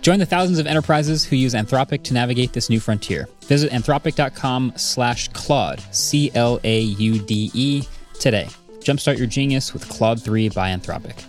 Join 0.00 0.18
the 0.18 0.26
thousands 0.26 0.58
of 0.58 0.66
enterprises 0.66 1.24
who 1.24 1.36
use 1.36 1.54
Anthropic 1.54 2.02
to 2.04 2.14
navigate 2.14 2.52
this 2.52 2.70
new 2.70 2.80
frontier. 2.80 3.28
Visit 3.44 3.70
anthropic.com 3.72 4.72
slash 4.76 5.28
Claude, 5.28 5.80
C 5.92 6.30
L 6.34 6.60
A 6.64 6.80
U 6.80 7.18
D 7.18 7.50
E, 7.54 7.82
today. 8.18 8.48
Jumpstart 8.80 9.18
your 9.18 9.26
genius 9.26 9.72
with 9.72 9.88
Claude 9.88 10.22
3 10.22 10.48
by 10.50 10.70
Anthropic. 10.70 11.24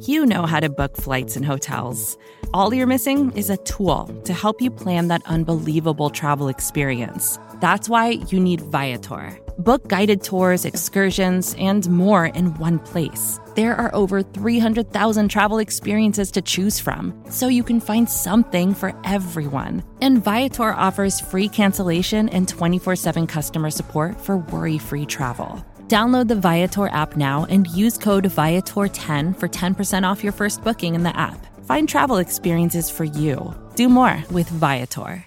You 0.00 0.26
know 0.26 0.46
how 0.46 0.60
to 0.60 0.68
book 0.68 0.96
flights 0.96 1.36
and 1.36 1.44
hotels. 1.44 2.16
All 2.54 2.72
you're 2.74 2.86
missing 2.86 3.30
is 3.36 3.50
a 3.50 3.56
tool 3.58 4.06
to 4.24 4.32
help 4.32 4.60
you 4.60 4.70
plan 4.70 5.08
that 5.08 5.22
unbelievable 5.26 6.10
travel 6.10 6.48
experience. 6.48 7.38
That's 7.60 7.88
why 7.88 8.08
you 8.28 8.40
need 8.40 8.60
Viator. 8.62 9.38
Book 9.60 9.88
guided 9.88 10.22
tours, 10.24 10.64
excursions, 10.64 11.54
and 11.58 11.86
more 11.90 12.26
in 12.26 12.54
one 12.54 12.78
place. 12.78 13.38
There 13.56 13.74
are 13.74 13.94
over 13.94 14.22
300,000 14.22 15.28
travel 15.28 15.58
experiences 15.58 16.30
to 16.30 16.40
choose 16.40 16.80
from, 16.80 17.12
so 17.28 17.48
you 17.48 17.62
can 17.62 17.78
find 17.78 18.08
something 18.08 18.72
for 18.72 18.98
everyone. 19.04 19.84
And 20.00 20.24
Viator 20.24 20.72
offers 20.72 21.20
free 21.20 21.46
cancellation 21.46 22.30
and 22.30 22.48
24 22.48 22.96
7 22.96 23.26
customer 23.26 23.68
support 23.68 24.18
for 24.18 24.38
worry 24.38 24.78
free 24.78 25.04
travel. 25.04 25.62
Download 25.88 26.26
the 26.26 26.40
Viator 26.40 26.88
app 26.88 27.18
now 27.18 27.44
and 27.50 27.66
use 27.66 27.98
code 27.98 28.24
Viator10 28.24 29.38
for 29.38 29.46
10% 29.48 30.10
off 30.10 30.24
your 30.24 30.32
first 30.32 30.64
booking 30.64 30.94
in 30.94 31.02
the 31.02 31.14
app. 31.14 31.38
Find 31.66 31.86
travel 31.86 32.16
experiences 32.16 32.88
for 32.88 33.04
you. 33.04 33.54
Do 33.74 33.90
more 33.90 34.24
with 34.30 34.48
Viator. 34.48 35.26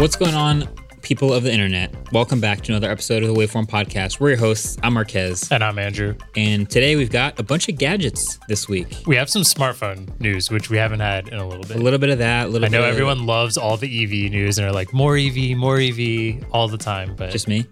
What's 0.00 0.16
going 0.16 0.34
on, 0.34 0.66
people 1.02 1.30
of 1.30 1.42
the 1.42 1.52
internet? 1.52 1.94
Welcome 2.10 2.40
back 2.40 2.62
to 2.62 2.72
another 2.72 2.90
episode 2.90 3.22
of 3.22 3.28
the 3.28 3.34
Waveform 3.34 3.66
Podcast. 3.66 4.18
We're 4.18 4.30
your 4.30 4.38
hosts. 4.38 4.78
I'm 4.82 4.94
Marques. 4.94 5.52
And 5.52 5.62
I'm 5.62 5.78
Andrew. 5.78 6.14
And 6.34 6.70
today 6.70 6.96
we've 6.96 7.10
got 7.10 7.38
a 7.38 7.42
bunch 7.42 7.68
of 7.68 7.76
gadgets 7.76 8.38
this 8.48 8.66
week. 8.66 9.02
We 9.06 9.16
have 9.16 9.28
some 9.28 9.42
smartphone 9.42 10.18
news, 10.18 10.50
which 10.50 10.70
we 10.70 10.78
haven't 10.78 11.00
had 11.00 11.28
in 11.28 11.34
a 11.34 11.46
little 11.46 11.64
bit. 11.64 11.76
A 11.76 11.80
little 11.80 11.98
bit 11.98 12.08
of 12.08 12.16
that. 12.16 12.46
A 12.46 12.48
little 12.48 12.64
I 12.64 12.70
know 12.70 12.82
everyone 12.82 13.26
loves 13.26 13.58
all 13.58 13.76
the 13.76 14.04
EV 14.04 14.32
news 14.32 14.56
and 14.56 14.66
are 14.66 14.72
like, 14.72 14.94
more 14.94 15.18
EV, 15.18 15.54
more 15.54 15.78
EV 15.78 16.46
all 16.50 16.66
the 16.66 16.78
time. 16.78 17.14
But 17.14 17.30
Just 17.30 17.46
me. 17.46 17.66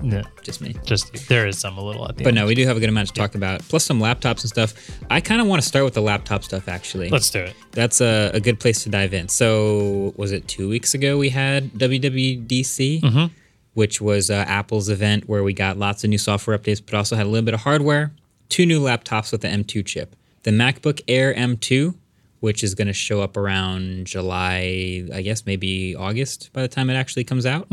No, 0.00 0.22
Just 0.42 0.60
me. 0.60 0.74
just 0.84 1.28
there 1.28 1.46
is 1.46 1.58
some 1.58 1.76
a 1.78 1.84
little 1.84 2.08
at 2.08 2.16
the 2.16 2.24
But 2.24 2.30
end. 2.30 2.36
no, 2.36 2.46
we 2.46 2.54
do 2.54 2.66
have 2.66 2.76
a 2.76 2.80
good 2.80 2.88
amount 2.88 3.08
to 3.08 3.14
talk 3.14 3.34
about, 3.34 3.60
plus 3.68 3.84
some 3.84 4.00
laptops 4.00 4.40
and 4.42 4.48
stuff. 4.48 4.74
I 5.10 5.20
kind 5.20 5.40
of 5.40 5.46
want 5.46 5.60
to 5.62 5.68
start 5.68 5.84
with 5.84 5.94
the 5.94 6.00
laptop 6.02 6.42
stuff, 6.44 6.66
actually. 6.68 7.08
Let's 7.10 7.30
do 7.30 7.40
it. 7.40 7.54
That's 7.72 8.00
a, 8.00 8.30
a 8.34 8.40
good 8.40 8.58
place 8.58 8.82
to 8.84 8.88
dive 8.88 9.12
in. 9.14 9.28
So, 9.28 10.14
was 10.16 10.32
it 10.32 10.48
two 10.48 10.68
weeks 10.68 10.94
ago 10.94 11.18
we 11.18 11.28
had 11.28 11.70
WWDC, 11.72 13.30
which 13.74 14.00
was 14.00 14.30
uh, 14.30 14.44
Apple's 14.48 14.88
event 14.88 15.28
where 15.28 15.42
we 15.42 15.52
got 15.52 15.76
lots 15.78 16.04
of 16.04 16.10
new 16.10 16.18
software 16.18 16.58
updates, 16.58 16.82
but 16.84 16.94
also 16.94 17.16
had 17.16 17.26
a 17.26 17.28
little 17.28 17.44
bit 17.44 17.54
of 17.54 17.60
hardware. 17.60 18.12
Two 18.48 18.66
new 18.66 18.80
laptops 18.80 19.32
with 19.32 19.40
the 19.40 19.48
M2 19.48 19.84
chip. 19.86 20.14
The 20.42 20.50
MacBook 20.50 21.00
Air 21.08 21.32
M2, 21.34 21.94
which 22.40 22.62
is 22.64 22.74
going 22.74 22.88
to 22.88 22.92
show 22.92 23.22
up 23.22 23.36
around 23.36 24.06
July, 24.06 25.06
I 25.14 25.22
guess 25.22 25.46
maybe 25.46 25.94
August 25.94 26.50
by 26.52 26.62
the 26.62 26.68
time 26.68 26.90
it 26.90 26.94
actually 26.94 27.24
comes 27.24 27.46
out. 27.46 27.68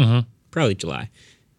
Probably 0.52 0.76
July. 0.76 1.09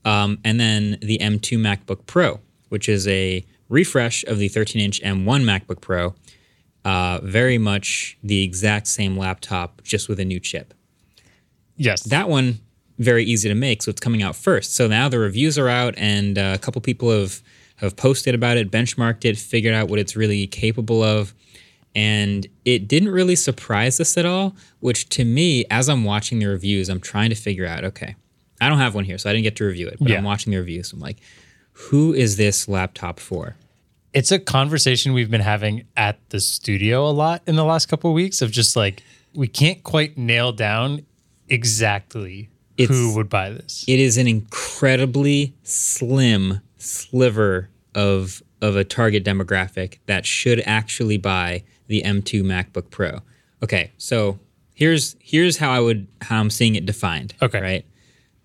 Um, 0.04 0.38
and 0.44 0.58
then 0.58 0.98
the 1.02 1.18
M2 1.18 1.58
MacBook 1.58 2.06
Pro, 2.06 2.40
which 2.68 2.88
is 2.88 3.06
a 3.08 3.44
refresh 3.68 4.24
of 4.24 4.38
the 4.38 4.48
13 4.48 4.80
inch 4.80 5.00
M1 5.02 5.42
MacBook 5.44 5.80
Pro 5.80 6.14
uh, 6.84 7.20
very 7.22 7.58
much 7.58 8.18
the 8.22 8.42
exact 8.42 8.86
same 8.86 9.16
laptop, 9.16 9.82
just 9.82 10.08
with 10.08 10.18
a 10.18 10.24
new 10.24 10.40
chip. 10.40 10.74
Yes. 11.76 12.02
That 12.04 12.28
one 12.28 12.60
very 12.98 13.24
easy 13.24 13.48
to 13.48 13.54
make, 13.54 13.82
so 13.82 13.90
it's 13.90 14.00
coming 14.00 14.22
out 14.22 14.36
first. 14.36 14.74
So 14.74 14.86
now 14.86 15.08
the 15.08 15.18
reviews 15.18 15.58
are 15.58 15.68
out, 15.68 15.94
and 15.96 16.38
uh, 16.38 16.52
a 16.54 16.58
couple 16.58 16.80
people 16.80 17.10
have 17.10 17.42
have 17.76 17.96
posted 17.96 18.34
about 18.34 18.58
it, 18.58 18.70
benchmarked 18.70 19.24
it, 19.24 19.38
figured 19.38 19.72
out 19.72 19.88
what 19.88 19.98
it's 19.98 20.14
really 20.14 20.46
capable 20.46 21.02
of, 21.02 21.32
and 21.94 22.46
it 22.66 22.86
didn't 22.88 23.08
really 23.08 23.36
surprise 23.36 23.98
us 24.00 24.18
at 24.18 24.26
all. 24.26 24.54
Which 24.80 25.08
to 25.10 25.24
me, 25.24 25.64
as 25.70 25.88
I'm 25.88 26.04
watching 26.04 26.38
the 26.38 26.46
reviews, 26.46 26.88
I'm 26.90 27.00
trying 27.00 27.30
to 27.30 27.36
figure 27.36 27.66
out. 27.66 27.84
Okay, 27.84 28.16
I 28.60 28.68
don't 28.68 28.78
have 28.78 28.94
one 28.94 29.04
here, 29.04 29.18
so 29.18 29.28
I 29.30 29.32
didn't 29.32 29.44
get 29.44 29.56
to 29.56 29.64
review 29.64 29.88
it, 29.88 29.96
but 30.00 30.08
Yeah. 30.10 30.18
I'm 30.18 30.24
watching 30.24 30.50
the 30.52 30.58
reviews. 30.58 30.88
So 30.90 30.96
I'm 30.96 31.00
like, 31.00 31.16
who 31.72 32.12
is 32.12 32.36
this 32.36 32.68
laptop 32.68 33.18
for? 33.20 33.56
it's 34.12 34.32
a 34.32 34.40
conversation 34.40 35.12
we've 35.12 35.30
been 35.30 35.40
having 35.40 35.84
at 35.96 36.18
the 36.30 36.40
studio 36.40 37.08
a 37.08 37.12
lot 37.12 37.40
in 37.46 37.54
the 37.54 37.62
last 37.64 37.86
couple 37.86 38.10
of 38.10 38.14
weeks 38.16 38.42
of 38.42 38.50
just 38.50 38.74
like, 38.74 39.04
we 39.34 39.46
can't 39.46 39.84
quite 39.84 40.18
nail 40.18 40.50
down 40.50 41.06
exactly 41.48 42.48
It's- 42.76 42.96
who 42.98 43.14
would 43.14 43.28
buy 43.28 43.50
this. 43.50 43.84
it 43.86 44.00
is 44.00 44.16
an 44.18 44.26
incredibly 44.26 45.54
slim 45.62 46.60
sliver 46.78 47.68
of 47.94 48.42
of 48.60 48.74
a 48.76 48.82
target 48.84 49.24
demographic 49.24 49.98
that 50.06 50.26
should 50.26 50.60
actually 50.66 51.16
buy 51.16 51.62
the 51.86 52.02
M2 52.04 52.42
MacBook 52.42 52.90
Pro. 52.90 53.20
Okay, 53.62 53.92
so 53.96 54.38
here's 54.74 55.14
here's 55.20 55.58
how 55.58 55.70
I 55.70 55.78
would 55.80 56.06
how 56.22 56.40
I'm 56.40 56.50
seeing 56.50 56.74
it 56.74 56.84
defined. 56.84 57.34
Okay. 57.40 57.60
Right? 57.60 57.84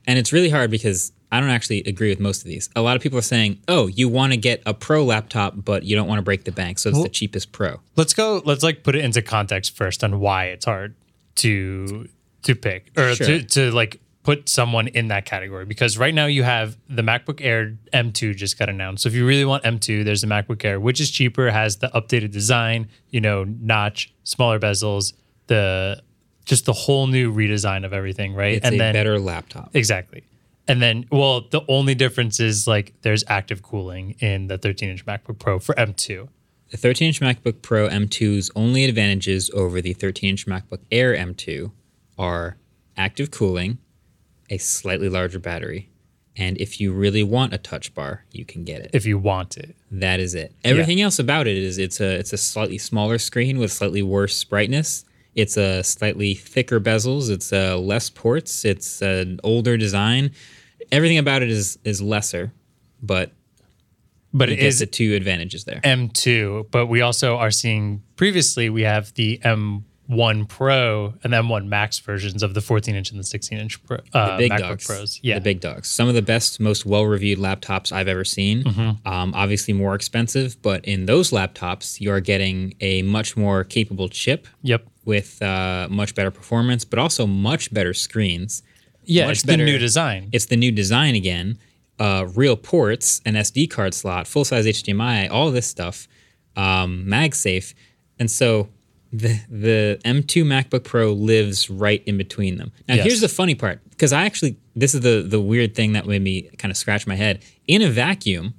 And 0.08 0.20
it's 0.20 0.32
really 0.32 0.50
hard 0.50 0.70
because 0.72 1.12
I 1.32 1.40
don't 1.40 1.50
actually 1.50 1.80
agree 1.84 2.10
with 2.10 2.20
most 2.20 2.42
of 2.42 2.48
these. 2.48 2.70
A 2.76 2.82
lot 2.82 2.96
of 2.96 3.02
people 3.02 3.18
are 3.20 3.24
saying, 3.24 3.60
"Oh, 3.68 3.88
you 3.88 4.08
want 4.08 4.34
to 4.34 4.38
get 4.38 4.62
a 4.66 4.74
pro 4.74 5.04
laptop, 5.04 5.54
but 5.66 5.84
you 5.84 5.96
don't 5.96 6.08
want 6.08 6.20
to 6.20 6.24
break 6.24 6.44
the 6.46 6.52
bank, 6.52 6.80
so 6.80 6.90
it's 6.90 7.02
the 7.04 7.10
cheapest 7.10 7.52
pro." 7.52 7.80
let's 7.96 8.14
go 8.14 8.42
let's 8.46 8.64
like 8.64 8.84
put 8.84 8.96
it 8.96 9.04
into 9.04 9.22
context 9.22 9.76
first 9.76 10.04
on 10.04 10.20
why 10.20 10.46
it's 10.46 10.66
hard 10.66 10.96
to 11.36 12.08
to 12.44 12.56
pick 12.56 12.92
or 12.98 13.16
Sure. 13.16 13.28
to, 13.28 13.44
to 13.44 13.72
like 13.72 14.00
put 14.24 14.50
someone 14.50 14.88
in 14.88 15.08
that 15.10 15.26
category 15.26 15.66
because 15.66 15.98
right 16.00 16.14
now 16.14 16.26
you 16.26 16.42
have 16.44 16.78
the 16.90 17.02
MacBook 17.04 17.42
Air 17.44 17.78
M2 17.94 18.36
just 18.36 18.58
got 18.58 18.70
announced. 18.70 19.04
So 19.04 19.08
if 19.10 19.14
you 19.14 19.26
really 19.26 19.46
want 19.46 19.64
M2, 19.64 20.04
there's 20.04 20.22
the 20.22 20.28
MacBook 20.28 20.64
Air, 20.66 20.80
which 20.80 21.00
is 21.00 21.12
cheaper, 21.12 21.52
has 21.52 21.78
the 21.78 21.90
updated 21.90 22.32
design, 22.32 22.88
you 23.12 23.22
know, 23.22 23.44
notch, 23.44 24.12
smaller 24.24 24.60
bezels, 24.60 25.14
the 25.48 26.02
just 26.46 26.66
the 26.66 26.74
whole 26.74 27.08
new 27.08 27.34
redesign 27.34 27.86
of 27.86 27.94
everything, 27.94 28.34
right? 28.34 28.58
It's 28.58 28.68
a 28.68 28.78
better 28.78 29.20
laptop. 29.20 29.76
Exactly. 29.76 30.24
And 30.68 30.82
then, 30.82 31.06
well, 31.12 31.42
the 31.42 31.62
only 31.68 31.94
difference 31.94 32.40
is 32.40 32.68
like 32.68 32.94
there's 33.02 33.24
active 33.28 33.62
cooling 33.62 34.16
in 34.20 34.48
the 34.48 34.58
13 34.58 34.90
inch 34.90 35.06
MacBook 35.06 35.38
Pro 35.38 35.60
for 35.60 35.76
M2. 35.76 36.28
The 36.70 36.78
13 36.78 37.08
inch 37.08 37.22
MacBook 37.22 37.62
Pro 37.62 37.88
M2's 37.88 38.50
only 38.56 38.86
advantages 38.86 39.52
over 39.52 39.82
the 39.82 39.94
13 39.94 40.32
inch 40.32 40.48
MacBook 40.48 40.80
Air 40.92 41.16
M2 41.16 41.72
are 42.18 42.58
active 42.98 43.30
cooling, 43.30 43.78
a 44.50 44.58
slightly 44.58 45.10
larger 45.10 45.38
battery, 45.38 45.90
and 46.38 46.58
if 46.58 46.82
you 46.82 46.92
really 46.92 47.24
want 47.24 47.54
a 47.54 47.58
touch 47.58 47.94
bar, 47.94 48.26
you 48.32 48.44
can 48.44 48.64
get 48.64 48.82
it. 48.82 48.92
if 48.94 49.06
you 49.06 49.18
want 49.18 49.58
it. 49.58 49.76
That 49.92 50.20
is 50.20 50.36
it. 50.36 50.54
Everything 50.64 51.00
else 51.02 51.20
about 51.20 51.48
it 51.48 51.58
is 51.58 51.78
it's 51.78 52.02
a 52.02 52.16
it's 52.18 52.34
a 52.34 52.38
slightly 52.38 52.78
smaller 52.78 53.18
screen 53.18 53.58
with 53.58 53.72
slightly 53.72 54.02
worse 54.02 54.44
brightness. 54.44 55.06
It's 55.36 55.58
a 55.58 55.84
slightly 55.84 56.34
thicker 56.34 56.80
bezels. 56.80 57.30
It's 57.30 57.52
uh, 57.52 57.78
less 57.78 58.10
ports. 58.10 58.66
It's 58.66 59.02
an 59.02 59.40
older 59.44 59.78
design. 59.78 60.32
Everything 60.92 61.18
about 61.18 61.42
it 61.44 61.50
is 61.50 61.78
is 61.84 62.02
lesser, 62.02 62.54
but 63.02 63.32
But 64.34 64.50
it 64.50 64.58
gets 64.58 64.80
the 64.80 64.86
two 64.86 65.14
advantages 65.14 65.66
there. 65.66 65.82
M2, 65.84 66.72
but 66.72 66.88
we 66.88 67.02
also 67.02 67.38
are 67.38 67.52
seeing 67.52 68.04
previously 68.16 68.70
we 68.70 68.84
have 68.84 69.14
the 69.16 69.40
M1 70.10 70.48
Pro 70.48 71.14
and 71.24 71.34
the 71.34 71.38
M1 71.38 71.68
Max 71.68 72.00
versions 72.00 72.44
of 72.44 72.54
the 72.54 72.62
14 72.62 72.96
inch 72.96 73.10
and 73.12 73.20
the 73.20 73.24
16 73.24 73.58
inch 73.58 73.84
Pro, 73.84 73.98
uh, 74.14 74.38
big 74.38 74.52
MacBook 74.52 74.60
dogs. 74.60 74.86
Pros. 74.88 75.20
Yeah. 75.24 75.36
The 75.36 75.42
big 75.42 75.60
dogs. 75.62 75.88
Some 75.88 76.08
of 76.08 76.14
the 76.16 76.22
best, 76.22 76.60
most 76.60 76.86
well 76.86 77.06
reviewed 77.06 77.40
laptops 77.40 77.92
I've 77.92 78.08
ever 78.08 78.24
seen. 78.24 78.64
Mm-hmm. 78.64 79.08
Um, 79.08 79.34
obviously 79.36 79.74
more 79.74 79.96
expensive, 79.96 80.62
but 80.62 80.86
in 80.86 81.06
those 81.06 81.32
laptops, 81.32 82.00
you 82.00 82.12
are 82.12 82.20
getting 82.20 82.74
a 82.82 83.02
much 83.02 83.36
more 83.36 83.64
capable 83.64 84.10
chip 84.10 84.48
Yep. 84.64 84.86
with 85.06 85.42
uh, 85.42 85.88
much 85.90 86.14
better 86.16 86.32
performance, 86.32 86.86
but 86.86 87.00
also 87.00 87.26
much 87.26 87.74
better 87.74 87.94
screens. 87.94 88.62
Yeah, 89.04 89.26
Much 89.28 89.34
it's 89.38 89.44
better. 89.44 89.64
the 89.66 89.72
new 89.72 89.78
design. 89.78 90.30
It's 90.32 90.46
the 90.46 90.56
new 90.58 90.72
design 90.72 91.14
again, 91.16 91.60
uh, 92.00 92.26
real 92.36 92.56
ports, 92.56 93.22
an 93.26 93.36
SD 93.36 93.70
card 93.70 93.94
slot, 93.94 94.28
full 94.28 94.44
size 94.46 94.66
HDMI, 94.66 95.30
all 95.30 95.52
this 95.52 95.68
stuff, 95.68 96.08
um, 96.56 97.06
MagSafe, 97.08 97.74
and 98.18 98.32
so 98.32 98.70
the 99.20 99.40
the 99.50 100.00
M2 100.06 100.44
MacBook 100.44 100.84
Pro 100.84 101.12
lives 101.14 101.70
right 101.70 102.04
in 102.06 102.18
between 102.18 102.58
them. 102.58 102.72
Now, 102.88 102.96
Yes. 102.96 103.06
here's 103.06 103.22
the 103.22 103.30
funny 103.30 103.56
part, 103.56 103.82
because 103.90 104.12
I 104.14 104.26
actually 104.26 104.58
this 104.76 104.94
is 104.94 105.02
the 105.02 105.26
the 105.28 105.40
weird 105.42 105.76
thing 105.76 105.94
that 105.94 106.06
made 106.06 106.22
me 106.22 106.44
kind 106.58 106.72
of 106.72 106.78
scratch 106.78 107.08
my 107.08 107.16
head. 107.16 107.42
In 107.68 107.82
a 107.82 107.90
vacuum, 107.90 108.54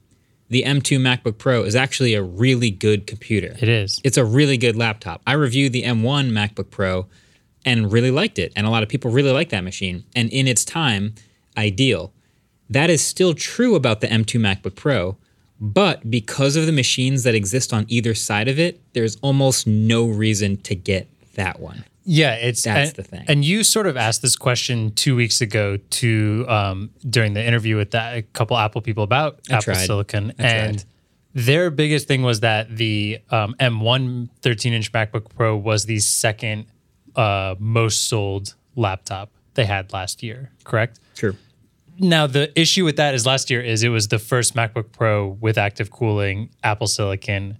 the 0.48 0.62
M2 0.62 0.98
MacBook 1.00 1.38
Pro 1.38 1.64
is 1.64 1.74
actually 1.74 2.14
a 2.14 2.22
really 2.22 2.70
good 2.70 3.06
computer. 3.06 3.56
It 3.60 3.68
is. 3.68 4.00
It's 4.04 4.16
a 4.16 4.24
really 4.24 4.56
good 4.56 4.76
laptop. 4.76 5.20
I 5.26 5.32
reviewed 5.32 5.72
the 5.72 5.82
M1 5.82 6.30
MacBook 6.30 6.70
Pro 6.70 7.06
and 7.64 7.90
really 7.92 8.12
liked 8.12 8.38
it. 8.38 8.52
And 8.54 8.64
a 8.66 8.70
lot 8.70 8.82
of 8.84 8.88
people 8.88 9.10
really 9.10 9.32
like 9.32 9.48
that 9.48 9.64
machine. 9.64 10.04
And 10.14 10.30
in 10.30 10.46
its 10.46 10.64
time, 10.64 11.14
ideal. 11.56 12.12
That 12.70 12.90
is 12.90 13.02
still 13.02 13.34
true 13.34 13.74
about 13.74 14.00
the 14.00 14.06
M2 14.06 14.40
MacBook 14.40 14.76
Pro. 14.76 15.16
But 15.60 16.10
because 16.10 16.56
of 16.56 16.66
the 16.66 16.72
machines 16.72 17.22
that 17.22 17.34
exist 17.34 17.72
on 17.72 17.86
either 17.88 18.14
side 18.14 18.48
of 18.48 18.58
it, 18.58 18.80
there's 18.92 19.16
almost 19.16 19.66
no 19.66 20.06
reason 20.06 20.58
to 20.58 20.74
get 20.74 21.08
that 21.34 21.60
one. 21.60 21.84
Yeah, 22.08 22.34
it's 22.34 22.62
That's 22.62 22.90
and, 22.90 22.96
the 22.96 23.02
thing. 23.02 23.24
And 23.26 23.44
you 23.44 23.64
sort 23.64 23.86
of 23.86 23.96
asked 23.96 24.22
this 24.22 24.36
question 24.36 24.92
two 24.92 25.16
weeks 25.16 25.40
ago 25.40 25.76
to 25.76 26.46
um, 26.48 26.90
during 27.08 27.32
the 27.32 27.44
interview 27.44 27.76
with 27.76 27.90
that 27.92 28.16
a 28.16 28.22
couple 28.22 28.56
Apple 28.56 28.80
people 28.80 29.02
about 29.02 29.40
I 29.50 29.54
Apple 29.54 29.74
tried. 29.74 29.86
Silicon, 29.86 30.32
I 30.38 30.42
and 30.42 30.78
tried. 30.78 30.86
their 31.34 31.70
biggest 31.70 32.06
thing 32.06 32.22
was 32.22 32.40
that 32.40 32.74
the 32.76 33.18
um, 33.30 33.56
M1 33.58 34.28
13-inch 34.40 34.92
MacBook 34.92 35.30
Pro 35.34 35.56
was 35.56 35.86
the 35.86 35.98
second 35.98 36.66
uh, 37.16 37.56
most 37.58 38.08
sold 38.08 38.54
laptop 38.76 39.30
they 39.54 39.64
had 39.64 39.92
last 39.92 40.22
year. 40.22 40.52
Correct. 40.62 41.00
True. 41.16 41.34
Now 41.98 42.26
the 42.26 42.58
issue 42.58 42.84
with 42.84 42.96
that 42.96 43.14
is 43.14 43.24
last 43.26 43.50
year 43.50 43.60
is 43.60 43.82
it 43.82 43.88
was 43.88 44.08
the 44.08 44.18
first 44.18 44.54
MacBook 44.54 44.92
Pro 44.92 45.28
with 45.28 45.58
active 45.58 45.90
cooling 45.90 46.50
Apple 46.62 46.86
Silicon 46.86 47.58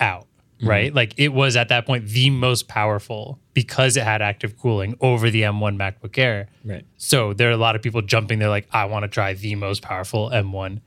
out, 0.00 0.26
Mm-hmm. 0.58 0.68
right? 0.68 0.92
Like 0.94 1.14
it 1.18 1.28
was 1.32 1.54
at 1.54 1.68
that 1.68 1.86
point 1.86 2.08
the 2.08 2.30
most 2.30 2.66
powerful 2.66 3.38
because 3.54 3.96
it 3.96 4.02
had 4.02 4.20
active 4.22 4.58
cooling 4.58 4.96
over 5.00 5.30
the 5.30 5.42
M1 5.42 5.76
MacBook 5.76 6.18
Air. 6.18 6.48
Right. 6.64 6.84
So 6.96 7.32
there 7.32 7.48
are 7.48 7.52
a 7.52 7.56
lot 7.56 7.76
of 7.76 7.82
people 7.82 8.02
jumping. 8.02 8.40
They're 8.40 8.48
like, 8.48 8.66
I 8.72 8.86
want 8.86 9.04
to 9.04 9.08
try 9.08 9.34
the 9.34 9.54
most 9.54 9.82
powerful 9.82 10.30
M1 10.30 10.80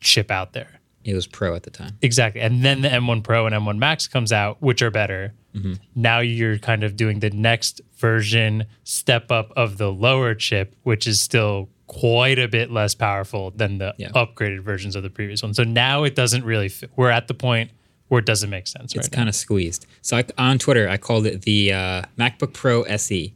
chip 0.00 0.32
out 0.32 0.52
there. 0.52 0.80
It 1.04 1.14
was 1.14 1.28
Pro 1.28 1.54
at 1.54 1.62
the 1.62 1.70
time. 1.70 1.96
Exactly. 2.02 2.40
And 2.40 2.64
then 2.64 2.80
the 2.80 2.88
M1 2.88 3.22
Pro 3.22 3.46
and 3.46 3.54
M1 3.54 3.78
Max 3.78 4.08
comes 4.08 4.32
out, 4.32 4.60
which 4.60 4.82
are 4.82 4.90
better. 4.90 5.32
Mm-hmm. 5.54 5.74
Now 5.94 6.18
you're 6.18 6.58
kind 6.58 6.82
of 6.82 6.96
doing 6.96 7.20
the 7.20 7.30
next 7.30 7.82
version 7.96 8.66
step 8.82 9.30
up 9.30 9.52
of 9.54 9.78
the 9.78 9.92
lower 9.92 10.34
chip, 10.34 10.74
which 10.82 11.06
is 11.06 11.20
still 11.20 11.68
quite 12.00 12.38
a 12.38 12.48
bit 12.48 12.70
less 12.70 12.94
powerful 12.94 13.50
than 13.52 13.78
the 13.78 13.94
Yeah. 13.98 14.08
upgraded 14.10 14.60
versions 14.60 14.96
of 14.96 15.02
the 15.02 15.10
previous 15.10 15.42
one. 15.42 15.54
So 15.54 15.62
now 15.64 16.02
it 16.04 16.14
doesn't 16.14 16.44
really 16.44 16.68
fit. 16.68 16.90
We're 16.96 17.10
at 17.10 17.28
the 17.28 17.34
point 17.34 17.70
where 18.08 18.18
it 18.18 18.26
doesn't 18.26 18.50
make 18.50 18.66
sense 18.66 18.94
right? 18.94 19.04
It's 19.04 19.08
right 19.08 19.16
kind 19.16 19.28
of 19.28 19.34
squeezed. 19.34 19.86
So 20.02 20.16
I, 20.18 20.24
on 20.38 20.58
Twitter, 20.58 20.88
I 20.88 20.96
called 20.96 21.26
it 21.26 21.42
the 21.42 21.72
uh, 21.72 22.02
MacBook 22.18 22.52
Pro 22.52 22.82
SE 22.82 23.32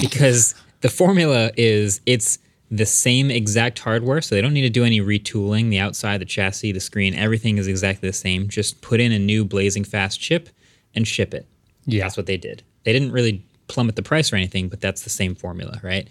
because 0.00 0.54
the 0.80 0.88
formula 0.90 1.50
is 1.56 2.00
it's 2.06 2.38
the 2.70 2.86
same 2.86 3.30
exact 3.30 3.78
hardware, 3.78 4.20
so 4.20 4.34
they 4.34 4.40
don't 4.40 4.52
need 4.54 4.62
to 4.62 4.70
do 4.70 4.84
any 4.84 5.00
retooling. 5.00 5.70
The 5.70 5.78
outside, 5.78 6.20
the 6.20 6.24
chassis, 6.24 6.72
the 6.72 6.80
screen, 6.80 7.14
everything 7.14 7.58
is 7.58 7.66
exactly 7.68 8.08
the 8.08 8.12
same. 8.14 8.48
Just 8.48 8.80
put 8.80 9.00
in 9.00 9.12
a 9.12 9.18
new 9.18 9.44
blazing 9.44 9.84
fast 9.84 10.20
chip 10.20 10.48
and 10.94 11.06
ship 11.06 11.34
it. 11.34 11.46
Yeah. 11.86 12.02
That's 12.04 12.16
what 12.16 12.26
they 12.26 12.36
did. 12.36 12.62
They 12.84 12.92
didn't 12.92 13.12
really 13.12 13.44
plummet 13.68 13.96
the 13.96 14.02
price 14.02 14.32
or 14.32 14.36
anything, 14.36 14.68
but 14.68 14.80
that's 14.80 15.02
the 15.02 15.10
same 15.10 15.34
formula, 15.34 15.78
right? 15.82 16.08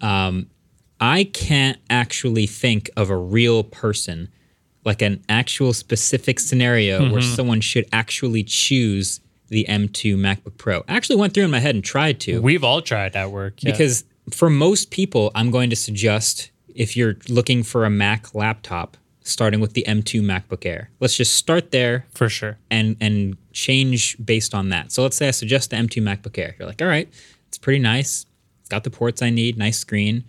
Um, 0.00 0.48
I 1.02 1.24
can't 1.24 1.78
actually 1.90 2.46
think 2.46 2.88
of 2.96 3.10
a 3.10 3.16
real 3.16 3.64
person, 3.64 4.28
like 4.84 5.02
an 5.02 5.24
actual 5.28 5.72
specific 5.72 6.38
scenario 6.38 7.00
where 7.00 7.20
mm-hmm. 7.20 7.34
someone 7.34 7.60
should 7.60 7.88
actually 7.92 8.44
choose 8.44 9.18
the 9.48 9.66
M2 9.68 10.16
MacBook 10.16 10.56
Pro. 10.58 10.84
I 10.86 10.94
actually 10.94 11.16
went 11.16 11.34
through 11.34 11.44
in 11.44 11.50
my 11.50 11.58
head 11.58 11.74
and 11.74 11.82
tried 11.82 12.20
to. 12.20 12.40
We've 12.40 12.62
all 12.62 12.80
tried 12.80 13.14
that 13.14 13.32
work. 13.32 13.64
yeah. 13.64 13.72
because 13.72 14.04
for 14.30 14.48
most 14.48 14.92
people, 14.92 15.32
I'm 15.34 15.50
going 15.50 15.70
to 15.70 15.76
suggest 15.76 16.52
if 16.72 16.96
you're 16.96 17.16
looking 17.28 17.64
for 17.64 17.84
a 17.84 17.90
Mac 17.90 18.32
laptop, 18.32 18.96
starting 19.22 19.58
with 19.58 19.72
the 19.72 19.84
M2 19.88 20.22
MacBook 20.22 20.64
Air. 20.64 20.90
Let's 21.00 21.16
just 21.16 21.36
start 21.36 21.72
there 21.72 22.06
for 22.14 22.28
sure. 22.28 22.58
and 22.70 22.96
and 23.00 23.36
change 23.52 24.16
based 24.24 24.54
on 24.54 24.68
that. 24.68 24.92
So 24.92 25.02
let's 25.02 25.16
say 25.16 25.26
I 25.26 25.32
suggest 25.32 25.70
the 25.70 25.76
M2 25.76 26.00
MacBook 26.00 26.38
Air. 26.38 26.54
You're 26.60 26.68
like, 26.68 26.80
all 26.80 26.86
right, 26.86 27.12
it's 27.48 27.58
pretty 27.58 27.80
nice. 27.80 28.24
It's 28.60 28.68
got 28.68 28.84
the 28.84 28.90
ports 28.90 29.20
I 29.20 29.30
need, 29.30 29.58
nice 29.58 29.78
screen. 29.78 30.22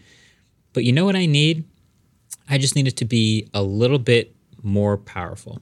But 0.73 0.83
you 0.83 0.91
know 0.91 1.05
what 1.05 1.15
I 1.15 1.25
need? 1.25 1.63
I 2.49 2.57
just 2.57 2.75
need 2.75 2.87
it 2.87 2.97
to 2.97 3.05
be 3.05 3.47
a 3.53 3.61
little 3.63 3.99
bit 3.99 4.35
more 4.61 4.97
powerful. 4.97 5.61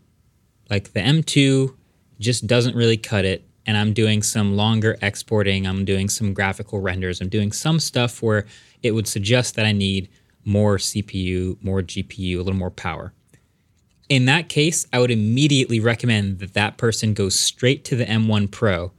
Like 0.70 0.94
the 0.94 1.02
M2 1.02 1.76
just 2.20 2.48
doesn't 2.48 2.76
really 2.76 2.98
cut 2.98 3.26
it. 3.26 3.48
And 3.68 3.78
I'm 3.78 3.94
doing 3.94 4.24
some 4.24 4.56
longer 4.56 4.98
exporting. 5.02 5.68
I'm 5.68 5.86
doing 5.86 6.10
some 6.10 6.34
graphical 6.34 6.80
renders. 6.80 7.22
I'm 7.22 7.30
doing 7.30 7.52
some 7.52 7.80
stuff 7.80 8.22
where 8.24 8.48
it 8.82 8.92
would 8.92 9.08
suggest 9.08 9.56
that 9.56 9.66
I 9.66 9.72
need 9.72 10.10
more 10.44 10.78
CPU, 10.78 11.64
more 11.64 11.82
GPU, 11.84 12.36
a 12.36 12.42
little 12.42 12.56
more 12.56 12.72
power. 12.72 13.14
In 14.10 14.26
that 14.26 14.50
case, 14.50 14.88
I 14.92 15.00
would 15.00 15.12
immediately 15.12 15.80
recommend 15.80 16.40
that 16.40 16.54
that 16.56 16.78
person 16.78 17.14
goes 17.14 17.40
straight 17.40 17.86
to 17.86 17.96
the 17.96 18.06
M1 18.06 18.50
Pro, 18.50 18.92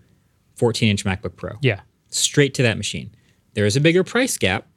14 0.54 0.88
inch 0.88 1.04
MacBook 1.04 1.34
Pro 1.36 1.56
Yeah. 1.60 1.80
straight 2.08 2.54
to 2.54 2.62
that 2.62 2.76
machine. 2.76 3.10
There 3.54 3.66
is 3.66 3.74
a 3.76 3.80
bigger 3.80 4.04
price 4.04 4.38
gap, 4.38 4.68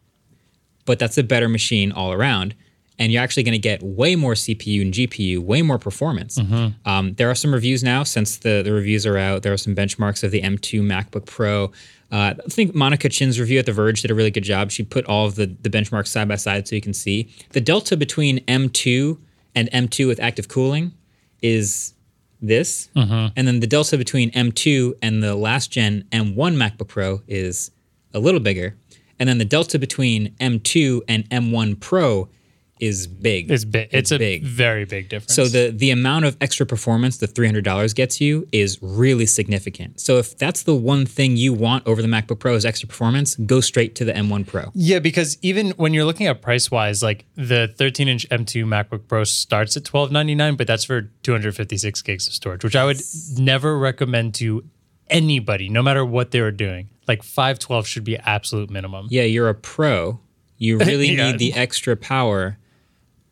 but 0.85 0.99
that's 0.99 1.17
a 1.17 1.23
better 1.23 1.49
machine 1.49 1.91
all 1.91 2.11
around. 2.13 2.55
And 2.97 3.11
you're 3.11 3.21
actually 3.21 3.43
going 3.43 3.51
to 3.53 3.59
get 3.59 3.83
way 3.83 4.15
more 4.15 4.33
CPU 4.33 4.81
and 4.81 4.93
GPU, 4.93 5.39
way 5.39 5.61
more 5.61 5.77
performance. 5.77 6.37
Um, 6.85 7.13
there 7.15 7.29
are 7.29 7.35
some 7.35 7.53
reviews 7.53 7.83
now 7.83 8.03
since 8.03 8.37
the, 8.37 8.61
the 8.63 8.71
reviews 8.71 9.05
are 9.05 9.17
out. 9.17 9.43
There 9.43 9.51
are 9.51 9.57
some 9.57 9.75
benchmarks 9.75 10.23
of 10.23 10.31
the 10.31 10.41
M2 10.41 10.81
MacBook 10.81 11.25
Pro. 11.25 11.65
Uh, 12.11 12.35
I 12.39 12.49
think 12.49 12.73
Monica 12.73 13.09
Chin's 13.09 13.37
review 13.37 13.59
at 13.59 13.65
The 13.65 13.73
Verge 13.73 14.01
did 14.01 14.11
a 14.11 14.15
really 14.15 14.31
good 14.31 14.45
job. 14.45 14.71
She 14.71 14.83
put 14.83 15.05
all 15.07 15.25
of 15.25 15.35
the, 15.35 15.47
the 15.61 15.69
benchmarks 15.69 16.07
side 16.07 16.29
by 16.29 16.35
side 16.35 16.67
so 16.69 16.75
you 16.75 16.81
can 16.81 16.93
see. 16.93 17.27
The 17.51 17.59
delta 17.59 17.97
between 17.97 18.39
M2 18.45 19.17
and 19.55 19.69
M2 19.71 20.07
with 20.07 20.21
active 20.21 20.47
cooling 20.47 20.93
is 21.41 21.93
this. 22.41 22.89
And 23.35 23.45
then 23.47 23.59
the 23.59 23.67
delta 23.67 23.97
between 23.97 24.31
M2 24.31 24.93
and 25.01 25.21
the 25.21 25.35
last 25.35 25.69
gen 25.71 26.05
M1 26.13 26.55
MacBook 26.55 26.87
Pro 26.87 27.21
is 27.27 27.71
a 28.13 28.19
little 28.19 28.39
bigger. 28.39 28.77
And 29.19 29.29
then 29.29 29.37
the 29.37 29.45
delta 29.45 29.79
between 29.79 30.35
M2 30.39 31.01
and 31.07 31.29
M1 31.29 31.79
Pro 31.79 32.29
is 32.79 33.07
big. 33.07 33.49
It's 33.49 33.63
big. 33.63 33.89
It's, 33.91 34.11
a 34.11 34.17
big. 34.17 34.43
very 34.43 34.85
big 34.85 35.07
difference. 35.07 35.33
So 35.33 35.47
the 35.47 35.71
the 35.71 35.91
amount 35.91 36.25
of 36.25 36.35
extra 36.41 36.65
performance 36.65 37.17
the 37.17 37.27
three 37.27 37.47
hundred 37.47 37.63
dollars 37.63 37.93
gets 37.93 38.19
you 38.19 38.47
is 38.51 38.79
really 38.81 39.25
significant. 39.25 39.99
So 39.99 40.17
if 40.17 40.37
that's 40.37 40.63
the 40.63 40.75
one 40.75 41.05
thing 41.05 41.37
you 41.37 41.53
want 41.53 41.87
over 41.87 42.01
the 42.01 42.07
MacBook 42.07 42.39
Pro 42.39 42.55
is 42.55 42.65
extra 42.65 42.87
performance, 42.87 43.35
go 43.35 43.61
straight 43.61 43.95
to 43.95 44.05
the 44.05 44.13
M1 44.13 44.47
Pro. 44.47 44.71
Yeah, 44.73 44.99
because 44.99 45.37
even 45.41 45.71
when 45.71 45.93
you're 45.93 46.05
looking 46.05 46.27
at 46.27 46.41
price 46.41 46.69
wise, 46.69 47.01
like 47.01 47.25
the 47.35 47.73
13 47.77 48.07
inch 48.07 48.27
M2 48.29 48.65
MacBook 48.65 49.07
Pro 49.07 49.23
starts 49.23 49.77
at 49.77 49.87
1299, 49.87 50.55
but 50.55 50.67
that's 50.67 50.83
for 50.83 51.03
256 51.23 52.01
gigs 52.01 52.27
of 52.27 52.33
storage, 52.33 52.63
which 52.63 52.75
I 52.75 52.85
would 52.85 52.99
never 53.37 53.77
recommend 53.77 54.35
to 54.35 54.65
anybody, 55.09 55.69
no 55.69 55.81
matter 55.81 56.03
what 56.03 56.31
they 56.31 56.41
were 56.41 56.51
doing. 56.51 56.89
Like 57.07 57.23
512 57.23 57.87
should 57.87 58.03
be 58.03 58.17
absolute 58.17 58.69
minimum. 58.69 59.07
Yeah, 59.09 59.23
you're 59.23 59.49
a 59.49 59.55
pro. 59.55 60.19
You 60.57 60.77
really 60.79 61.11
Yeah. 61.15 61.31
need 61.31 61.39
the 61.39 61.53
extra 61.53 61.95
power, 61.95 62.57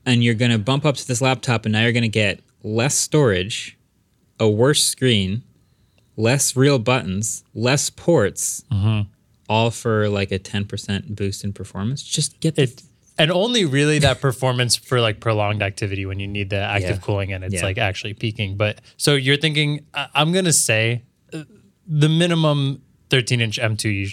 and 0.06 0.24
you're 0.24 0.34
going 0.36 0.51
to 0.51 0.60
bump 0.60 0.86
up 0.86 0.96
to 0.96 1.08
this 1.08 1.22
laptop, 1.22 1.65
and 1.65 1.74
now 1.74 1.82
you're 1.84 1.92
going 1.94 2.03
to 2.03 2.08
get 2.10 2.42
less 2.63 2.96
storage, 2.96 3.77
a 4.39 4.48
worse 4.50 4.84
screen, 4.86 5.44
less 6.15 6.56
real 6.56 6.80
buttons, 6.80 7.44
less 7.53 7.89
ports, 7.89 8.63
Mm-hmm. 8.72 9.10
all 9.50 9.72
for 9.72 10.08
like 10.10 10.32
a 10.32 10.39
10% 10.39 11.15
boost 11.15 11.44
in 11.44 11.53
performance. 11.53 12.03
Just 12.03 12.39
get 12.39 12.56
the 12.56 12.63
It 12.63 12.84
and 13.18 13.32
only 13.32 13.63
really 13.65 14.00
that 14.00 14.20
performance 14.22 14.75
for 14.75 15.00
like 15.00 15.20
prolonged 15.20 15.62
activity 15.62 16.03
when 16.06 16.20
you 16.20 16.27
need 16.27 16.50
the 16.50 16.58
active 16.58 16.89
Yeah. 16.98 16.98
cooling 16.98 17.32
and 17.32 17.44
it's 17.44 17.53
Yeah. 17.56 17.63
like 17.63 17.77
actually 17.77 18.13
peaking. 18.15 18.58
But 18.58 18.82
so 18.98 19.13
you're 19.13 19.38
thinking, 19.38 19.86
I'm 19.94 20.32
gonna 20.32 20.51
say 20.53 21.03
uh, 21.32 21.44
the 21.88 22.10
minimum 22.10 22.82
13 23.13 23.41
inch 23.41 23.60
M2 23.60 23.84
you 23.86 24.08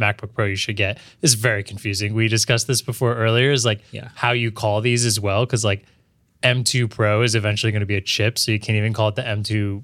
MacBook 0.00 0.32
Pro 0.32 0.46
you 0.46 0.56
should 0.56 0.76
get 0.76 0.96
is 1.22 1.34
very 1.34 1.62
confusing. 1.62 2.14
We 2.14 2.28
discussed 2.28 2.66
this 2.66 2.80
before 2.82 3.14
earlier. 3.16 3.50
Is 3.52 3.64
like 3.66 3.80
Yeah. 3.90 4.08
how 4.14 4.32
you 4.32 4.50
call 4.52 4.80
these 4.80 5.04
as 5.04 5.20
well 5.20 5.44
because 5.44 5.64
like 5.64 5.84
M2 6.42 6.88
Pro 6.88 7.22
is 7.22 7.34
eventually 7.34 7.72
going 7.72 7.80
to 7.80 7.86
be 7.86 7.96
a 7.96 8.00
chip, 8.00 8.38
so 8.38 8.52
you 8.52 8.60
can't 8.60 8.76
even 8.76 8.92
call 8.92 9.08
it 9.08 9.16
the 9.16 9.22
M2 9.22 9.82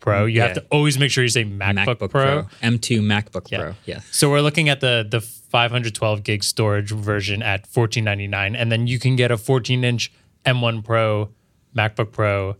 Pro. 0.00 0.24
You 0.24 0.40
have 0.40 0.54
to 0.54 0.64
always 0.70 0.98
make 0.98 1.10
sure 1.10 1.22
you 1.22 1.28
say 1.28 1.44
MacBook, 1.44 1.98
MacBook 1.98 2.10
Pro. 2.10 2.42
Pro. 2.42 2.42
M2 2.62 3.00
MacBook 3.02 3.50
Pro. 3.50 3.74
Yeah. 3.84 4.00
So 4.10 4.30
we're 4.30 4.40
looking 4.40 4.68
at 4.70 4.80
the 4.80 5.06
the 5.08 5.20
512 5.20 6.24
gig 6.24 6.42
storage 6.42 6.90
version 6.90 7.42
at 7.42 7.66
1499, 7.72 8.56
and 8.56 8.72
then 8.72 8.86
you 8.86 8.98
can 8.98 9.14
get 9.14 9.30
a 9.30 9.36
14 9.36 9.84
inch 9.84 10.10
M1 10.46 10.82
Pro 10.82 11.28
MacBook 11.76 12.12
Pro 12.12 12.56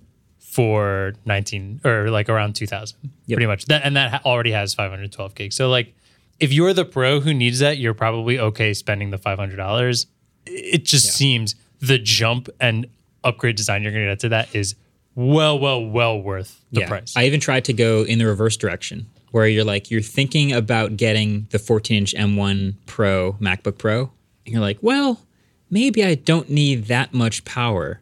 for 0.51 1.13
19 1.27 1.81
or 1.85 2.11
like 2.11 2.29
around 2.29 2.55
2000, 2.55 2.99
pretty 3.29 3.47
much. 3.47 3.67
That 3.67 3.83
and 3.85 3.95
that 3.97 4.25
already 4.25 4.51
has 4.51 4.75
512 4.75 5.35
gigs. 5.37 5.55
So 5.55 5.71
like, 5.71 5.95
if 6.41 6.53
you're 6.53 6.73
the 6.73 6.85
pro 6.85 7.21
who 7.21 7.33
needs 7.33 7.61
that, 7.61 7.79
you're 7.79 7.95
probably 7.95 8.39
okay 8.39 8.75
spending 8.75 9.11
the 9.11 9.19
500 9.19 9.57
dollars. 9.57 10.07
It 10.47 10.85
just 10.85 11.13
seems 11.13 11.55
the 11.81 11.99
jump 11.99 12.49
and 12.59 12.87
upgrade 13.23 13.55
design 13.55 13.83
you're 13.83 13.93
going 13.93 14.05
to 14.05 14.11
get 14.11 14.21
to 14.21 14.29
that 14.31 14.55
is 14.55 14.75
well, 15.15 15.59
well, 15.59 15.85
well 15.85 16.21
worth 16.21 16.65
the 16.73 16.81
yeah. 16.81 16.89
price. 16.89 17.15
I 17.17 17.27
even 17.27 17.39
tried 17.39 17.67
to 17.67 17.73
go 17.73 18.03
in 18.03 18.19
the 18.19 18.27
reverse 18.27 18.57
direction 18.57 19.07
where 19.31 19.47
you're 19.47 19.65
like, 19.65 19.91
you're 19.91 20.01
thinking 20.01 20.53
about 20.53 20.97
getting 20.97 21.47
the 21.51 21.59
14 21.59 21.99
inch 21.99 22.15
M1 22.15 22.75
Pro 22.87 23.35
MacBook 23.35 23.79
Pro. 23.79 24.11
And 24.47 24.55
you're 24.55 24.61
like, 24.61 24.79
well, 24.81 25.21
maybe 25.69 26.05
I 26.05 26.17
don't 26.17 26.51
need 26.51 26.87
that 26.87 27.15
much 27.15 27.45
power. 27.45 28.01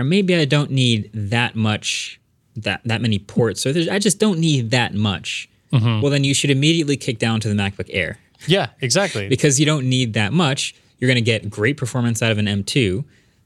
Or 0.00 0.04
maybe 0.04 0.34
I 0.34 0.44
don't 0.46 0.70
need 0.70 1.10
that 1.14 1.54
much, 1.54 2.18
that 2.56 2.80
that 2.84 3.00
many 3.02 3.18
ports, 3.18 3.66
or 3.66 3.72
there's, 3.72 3.88
I 3.88 3.98
just 3.98 4.18
don't 4.18 4.38
need 4.38 4.70
that 4.70 4.94
much. 4.94 5.48
Well, 5.72 6.10
then 6.10 6.24
you 6.24 6.34
should 6.34 6.50
immediately 6.50 6.96
kick 6.96 7.18
down 7.20 7.38
to 7.40 7.48
the 7.48 7.54
MacBook 7.54 7.88
Air 7.90 8.18
Yeah, 8.48 8.70
exactly. 8.80 9.28
because 9.28 9.60
you 9.60 9.66
don't 9.66 9.88
need 9.88 10.14
that 10.14 10.32
much. 10.32 10.74
You're 10.98 11.06
going 11.06 11.14
to 11.24 11.30
get 11.34 11.48
great 11.48 11.76
performance 11.76 12.22
out 12.22 12.32
of 12.32 12.38
an 12.38 12.46
M2. 12.46 13.04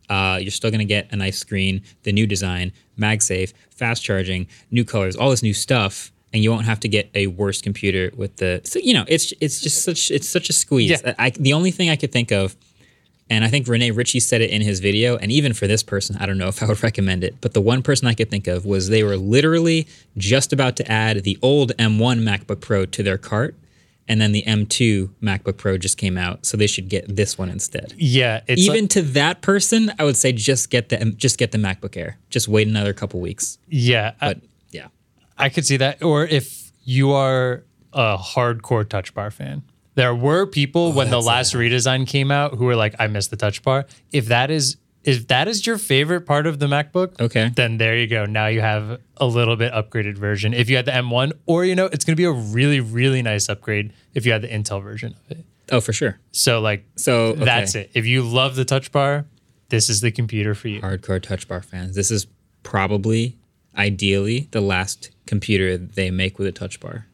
Uh, 0.08 0.38
you're 0.40 0.50
still 0.50 0.70
going 0.70 0.78
to 0.78 0.84
get 0.86 1.12
a 1.12 1.16
nice 1.16 1.38
screen, 1.38 1.82
the 2.04 2.12
new 2.12 2.26
design, 2.26 2.72
MagSafe, 2.98 3.52
fast 3.70 4.02
charging, 4.02 4.46
new 4.70 4.84
colors, 4.84 5.16
all 5.16 5.30
this 5.30 5.42
new 5.42 5.52
stuff, 5.54 6.12
and 6.32 6.42
you 6.42 6.50
won't 6.50 6.64
have 6.64 6.80
to 6.80 6.88
get 6.88 7.10
a 7.14 7.26
worse 7.26 7.60
computer 7.60 8.10
with 8.16 8.36
the. 8.36 8.60
So 8.64 8.78
you 8.78 8.94
know, 8.94 9.04
it's 9.06 9.32
it's 9.40 9.60
just 9.60 9.82
such 9.84 10.10
it's 10.10 10.28
such 10.28 10.48
a 10.48 10.52
squeeze. 10.52 10.90
Yeah. 11.04 11.14
I, 11.18 11.30
the 11.30 11.52
only 11.52 11.70
thing 11.72 11.90
I 11.90 11.96
could 11.96 12.12
think 12.12 12.32
of, 12.32 12.56
and 13.30 13.44
I 13.44 13.48
think 13.48 13.66
Rene 13.68 13.90
Ritchie 13.90 14.20
said 14.20 14.40
it 14.42 14.50
in 14.50 14.60
his 14.62 14.80
video, 14.80 15.16
and 15.16 15.32
even 15.32 15.52
for 15.54 15.66
this 15.66 15.82
person, 15.82 16.16
I 16.20 16.26
don't 16.26 16.38
know 16.38 16.48
if 16.48 16.62
I 16.62 16.66
would 16.66 16.82
recommend 16.90 17.24
it, 17.24 17.36
but 17.40 17.54
the 17.54 17.60
one 17.60 17.82
person 17.82 18.06
I 18.06 18.14
could 18.14 18.30
think 18.30 18.46
of 18.46 18.64
was 18.66 18.88
they 18.88 19.02
were 19.02 19.16
literally 19.16 19.86
just 20.16 20.52
about 20.52 20.76
to 20.76 20.90
add 20.90 21.24
the 21.24 21.38
old 21.42 21.72
M1 21.78 22.20
MacBook 22.22 22.60
Pro 22.60 22.84
to 22.86 23.02
their 23.02 23.18
cart. 23.18 23.54
And 24.06 24.20
then 24.20 24.32
the 24.32 24.42
M2 24.42 25.08
MacBook 25.22 25.56
Pro 25.56 25.78
just 25.78 25.96
came 25.96 26.18
out, 26.18 26.44
so 26.44 26.58
they 26.58 26.66
should 26.66 26.90
get 26.90 27.16
this 27.16 27.38
one 27.38 27.48
instead 27.48 27.94
yeah, 27.96 28.42
it's 28.46 28.60
even 28.60 28.82
like- 28.82 28.90
to 28.90 29.00
that 29.02 29.40
person, 29.40 29.90
I 29.98 30.04
would 30.04 30.18
say 30.18 30.30
just 30.30 30.68
get 30.68 30.90
the 30.90 30.98
just 31.16 31.38
get 31.38 31.52
the 31.52 31.58
MacBook 31.58 31.96
Air. 31.96 32.18
Just 32.28 32.46
wait 32.46 32.68
another 32.68 32.92
couple 32.92 33.18
weeks. 33.20 33.56
yeah. 33.70 34.12
I- 34.20 34.34
yeah, 34.72 34.88
I 35.38 35.48
could 35.48 35.64
see 35.64 35.78
that. 35.78 36.02
Or 36.02 36.26
if 36.26 36.70
you 36.84 37.12
are 37.12 37.64
a 37.94 38.18
hardcore 38.18 38.86
touch 38.86 39.14
bar 39.14 39.30
fan, 39.30 39.62
there 39.94 40.14
were 40.14 40.46
people 40.46 40.86
oh, 40.88 40.90
when 40.90 41.10
the 41.10 41.16
Oh, 41.16 41.20
last 41.20 41.54
redesign 41.54 42.06
came 42.06 42.30
out 42.30 42.54
who 42.54 42.64
were 42.64 42.76
like, 42.76 42.94
I 42.98 43.06
miss 43.06 43.28
the 43.28 43.36
touch 43.36 43.62
bar. 43.62 43.86
If 44.12 44.26
that 44.26 44.50
is 44.50 44.76
if 45.04 45.28
that 45.28 45.48
is 45.48 45.66
your 45.66 45.76
favorite 45.76 46.22
part 46.22 46.46
of 46.46 46.58
the 46.60 46.66
MacBook, 46.66 47.20
Okay. 47.20 47.50
then 47.54 47.76
there 47.76 47.94
you 47.96 48.06
go. 48.06 48.24
Now 48.24 48.46
you 48.46 48.62
have 48.62 49.00
a 49.18 49.26
little 49.26 49.54
bit 49.54 49.70
upgraded 49.72 50.16
version. 50.16 50.54
If 50.54 50.70
you 50.70 50.76
had 50.76 50.86
the 50.86 50.92
M1, 50.92 51.32
or 51.44 51.64
you 51.66 51.74
know, 51.74 51.86
it's 51.86 52.06
gonna 52.06 52.16
be 52.16 52.24
a 52.24 52.32
really, 52.32 52.80
really 52.80 53.20
nice 53.20 53.48
upgrade 53.50 53.92
if 54.14 54.24
you 54.24 54.32
had 54.32 54.40
the 54.42 54.48
Intel 54.48 54.82
version 54.82 55.14
of 55.24 55.30
it. 55.38 55.44
oh 55.72 55.80
for 55.82 55.92
sure. 55.92 56.18
So 56.32 56.60
like 56.60 56.84
So 56.96 57.26
okay. 57.32 57.44
that's 57.44 57.74
it. 57.74 57.90
If 57.94 58.06
you 58.06 58.22
love 58.22 58.56
the 58.56 58.64
touch 58.64 58.90
bar, 58.92 59.26
this 59.68 59.90
is 59.90 60.00
the 60.00 60.10
computer 60.10 60.54
for 60.54 60.68
you. 60.68 60.80
Hardcore 60.80 61.20
Touch 61.22 61.46
Bar 61.48 61.60
fans, 61.62 61.94
this 61.96 62.10
is 62.10 62.26
probably, 62.62 63.36
ideally, 63.76 64.48
the 64.52 64.60
last 64.60 65.10
computer 65.26 65.76
they 65.76 66.10
make 66.10 66.38
with 66.38 66.46
a 66.48 66.52
Touch 66.52 66.80
Bar. 66.80 67.06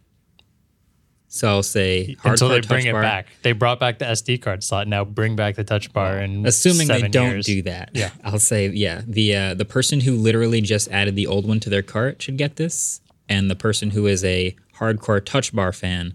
So 1.32 1.46
I'll 1.48 1.62
say 1.62 2.16
hardcore 2.22 2.30
Until 2.32 2.48
they 2.48 2.60
bring 2.60 2.86
it 2.86 2.92
Bar, 2.92 3.02
back. 3.02 3.26
They 3.42 3.52
brought 3.52 3.78
back 3.78 4.00
the 4.00 4.04
SD 4.06 4.42
card 4.42 4.64
slot. 4.64 4.88
Now 4.88 5.04
bring 5.04 5.36
back 5.36 5.54
the 5.54 5.62
touch 5.62 5.92
bar 5.92 6.18
and 6.18 6.44
Assuming 6.44 6.88
they 6.88 7.02
don't 7.06 7.30
years. 7.30 7.46
do 7.46 7.62
that, 7.62 7.90
Yeah. 7.94 8.10
I'll 8.24 8.40
say 8.40 8.68
yeah. 8.68 9.02
The 9.06 9.36
uh, 9.36 9.54
the 9.54 9.64
person 9.64 10.00
who 10.00 10.16
literally 10.16 10.60
just 10.60 10.90
added 10.90 11.14
the 11.14 11.28
old 11.28 11.46
one 11.46 11.60
to 11.60 11.70
their 11.70 11.82
cart 11.82 12.20
should 12.20 12.36
get 12.36 12.56
this, 12.56 13.00
and 13.28 13.48
the 13.48 13.54
person 13.54 13.90
who 13.90 14.08
is 14.08 14.24
a 14.24 14.56
hardcore 14.78 15.24
Touch 15.24 15.54
Bar 15.54 15.72
fan 15.72 16.14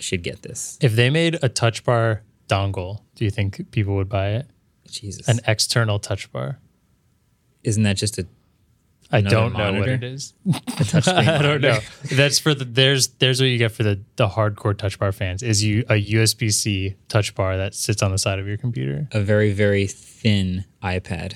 should 0.00 0.22
get 0.22 0.40
this. 0.40 0.78
If 0.80 0.94
they 0.96 1.10
made 1.10 1.38
a 1.42 1.50
touch 1.50 1.84
bar 1.84 2.22
dongle, 2.48 3.02
do 3.16 3.26
you 3.26 3.30
think 3.30 3.70
people 3.72 3.94
would 3.96 4.08
buy 4.08 4.30
it? 4.30 4.46
Jesus, 4.90 5.28
An 5.28 5.40
external 5.46 5.98
touch 5.98 6.32
bar? 6.32 6.60
isn't 7.62 7.82
that 7.82 7.96
just 7.96 8.18
a 8.18 8.26
I 9.14 9.20
don't 9.20 9.52
know 9.52 9.72
what 9.78 9.88
it 9.88 10.02
is. 10.02 10.34
a 10.46 10.84
touch 10.84 11.04
screen 11.04 11.28
I 11.28 11.42
don't 11.42 11.60
know. 11.60 11.78
That's 12.12 12.38
for 12.38 12.54
the 12.54 12.64
there's 12.64 13.08
there's 13.08 13.40
what 13.40 13.46
you 13.46 13.58
get 13.58 13.72
for 13.72 13.82
the 13.82 14.00
the 14.16 14.28
hardcore 14.28 14.76
touch 14.76 14.98
bar 14.98 15.12
fans 15.12 15.42
is 15.42 15.62
you 15.62 15.84
a 15.88 15.94
USB 15.94 16.52
C 16.52 16.96
touch 17.08 17.34
bar 17.34 17.56
that 17.56 17.74
sits 17.74 18.02
on 18.02 18.10
the 18.10 18.18
side 18.18 18.38
of 18.38 18.46
your 18.46 18.56
computer. 18.56 19.08
a 19.12 19.20
very 19.20 19.52
very 19.52 19.86
thin 19.86 20.64
iPad 20.82 21.34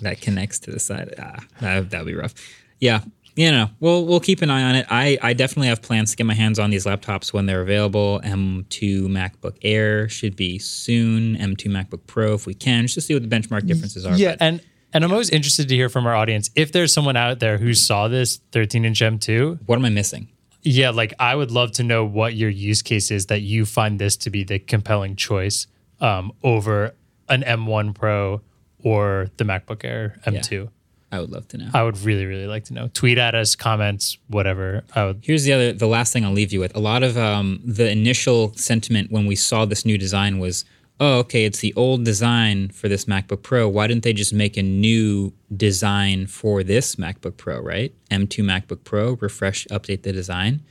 that 0.00 0.20
connects 0.20 0.58
to 0.60 0.70
the 0.70 0.80
side. 0.80 1.14
Ah, 1.18 1.36
that 1.60 1.90
that'd 1.90 2.06
be 2.06 2.14
rough. 2.14 2.34
Yeah, 2.78 3.02
you 3.36 3.50
know, 3.50 3.70
we'll 3.78 4.04
we'll 4.06 4.20
keep 4.20 4.42
an 4.42 4.50
eye 4.50 4.62
on 4.62 4.74
it. 4.74 4.86
I 4.90 5.18
I 5.22 5.32
definitely 5.32 5.68
have 5.68 5.82
plans 5.82 6.10
to 6.10 6.16
get 6.16 6.24
my 6.24 6.34
hands 6.34 6.58
on 6.58 6.70
these 6.70 6.86
laptops 6.86 7.32
when 7.32 7.46
they're 7.46 7.62
available. 7.62 8.20
M2 8.24 9.06
MacBook 9.06 9.56
Air 9.62 10.08
should 10.08 10.36
be 10.36 10.58
soon. 10.58 11.36
M2 11.36 11.66
MacBook 11.66 12.06
Pro 12.06 12.34
if 12.34 12.46
we 12.46 12.54
can, 12.54 12.84
just 12.84 12.94
to 12.94 13.00
see 13.00 13.14
what 13.14 13.22
the 13.22 13.28
benchmark 13.28 13.66
differences 13.66 14.04
are. 14.04 14.14
Yeah, 14.14 14.32
but 14.32 14.42
and 14.42 14.60
and 14.92 15.04
I'm 15.04 15.12
always 15.12 15.30
interested 15.30 15.68
to 15.68 15.74
hear 15.74 15.88
from 15.88 16.06
our 16.06 16.14
audience 16.14 16.50
if 16.56 16.72
there's 16.72 16.92
someone 16.92 17.16
out 17.16 17.40
there 17.40 17.58
who 17.58 17.74
saw 17.74 18.08
this 18.08 18.40
13 18.52 18.84
inch 18.84 19.00
M2 19.00 19.60
what 19.66 19.76
am 19.76 19.84
I 19.84 19.90
missing? 19.90 20.28
Yeah, 20.62 20.90
like 20.90 21.14
I 21.18 21.34
would 21.34 21.50
love 21.50 21.72
to 21.72 21.82
know 21.82 22.04
what 22.04 22.34
your 22.34 22.50
use 22.50 22.82
case 22.82 23.10
is 23.10 23.26
that 23.26 23.40
you 23.40 23.64
find 23.64 23.98
this 23.98 24.16
to 24.18 24.30
be 24.30 24.44
the 24.44 24.58
compelling 24.58 25.16
choice 25.16 25.66
um, 26.00 26.32
over 26.42 26.94
an 27.28 27.42
M1 27.42 27.94
Pro 27.94 28.42
or 28.82 29.28
the 29.36 29.44
MacBook 29.44 29.84
Air 29.84 30.16
M2. 30.26 30.68
I 31.12 31.18
would 31.18 31.30
love 31.30 31.48
to 31.48 31.58
know. 31.58 31.68
I 31.74 31.82
would 31.82 31.98
really, 32.02 32.24
really 32.24 32.46
like 32.46 32.64
to 32.64 32.74
know. 32.74 32.88
Tweet 32.94 33.18
at 33.18 33.34
us, 33.34 33.56
comments, 33.56 34.18
whatever. 34.28 34.84
I 34.94 35.06
would. 35.06 35.20
Here's 35.22 35.42
the 35.44 35.52
other, 35.52 35.72
the 35.72 35.88
last 35.88 36.12
thing 36.12 36.24
I'll 36.24 36.32
leave 36.32 36.52
you 36.52 36.60
with. 36.60 36.76
A 36.76 36.80
lot 36.80 37.02
of 37.02 37.18
um, 37.18 37.60
the 37.64 37.90
initial 37.90 38.54
sentiment 38.54 39.10
when 39.10 39.26
we 39.26 39.34
saw 39.34 39.64
this 39.64 39.84
new 39.84 39.98
design 39.98 40.38
was, 40.38 40.64
oh, 41.00 41.18
okay, 41.20 41.44
it's 41.46 41.60
the 41.60 41.72
old 41.74 42.04
design 42.04 42.68
for 42.68 42.88
this 42.88 43.06
MacBook 43.06 43.42
Pro. 43.42 43.66
Why 43.68 43.86
didn't 43.86 44.04
they 44.04 44.12
just 44.12 44.34
make 44.34 44.56
a 44.58 44.62
new 44.62 45.32
design 45.56 46.26
for 46.26 46.62
this 46.62 46.96
MacBook 46.96 47.38
Pro, 47.38 47.58
right? 47.60 47.92
M2 48.10 48.44
MacBook 48.44 48.84
Pro, 48.84 49.14
refresh, 49.14 49.66
update 49.68 50.02
the 50.02 50.12
design. 50.12 50.62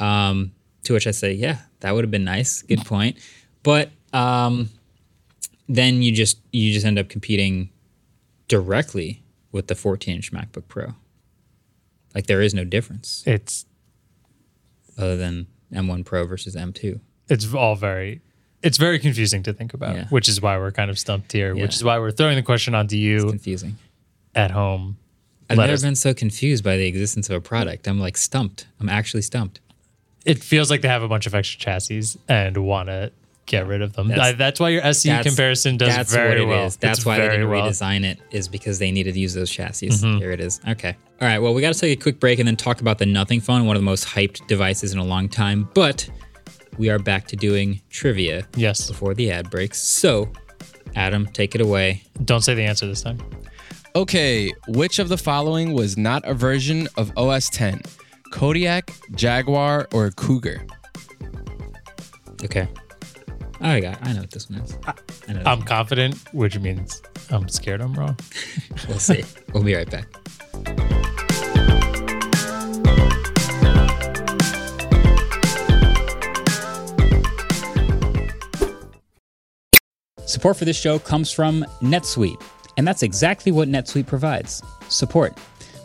Um, 0.00 0.52
to 0.82 0.94
which 0.94 1.06
I 1.06 1.12
say, 1.12 1.32
yeah, 1.32 1.58
that 1.80 1.94
would 1.94 2.02
have 2.02 2.10
been 2.10 2.24
nice. 2.24 2.62
Good 2.62 2.84
point. 2.84 3.16
But 3.62 3.92
um, 4.12 4.68
then 5.68 6.02
you 6.02 6.10
just 6.12 6.38
you 6.50 6.72
just 6.72 6.84
end 6.84 6.98
up 6.98 7.08
competing 7.08 7.70
directly 8.48 9.22
with 9.52 9.68
the 9.68 9.76
14 9.76 10.16
inch 10.16 10.32
MacBook 10.32 10.66
Pro. 10.66 10.94
Like 12.14 12.26
there 12.26 12.42
is 12.42 12.52
no 12.52 12.64
difference 12.64 13.22
It's 13.26 13.64
other 14.98 15.16
than 15.16 15.46
M1 15.72 16.04
Pro 16.04 16.26
versus 16.26 16.56
M2. 16.56 17.00
it's 17.28 17.54
all 17.54 17.76
very. 17.76 18.20
It's 18.62 18.78
very 18.78 18.98
confusing 18.98 19.42
to 19.44 19.52
think 19.52 19.74
about, 19.74 19.96
Yeah. 19.96 20.06
which 20.08 20.28
is 20.28 20.40
why 20.40 20.56
we're 20.58 20.70
kind 20.72 20.90
of 20.90 20.98
stumped 20.98 21.32
here. 21.32 21.54
Yeah. 21.54 21.62
Which 21.62 21.74
is 21.74 21.82
why 21.84 21.98
we're 21.98 22.10
throwing 22.12 22.36
the 22.36 22.42
question 22.42 22.74
onto 22.74 22.96
you 22.96 23.28
Confusing. 23.28 23.76
at 24.34 24.50
home. 24.52 24.96
I've 25.50 25.58
never 25.58 25.72
us- 25.72 25.82
been 25.82 25.96
so 25.96 26.14
confused 26.14 26.62
by 26.64 26.76
the 26.76 26.86
existence 26.86 27.28
of 27.28 27.36
a 27.36 27.40
product. 27.40 27.86
I'm 27.88 27.98
like 28.00 28.16
stumped. 28.16 28.66
I'm 28.80 28.88
actually 28.88 29.22
stumped. 29.22 29.60
It 30.24 30.42
feels 30.42 30.70
like 30.70 30.80
they 30.82 30.88
have 30.88 31.02
a 31.02 31.08
bunch 31.08 31.26
of 31.26 31.34
extra 31.34 31.58
chassis 31.58 32.18
and 32.28 32.56
want 32.58 32.88
to 32.88 33.10
get 33.46 33.66
rid 33.66 33.82
of 33.82 33.94
them. 33.94 34.06
That's- 34.06 34.28
That's, 34.28 34.38
that's 34.38 34.60
why 34.60 34.68
your 34.68 34.82
SE 34.86 35.22
comparison 35.24 35.76
does 35.76 35.94
that's 35.94 36.12
very 36.14 36.44
well. 36.44 36.66
is. 36.66 36.76
That's 36.76 37.00
It's 37.00 37.06
why 37.06 37.18
they 37.18 37.28
didn't 37.28 37.50
well. 37.50 37.62
Mm-hmm. 37.68 37.68
redesign 37.84 38.04
it 38.04 38.18
is 38.30 38.46
because 38.46 38.78
they 38.78 38.92
needed 38.92 39.14
to 39.14 39.20
use 39.20 39.34
those 39.34 39.50
chassis. 39.50 39.90
Here 39.90 40.30
it 40.30 40.38
is. 40.40 40.60
Okay. 40.68 40.96
All 41.20 41.26
right. 41.26 41.40
Well, 41.40 41.52
we 41.52 41.60
got 41.60 41.74
to 41.74 41.80
take 41.80 41.98
a 41.98 42.00
quick 42.00 42.20
break 42.20 42.38
and 42.38 42.46
then 42.46 42.56
talk 42.56 42.80
about 42.80 42.98
the 42.98 43.06
Nothing 43.06 43.40
Phone, 43.40 43.66
one 43.66 43.74
of 43.76 43.82
the 43.82 43.84
most 43.84 44.06
hyped 44.06 44.46
devices 44.46 44.92
in 44.92 44.98
a 45.00 45.04
long 45.04 45.28
time. 45.28 45.68
But 45.74 46.08
we 46.78 46.90
are 46.90 46.98
back 46.98 47.26
to 47.28 47.36
doing 47.36 47.80
trivia 47.90 48.46
Yes. 48.56 48.88
before 48.88 49.14
the 49.14 49.30
ad 49.30 49.50
breaks. 49.50 49.82
So, 49.82 50.30
Adam, 50.94 51.26
take 51.26 51.54
it 51.54 51.60
away. 51.60 52.02
Don't 52.24 52.42
say 52.42 52.54
the 52.54 52.62
answer 52.64 52.86
this 52.86 53.02
time. 53.02 53.18
Okay, 53.94 54.50
which 54.68 54.98
of 54.98 55.08
the 55.08 55.18
following 55.18 55.72
was 55.74 55.96
not 55.98 56.26
a 56.26 56.32
version 56.34 56.88
of 56.96 57.12
OS 57.16 57.50
10? 57.50 57.82
Kodiak, 58.32 58.90
Jaguar, 59.14 59.86
or 59.92 60.10
Cougar? 60.12 60.66
Okay. 62.44 62.66
Oh, 63.60 63.68
I 63.68 63.80
got. 63.80 63.98
I 64.04 64.12
know 64.14 64.20
what 64.20 64.30
this 64.30 64.48
one 64.50 64.60
is. 64.60 64.76
I 65.28 65.32
know. 65.34 65.42
I'm 65.46 65.62
confident, 65.62 66.16
which 66.32 66.58
means 66.58 67.00
I'm 67.30 67.48
scared 67.48 67.80
I'm 67.80 67.92
wrong. 67.94 68.16
we'll 68.88 68.98
see. 68.98 69.22
We'll 69.52 69.62
be 69.62 69.74
right 69.74 69.88
back. 69.88 70.08
Support 80.32 80.56
for 80.56 80.64
this 80.64 80.80
show 80.80 80.98
comes 80.98 81.30
from 81.30 81.62
NetSuite, 81.82 82.42
and 82.78 82.88
that's 82.88 83.02
exactly 83.02 83.52
what 83.52 83.68
NetSuite 83.68 84.06
provides 84.06 84.62
support. 84.88 85.34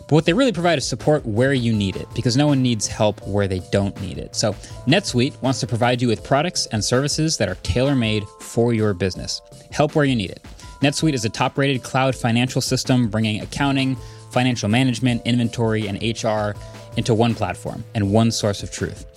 But 0.07 0.11
what 0.11 0.25
they 0.25 0.31
really 0.31 0.53
provide 0.53 0.77
is 0.77 0.87
support 0.87 1.25
where 1.25 1.51
you 1.51 1.73
need 1.73 1.97
it, 1.97 2.07
because 2.15 2.37
no 2.37 2.47
one 2.47 2.61
needs 2.61 2.87
help 2.87 3.19
where 3.27 3.49
they 3.49 3.59
don't 3.73 3.99
need 3.99 4.17
it. 4.17 4.37
So, 4.37 4.53
NetSuite 4.87 5.41
wants 5.41 5.59
to 5.59 5.67
provide 5.67 6.01
you 6.01 6.07
with 6.07 6.23
products 6.23 6.65
and 6.67 6.81
services 6.81 7.35
that 7.39 7.49
are 7.49 7.55
tailor 7.55 7.93
made 7.93 8.23
for 8.39 8.73
your 8.73 8.93
business. 8.93 9.41
Help 9.69 9.95
where 9.95 10.05
you 10.05 10.15
need 10.15 10.29
it. 10.29 10.41
NetSuite 10.81 11.13
is 11.13 11.25
a 11.25 11.29
top 11.29 11.57
rated 11.57 11.83
cloud 11.83 12.15
financial 12.15 12.61
system 12.61 13.09
bringing 13.09 13.41
accounting, 13.41 13.97
financial 14.31 14.69
management, 14.69 15.23
inventory, 15.25 15.87
and 15.87 16.01
HR 16.01 16.57
into 16.95 17.13
one 17.13 17.35
platform 17.35 17.83
and 17.95 18.13
one 18.13 18.31
source 18.31 18.63
of 18.63 18.71
truth. 18.71 19.16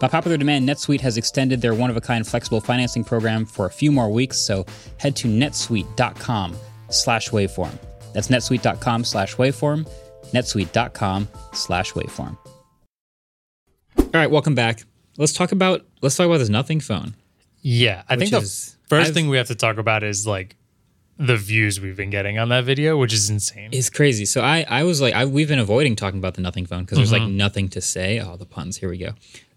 By 0.00 0.08
popular 0.08 0.36
demand, 0.36 0.68
NetSuite 0.68 1.00
has 1.00 1.16
extended 1.16 1.60
their 1.60 1.74
one-of-a-kind 1.74 2.26
flexible 2.26 2.60
financing 2.60 3.04
program 3.04 3.46
for 3.46 3.66
a 3.66 3.70
few 3.70 3.90
more 3.92 4.10
weeks, 4.10 4.38
so 4.38 4.66
head 4.98 5.16
to 5.16 5.28
netsuite.com 5.28 6.56
slash 6.90 7.30
waveform. 7.30 7.78
That's 8.12 8.28
netsuite.com 8.28 9.04
slash 9.04 9.36
waveform, 9.36 9.88
netsuite.com 10.32 11.28
slash 11.52 11.92
waveform. 11.92 12.36
All 13.98 14.04
right, 14.20 14.30
welcome 14.30 14.54
back. 14.54 14.82
Let's 15.16 15.32
talk 15.32 15.52
about 15.52 15.84
let's 16.02 16.16
talk 16.16 16.26
about 16.26 16.38
this 16.38 16.48
nothing 16.48 16.80
phone. 16.80 17.14
Yeah, 17.62 18.02
I 18.08 18.16
think 18.16 18.30
the 18.30 18.38
is- 18.38 18.76
1st 18.90 19.00
I've- 19.00 19.12
thing 19.12 19.28
we 19.28 19.36
have 19.38 19.48
to 19.48 19.54
talk 19.54 19.78
about 19.78 20.02
is 20.02 20.26
like 20.26 20.56
the 21.16 21.36
views 21.36 21.80
we've 21.80 21.96
been 21.96 22.10
getting 22.10 22.38
on 22.40 22.48
that 22.48 22.64
video, 22.64 22.96
which 22.98 23.12
is 23.12 23.30
insane. 23.30 23.70
It's 23.72 23.88
crazy. 23.88 24.24
So 24.26 24.40
I, 24.40 24.66
I 24.68 24.82
was 24.82 25.00
like, 25.00 25.14
I, 25.14 25.24
we've 25.26 25.46
been 25.48 25.60
avoiding 25.60 25.94
talking 25.94 26.18
about 26.18 26.34
the 26.34 26.40
nothing 26.42 26.66
phone 26.66 26.80
because 26.82 26.98
there's 26.98 27.12
like 27.12 27.22
Mm-hmm. 27.22 27.36
nothing 27.36 27.68
to 27.70 27.80
say. 27.80 28.18
Oh, 28.20 28.36
the 28.36 28.44
puns. 28.46 28.76
Here 28.78 28.88
we 28.90 28.98
go. 28.98 29.12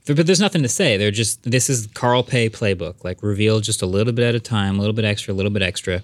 But, 0.07 0.25
there's 0.25 0.39
nothing 0.39 0.63
to 0.63 0.69
say. 0.69 0.97
They're 0.97 1.11
just 1.11 1.43
this 1.43 1.69
is 1.69 1.87
Carl 1.93 2.23
Pei 2.23 2.49
playbook. 2.49 3.03
Like 3.03 3.21
reveal 3.21 3.59
just 3.59 3.81
a 3.81 3.85
little 3.85 4.13
bit 4.13 4.25
at 4.25 4.35
a 4.35 4.39
time, 4.39 4.77
a 4.77 4.79
little 4.79 4.93
bit 4.93 5.05
extra, 5.05 5.33
a 5.33 5.35
little 5.35 5.51
bit 5.51 5.61
extra. 5.61 6.01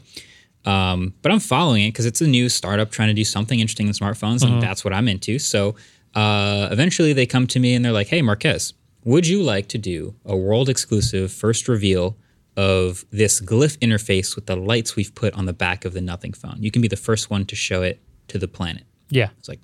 Um, 0.65 1.13
but 1.21 1.31
I'm 1.31 1.39
following 1.39 1.83
it 1.83 1.89
because 1.89 2.05
it's 2.05 2.21
a 2.21 2.27
new 2.27 2.47
startup 2.47 2.89
trying 2.91 3.09
to 3.09 3.13
do 3.13 3.25
something 3.25 3.59
interesting 3.59 3.87
in 3.87 3.93
smartphones, 3.93 4.43
and 4.43 4.61
that's 4.61 4.85
what 4.85 4.93
I'm 4.93 5.07
into. 5.07 5.37
So 5.39 5.75
uh, 6.15 6.69
eventually 6.71 7.11
they 7.13 7.25
come 7.25 7.47
to 7.47 7.59
me 7.59 7.73
and 7.75 7.83
they're 7.83 7.91
like, 7.91 8.07
"Hey, 8.07 8.21
Marques, 8.21 8.73
would 9.03 9.27
you 9.27 9.41
like 9.43 9.67
to 9.69 9.77
do 9.77 10.15
a 10.25 10.37
world 10.37 10.69
exclusive 10.69 11.31
first 11.31 11.67
reveal 11.67 12.15
of 12.55 13.03
this 13.11 13.41
glyph 13.41 13.77
interface 13.79 14.35
with 14.35 14.45
the 14.45 14.55
lights 14.55 14.95
we've 14.95 15.13
put 15.15 15.33
on 15.33 15.45
the 15.47 15.53
back 15.53 15.85
of 15.85 15.93
the 15.93 16.01
Nothing 16.01 16.33
phone? 16.33 16.57
You 16.59 16.71
can 16.71 16.81
be 16.81 16.87
the 16.87 16.95
first 16.95 17.29
one 17.29 17.45
to 17.47 17.55
show 17.55 17.81
it 17.81 17.99
to 18.29 18.37
the 18.37 18.47
planet." 18.47 18.83
yeah, 19.09 19.29
It's 19.37 19.49
like, 19.49 19.59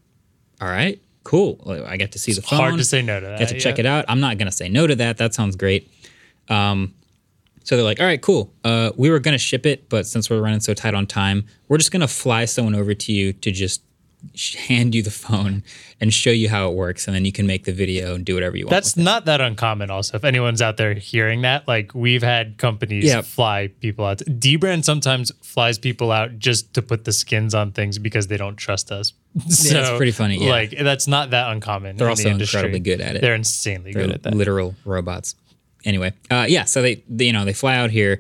all 0.62 0.68
right, 0.68 1.00
cool. 1.30 1.62
I 1.86 1.96
get 1.96 2.14
to 2.14 2.20
see 2.20 2.34
the 2.34 2.42
phone. 2.42 2.58
hard 2.58 2.78
to 2.78 2.84
say 2.84 3.04
no 3.04 3.20
to 3.20 3.26
that. 3.28 3.38
Get 3.38 3.50
to 3.50 3.60
check 3.60 3.78
it 3.78 3.86
out. 3.86 4.04
I'm 4.08 4.20
not 4.20 4.40
gonna 4.40 4.52
say 4.52 4.68
no 4.68 4.88
to 4.88 4.96
that. 4.96 5.18
That 5.18 5.36
sounds 5.36 5.56
great. 5.56 5.88
Um, 6.48 6.96
so 7.64 7.76
they're 7.76 7.86
like, 7.86 8.00
all 8.00 8.08
right, 8.08 8.20
cool. 8.20 8.52
Uh, 8.64 8.92
we 8.98 9.12
were 9.12 9.20
gonna 9.20 9.38
ship 9.38 9.68
it, 9.68 9.90
but 9.90 10.08
since 10.08 10.28
we're 10.28 10.42
running 10.42 10.60
so 10.60 10.74
tight 10.74 10.96
on 10.96 11.06
time, 11.06 11.46
we're 11.68 11.78
just 11.78 11.92
gonna 11.92 12.08
fly 12.08 12.46
someone 12.46 12.74
over 12.74 12.96
to 12.96 13.12
you 13.12 13.34
to 13.34 13.52
just 13.52 13.84
hand 14.68 14.94
you 14.96 15.02
the 15.02 15.12
phone 15.12 15.64
and 16.02 16.14
show 16.14 16.30
you 16.30 16.50
how 16.50 16.70
it 16.70 16.76
works, 16.76 17.08
and 17.08 17.16
then 17.16 17.26
you 17.26 17.32
can 17.32 17.48
make 17.48 17.66
the 17.66 17.72
video 17.72 18.16
and 18.16 18.26
do 18.26 18.34
whatever 18.34 18.58
you 18.58 18.66
want. 18.66 18.72
That's 18.72 18.96
not 18.98 19.26
that 19.26 19.42
uncommon. 19.42 19.90
Also, 19.90 20.18
if 20.18 20.24
anyone's 20.24 20.62
out 20.62 20.78
there 20.78 20.94
hearing 20.94 21.42
that, 21.42 21.68
like 21.68 21.94
we've 21.94 22.24
had 22.24 22.58
companies 22.58 23.06
Yeah. 23.06 23.22
fly 23.22 23.68
people 23.80 24.06
out. 24.06 24.22
D-brand 24.40 24.86
sometimes 24.86 25.32
flies 25.42 25.78
people 25.78 26.12
out 26.12 26.38
just 26.40 26.74
to 26.74 26.82
put 26.82 27.06
the 27.06 27.12
skins 27.14 27.54
on 27.54 27.72
things 27.72 27.98
because 27.98 28.28
they 28.28 28.38
don't 28.38 28.56
trust 28.58 28.92
us. 28.92 29.14
so, 29.50 29.74
that's 29.74 29.98
pretty 29.98 30.12
funny, 30.12 30.44
yeah. 30.44 30.52
Like 30.52 30.72
that's 30.78 31.08
not 31.08 31.30
that 31.32 31.52
uncommon. 31.52 31.98
They're 31.98 32.08
in 32.08 32.12
also 32.12 32.24
the 32.24 32.30
industry. 32.32 32.60
incredibly 32.60 32.80
good 32.80 33.02
at 33.02 33.16
it. 33.16 33.22
They're 33.22 33.36
insanely 33.36 33.94
They're 33.94 34.04
good 34.08 34.16
at 34.16 34.24
that. 34.24 34.34
literal 34.34 34.76
robots. 34.86 35.36
Anyway, 35.86 36.12
uh, 36.30 36.46
yeah. 36.50 36.66
So 36.66 36.82
they, 36.82 37.04
they, 37.08 37.26
you 37.26 37.34
know, 37.34 37.46
they 37.46 37.54
fly 37.54 37.76
out 37.78 37.90
here. 37.92 38.20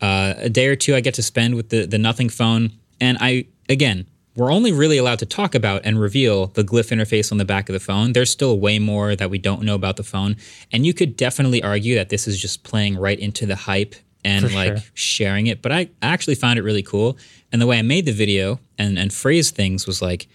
Uh, 0.00 0.34
a 0.36 0.48
day 0.48 0.66
or 0.68 0.76
two 0.76 0.94
I 0.94 1.00
get 1.00 1.14
to 1.14 1.22
spend 1.22 1.54
with 1.56 1.70
the 1.70 1.84
the 1.86 1.98
Nothing 1.98 2.28
phone, 2.28 2.70
and 3.00 3.18
I 3.20 3.46
again, 3.68 4.06
we're 4.38 4.52
only 4.52 4.72
really 4.72 4.98
allowed 4.98 5.18
to 5.18 5.26
talk 5.26 5.54
about 5.54 5.82
and 5.84 6.00
reveal 6.00 6.46
the 6.46 6.62
glyph 6.62 6.90
interface 6.96 7.32
on 7.32 7.38
the 7.38 7.44
back 7.44 7.68
of 7.68 7.72
the 7.72 7.80
phone. 7.80 8.12
There's 8.12 8.30
still 8.30 8.58
way 8.58 8.78
more 8.78 9.16
that 9.16 9.30
we 9.30 9.38
don't 9.38 9.62
know 9.62 9.74
about 9.74 9.96
the 9.96 10.04
phone, 10.04 10.36
and 10.72 10.86
you 10.86 10.94
could 10.94 11.16
definitely 11.16 11.62
argue 11.62 11.96
that 11.96 12.08
this 12.08 12.28
is 12.28 12.40
just 12.40 12.62
playing 12.62 12.96
right 12.96 13.18
into 13.18 13.46
the 13.46 13.56
hype 13.56 13.96
and 14.24 14.48
For 14.48 14.54
like 14.54 14.76
sure. 14.76 14.86
sharing 14.94 15.46
it. 15.48 15.60
But 15.60 15.72
I 15.72 15.90
actually 16.02 16.36
found 16.36 16.58
it 16.58 16.62
really 16.62 16.82
cool, 16.82 17.18
and 17.52 17.60
the 17.60 17.66
way 17.66 17.78
I 17.78 17.82
made 17.82 18.06
the 18.06 18.12
video 18.12 18.60
and 18.78 18.98
and 18.98 19.12
phrased 19.12 19.54
things 19.54 19.86
was 19.86 20.00
like, 20.00 20.28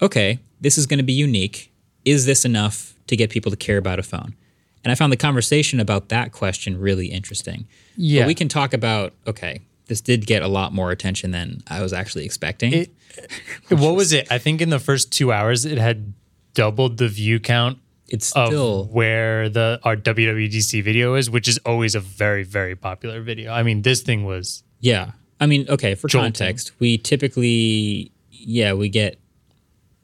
okay, 0.00 0.38
this 0.60 0.78
is 0.78 0.86
going 0.86 0.98
to 0.98 1.04
be 1.04 1.12
unique. 1.12 1.70
Is 2.04 2.24
this 2.24 2.46
enough 2.46 2.94
to 3.08 3.16
get 3.16 3.28
people 3.28 3.50
to 3.50 3.56
care 3.56 3.76
about 3.76 3.98
a 3.98 4.02
phone? 4.02 4.34
And 4.82 4.90
I 4.90 4.94
found 4.94 5.12
the 5.12 5.18
conversation 5.18 5.78
about 5.80 6.08
that 6.08 6.32
question 6.32 6.80
really 6.80 7.08
interesting. 7.08 7.66
Yeah. 7.96 8.22
But 8.22 8.28
we 8.28 8.34
can 8.34 8.48
talk 8.48 8.72
about, 8.72 9.12
okay, 9.26 9.60
this 9.90 10.00
did 10.00 10.24
get 10.24 10.42
a 10.42 10.48
lot 10.48 10.72
more 10.72 10.90
attention 10.90 11.32
than 11.32 11.62
I 11.68 11.82
was 11.82 11.92
actually 11.92 12.24
expecting. 12.24 12.72
It- 12.72 12.94
what 13.68 13.96
was 13.96 14.12
it? 14.12 14.30
I 14.30 14.38
think 14.38 14.62
in 14.62 14.70
the 14.70 14.78
first 14.78 15.12
two 15.12 15.32
hours, 15.32 15.66
it 15.66 15.76
had 15.76 16.14
doubled 16.54 16.96
the 16.96 17.08
view 17.08 17.40
count 17.40 17.78
it's 18.08 18.26
still, 18.26 18.86
where 18.86 19.48
the 19.48 19.78
our 19.84 19.96
WWDC 19.96 20.82
video 20.82 21.14
is, 21.14 21.30
which 21.30 21.46
is 21.46 21.58
always 21.58 21.94
a 21.94 22.00
very 22.00 22.42
very 22.42 22.74
popular 22.74 23.20
video. 23.20 23.52
I 23.52 23.62
mean, 23.62 23.82
this 23.82 24.02
thing 24.02 24.24
was 24.24 24.62
yeah. 24.80 25.12
I 25.40 25.46
mean, 25.46 25.66
okay, 25.68 25.94
for 25.94 26.08
Jolting. 26.08 26.32
context, 26.32 26.72
we 26.80 26.98
typically, 26.98 28.12
yeah, 28.30 28.74
we 28.74 28.90
get, 28.90 29.18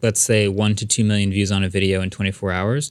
let's 0.03 0.21
say, 0.21 0.49
one 0.49 0.75
to 0.77 0.87
two 0.87 1.05
million 1.05 1.31
views 1.31 1.53
on 1.53 1.63
a 1.63 1.69
video 1.69 2.01
in 2.01 2.09
24 2.09 2.53
hours. 2.53 2.91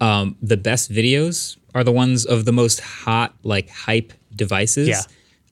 Um, 0.00 0.36
the 0.40 0.56
best 0.56 0.90
videos 0.90 1.58
are 1.74 1.84
the 1.84 1.92
ones 1.92 2.24
of 2.24 2.46
the 2.46 2.52
most 2.52 2.80
hot, 2.80 3.34
like 3.42 3.68
hype 3.68 4.12
devices. 4.34 4.88
Yeah. 4.88 5.00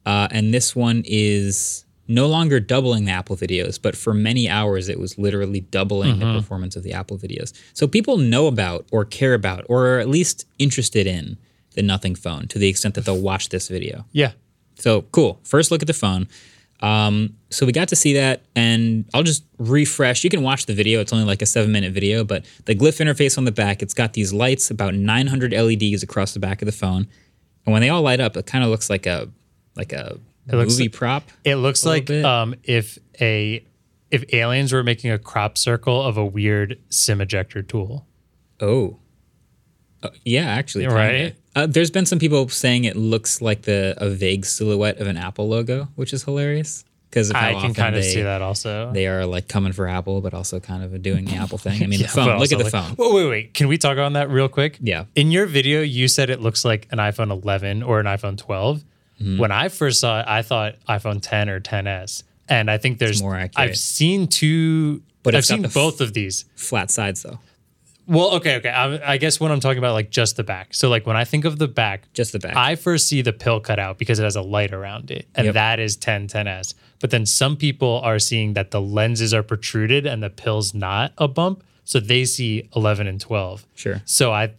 Uh, 0.07 0.29
and 0.31 0.53
this 0.55 0.75
one 0.75 1.03
is 1.07 1.85
no 2.09 2.27
longer 2.27 2.59
doubling 2.59 3.05
the 3.05 3.13
Apple 3.13 3.37
videos, 3.37 3.81
but 3.81 3.95
for 3.97 4.13
many 4.13 4.49
hours 4.49 4.89
it 4.89 4.99
was 4.99 5.17
literally 5.19 5.61
doubling 5.61 6.17
Mm-hmm. 6.17 6.33
the 6.35 6.41
performance 6.41 6.75
of 6.75 6.83
the 6.83 6.93
Apple 6.93 7.17
videos. 7.19 7.53
So 7.75 7.87
people 7.87 8.17
know 8.17 8.47
about 8.49 8.87
or 8.91 9.05
care 9.05 9.35
about 9.35 9.65
or 9.69 9.87
are 9.89 9.99
at 10.01 10.09
least 10.09 10.47
interested 10.59 11.07
in 11.07 11.37
the 11.75 11.83
Nothing 11.83 12.17
phone 12.17 12.49
to 12.49 12.59
the 12.59 12.69
extent 12.69 12.95
that 12.97 13.05
they'll 13.05 13.21
watch 13.21 13.51
this 13.51 13.69
video. 13.69 14.05
yeah. 14.13 14.33
So 14.77 15.03
cool. 15.13 15.39
First 15.45 15.71
look 15.71 15.83
at 15.83 15.87
the 15.87 15.93
phone. 15.95 16.27
Um, 16.81 17.37
so 17.51 17.67
we 17.67 17.73
got 17.73 17.89
to 17.89 17.97
see 17.97 18.15
that, 18.15 18.41
and 18.57 19.05
I'll 19.13 19.23
just 19.23 19.45
refresh. 19.59 20.25
You 20.25 20.31
can 20.31 20.43
watch 20.43 20.65
the 20.65 20.73
video. 20.73 21.01
It's 21.01 21.13
only 21.13 21.27
like 21.27 21.43
a 21.43 21.47
seven 21.47 21.71
minute 21.71 21.93
video, 21.93 22.25
but 22.25 22.47
the 22.65 22.75
glyph 22.75 22.99
interface 23.05 23.37
on 23.37 23.45
the 23.45 23.53
back, 23.53 23.83
it's 23.83 23.93
got 23.93 24.15
these 24.15 24.33
lights, 24.33 24.71
about 24.71 24.95
900 24.95 25.53
LEDs 25.53 26.03
across 26.03 26.33
the 26.33 26.41
back 26.41 26.63
of 26.63 26.67
the 26.67 26.73
phone, 26.73 27.07
and 27.67 27.73
when 27.75 27.83
they 27.83 27.91
all 27.91 28.01
light 28.01 28.21
up, 28.21 28.35
it 28.39 28.47
kind 28.47 28.65
of 28.65 28.71
looks 28.71 28.89
like 28.89 29.05
a 29.07 29.29
like 29.81 29.93
a 29.93 30.19
looks 30.53 30.73
movie 30.75 30.85
like- 30.85 30.93
prop. 30.93 31.23
It 31.45 31.57
looks 31.57 31.85
like 31.85 32.11
um, 32.11 32.55
if 32.65 32.99
a 33.21 33.65
if 34.11 34.25
aliens 34.35 34.73
were 34.73 34.83
making 34.83 35.11
a 35.13 35.19
crop 35.19 35.57
circle 35.57 36.03
of 36.03 36.17
a 36.17 36.25
weird 36.25 36.79
sim 36.91 37.21
ejector 37.21 37.63
tool. 37.63 38.07
Oh, 38.61 38.99
Uh, 40.03 40.09
yeah, 40.25 40.45
actually. 40.47 40.87
Right? 40.87 41.35
Uh, 41.55 41.67
there's 41.67 41.91
been 41.91 42.07
some 42.07 42.19
people 42.19 42.49
saying 42.49 42.85
it 42.85 42.97
looks 42.97 43.41
like 43.43 43.63
the 43.63 43.95
a 43.99 44.09
vague 44.11 44.45
silhouette 44.47 44.99
of 44.99 45.07
an 45.07 45.17
Apple 45.17 45.49
logo, 45.49 45.89
which 45.97 46.13
is 46.13 46.25
hilarious 46.25 46.85
because 47.11 47.31
I 47.33 47.53
can 47.61 47.75
kind 47.75 47.95
of 47.97 48.03
they- 48.03 48.09
see 48.15 48.23
that 48.23 48.41
also. 48.43 48.91
They 48.93 49.07
are 49.07 49.27
like 49.27 49.47
coming 49.49 49.73
for 49.73 49.87
Apple, 49.89 50.21
but 50.21 50.33
also 50.35 50.59
kind 50.61 50.83
of 50.85 51.03
doing 51.03 51.25
the 51.27 51.37
Apple 51.37 51.59
thing. 51.59 51.83
I 51.83 51.87
mean, 51.87 52.01
Yeah, 52.01 52.07
the 52.07 52.13
phone. 52.13 52.39
Look 52.39 52.51
at 52.53 52.59
the 52.59 52.65
like- 52.65 52.73
phone. 52.73 52.95
Wait, 52.99 53.13
wait, 53.15 53.29
wait. 53.29 53.55
Can 53.55 53.69
we 53.69 53.79
talk 53.79 53.99
on 53.99 54.13
that 54.15 54.31
real 54.31 54.49
quick? 54.49 54.79
Yeah. 54.81 55.05
In 55.15 55.31
your 55.31 55.47
video, 55.47 55.83
you 55.83 56.09
said 56.09 56.31
it 56.31 56.41
looks 56.41 56.65
like 56.65 56.87
an 56.93 56.99
iPhone 56.99 57.31
11 57.31 57.83
or 57.83 58.01
an 58.01 58.07
iPhone 58.07 58.37
12. 58.39 58.85
Mm-hmm. 59.21 59.39
When 59.39 59.53
I 59.53 59.69
first 59.69 60.01
saw 60.01 60.21
it, 60.21 60.27
I 60.27 60.43
thought 60.43 60.77
iPhone 60.89 61.21
10 61.23 61.49
or 61.51 61.61
10s. 61.61 62.23
And 62.49 62.71
I 62.71 62.79
think 62.79 62.99
there's 62.99 63.23
more 63.23 63.37
accurate. 63.37 63.71
I've 63.71 63.77
seen 63.77 64.27
two. 64.27 65.03
But 65.23 65.35
I've 65.35 65.45
seen 65.45 65.63
the 65.63 65.69
f- 65.69 65.75
both 65.75 66.01
of 66.01 66.15
these. 66.15 66.47
Flat 66.57 66.91
sides 66.91 67.23
though, 67.23 67.39
Well, 68.07 68.31
okay, 68.37 68.57
okay. 68.57 68.71
I, 68.71 69.13
I 69.13 69.17
guess 69.19 69.39
when 69.39 69.53
I'm 69.53 69.61
talking 69.61 69.79
about 69.79 69.93
like 69.93 70.11
just 70.11 70.37
the 70.37 70.43
back. 70.43 70.73
So 70.75 70.89
like 70.89 71.07
when 71.07 71.17
I 71.17 71.25
think 71.25 71.45
of 71.45 71.59
the 71.59 71.69
back, 71.69 72.13
just 72.15 72.33
the 72.33 72.39
back. 72.41 72.57
I 72.57 72.75
first 72.77 73.07
see 73.07 73.21
the 73.23 73.33
pill 73.33 73.61
cut 73.61 73.79
out 73.79 73.99
because 73.99 74.19
it 74.19 74.25
has 74.25 74.35
a 74.37 74.43
light 74.43 74.73
around 74.73 75.11
it, 75.11 75.29
and 75.35 75.45
Yep. 75.45 75.55
that 75.55 75.79
is 75.81 75.97
10 75.97 76.27
10s. 76.27 76.75
But 76.99 77.11
then 77.11 77.25
some 77.27 77.57
people 77.57 78.01
are 78.03 78.19
seeing 78.19 78.55
that 78.55 78.71
the 78.73 78.81
lenses 78.81 79.33
are 79.35 79.43
protruded 79.43 80.07
and 80.07 80.23
the 80.23 80.31
pill's 80.31 80.73
not 80.75 81.13
a 81.19 81.29
bump, 81.29 81.63
so 81.85 82.01
they 82.01 82.25
see 82.25 82.69
11 82.75 83.07
and 83.07 83.21
12. 83.21 83.67
sure. 83.75 84.03
So 84.07 84.33
I, 84.33 84.53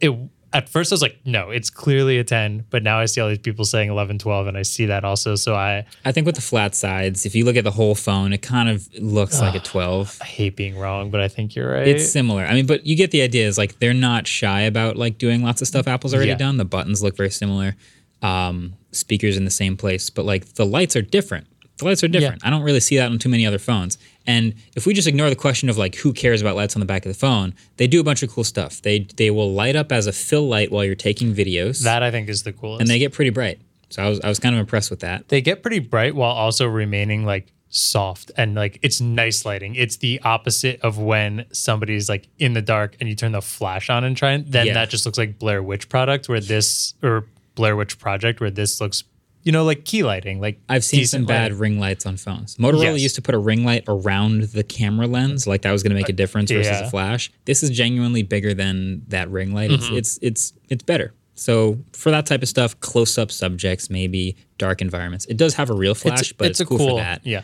it 0.00 0.12
at 0.52 0.68
first 0.68 0.90
I 0.92 0.94
was 0.94 1.02
like, 1.02 1.18
no, 1.24 1.50
it's 1.50 1.70
clearly 1.70 2.18
a 2.18 2.24
10, 2.24 2.64
but 2.70 2.82
now 2.82 2.98
I 2.98 3.04
see 3.04 3.20
all 3.20 3.28
these 3.28 3.38
people 3.38 3.64
saying 3.64 3.88
11, 3.88 4.18
12, 4.18 4.46
and 4.48 4.56
I 4.58 4.62
see 4.62 4.86
that 4.86 5.04
also. 5.04 5.36
So 5.36 5.54
I, 5.54 5.86
I 6.04 6.12
think 6.12 6.26
with 6.26 6.34
the 6.34 6.40
flat 6.42 6.74
sides, 6.74 7.24
if 7.24 7.34
you 7.34 7.44
look 7.44 7.56
at 7.56 7.64
the 7.64 7.70
whole 7.70 7.94
phone, 7.94 8.32
it 8.32 8.42
kind 8.42 8.68
of 8.68 8.88
looks 8.98 9.40
like 9.40 9.54
a 9.54 9.60
12. 9.60 10.18
I 10.20 10.24
hate 10.24 10.56
being 10.56 10.76
wrong, 10.76 11.10
but 11.10 11.20
I 11.20 11.28
think 11.28 11.54
you're 11.54 11.72
right. 11.72 11.86
It's 11.86 12.10
similar. 12.10 12.44
I 12.44 12.54
mean, 12.54 12.66
but 12.66 12.84
you 12.86 12.96
get 12.96 13.10
the 13.12 13.22
idea. 13.22 13.46
Is 13.46 13.58
like 13.58 13.78
they're 13.78 13.94
not 13.94 14.26
shy 14.26 14.62
about 14.62 14.96
like 14.96 15.18
doing 15.18 15.42
lots 15.42 15.62
of 15.62 15.68
stuff 15.68 15.86
Apple's 15.86 16.14
already 16.14 16.30
Yeah. 16.30 16.36
done. 16.36 16.56
The 16.56 16.64
buttons 16.64 17.02
look 17.02 17.16
very 17.16 17.30
similar. 17.30 17.76
Um, 18.22 18.74
speakers 18.92 19.36
in 19.36 19.44
the 19.44 19.50
same 19.50 19.76
place, 19.76 20.10
but 20.10 20.24
like 20.24 20.54
the 20.54 20.66
lights 20.66 20.96
are 20.96 21.02
different. 21.02 21.46
The 21.78 21.86
lights 21.86 22.04
are 22.04 22.08
different. 22.08 22.44
I 22.44 22.50
don't 22.50 22.62
really 22.62 22.80
see 22.80 22.96
that 22.98 23.10
on 23.10 23.18
too 23.18 23.30
many 23.30 23.46
other 23.46 23.58
phones. 23.58 23.96
And 24.26 24.54
if 24.76 24.86
we 24.86 24.94
just 24.94 25.08
ignore 25.08 25.30
the 25.30 25.36
question 25.36 25.68
of 25.68 25.78
like 25.78 25.94
who 25.96 26.12
cares 26.12 26.40
about 26.42 26.54
lights 26.56 26.76
on 26.76 26.80
the 26.80 26.86
back 26.86 27.04
of 27.06 27.12
the 27.12 27.18
phone, 27.18 27.54
they 27.78 27.86
do 27.86 28.00
a 28.00 28.04
bunch 28.04 28.22
of 28.22 28.30
cool 28.30 28.44
stuff. 28.44 28.82
They 28.82 29.00
they 29.16 29.30
will 29.30 29.52
light 29.52 29.76
up 29.76 29.90
as 29.92 30.06
a 30.06 30.12
fill 30.12 30.46
light 30.48 30.70
while 30.70 30.84
you're 30.84 30.94
taking 30.94 31.34
videos, 31.34 31.82
that 31.84 32.02
I 32.02 32.10
think 32.10 32.28
is 32.28 32.42
the 32.42 32.52
coolest. 32.52 32.80
and 32.82 32.90
they 32.90 32.98
get 32.98 33.12
pretty 33.12 33.30
bright. 33.30 33.60
So 33.88 34.02
I 34.02 34.08
was 34.08 34.20
I 34.20 34.28
was 34.28 34.38
kind 34.38 34.54
of 34.54 34.60
impressed 34.60 34.90
with 34.90 35.00
that. 35.00 35.28
they 35.28 35.40
get 35.40 35.62
pretty 35.62 35.78
bright 35.80 36.14
while 36.14 36.30
also 36.32 36.66
remaining 36.66 37.24
like 37.24 37.52
soft 37.72 38.30
and 38.36 38.54
like 38.54 38.78
it's 38.82 39.00
nice 39.00 39.44
lighting. 39.44 39.74
It's 39.74 39.96
the 39.96 40.20
opposite 40.22 40.80
of 40.82 40.98
when 40.98 41.46
somebody's 41.52 42.08
like 42.08 42.28
in 42.38 42.52
the 42.52 42.62
dark 42.62 42.96
and 43.00 43.08
you 43.08 43.14
turn 43.14 43.32
the 43.32 43.40
flash 43.42 43.88
on 43.88 44.04
and 44.04 44.16
try 44.16 44.32
and 44.32 44.46
then 44.46 44.66
Yeah. 44.66 44.74
that 44.74 44.90
just 44.90 45.06
looks 45.06 45.18
like 45.18 45.38
Blair 45.38 45.62
Witch 45.62 45.88
product 45.88 46.28
where 46.28 46.40
this 46.40 46.94
or 47.02 47.26
Blair 47.54 47.74
Witch 47.76 47.98
project 47.98 48.40
where 48.40 48.50
this 48.50 48.80
looks 48.80 49.04
you 49.42 49.52
know, 49.52 49.64
like 49.64 49.84
key 49.84 50.02
lighting. 50.02 50.40
Like 50.40 50.60
I've 50.68 50.84
seen 50.84 51.06
some 51.06 51.24
bad 51.24 51.44
lighting. 51.44 51.58
ring 51.58 51.80
lights 51.80 52.06
on 52.06 52.16
phones. 52.16 52.56
Motorola 52.56 52.82
Yes. 52.82 53.00
used 53.00 53.14
to 53.16 53.22
put 53.22 53.34
a 53.34 53.38
ring 53.38 53.64
light 53.64 53.84
around 53.88 54.42
the 54.42 54.62
camera 54.62 55.06
lens, 55.06 55.46
like 55.46 55.62
that 55.62 55.72
was 55.72 55.82
going 55.82 55.90
to 55.90 55.96
make 55.96 56.08
a 56.08 56.14
difference 56.14 56.50
versus 56.50 56.66
yeah. 56.66 56.86
a 56.86 56.90
flash. 56.90 57.30
This 57.46 57.62
is 57.62 57.70
genuinely 57.70 58.22
bigger 58.22 58.54
than 58.54 59.02
that 59.08 59.30
ring 59.30 59.54
light. 59.54 59.70
Mm-hmm. 59.70 59.96
It's, 59.96 60.18
it's 60.18 60.50
it's 60.52 60.60
it's 60.68 60.82
better. 60.82 61.14
So 61.34 61.78
for 61.92 62.10
that 62.10 62.26
type 62.26 62.42
of 62.42 62.48
stuff, 62.50 62.78
close 62.80 63.16
up 63.16 63.30
subjects, 63.30 63.88
maybe 63.88 64.36
dark 64.58 64.82
environments. 64.82 65.24
It 65.24 65.38
does 65.38 65.54
have 65.54 65.70
a 65.70 65.74
real 65.74 65.94
flash, 65.94 66.34
but 66.34 66.48
it's, 66.48 66.60
a 66.60 66.66
cool, 66.66 66.78
for 66.78 66.96
that. 66.96 67.24
Yeah. 67.24 67.40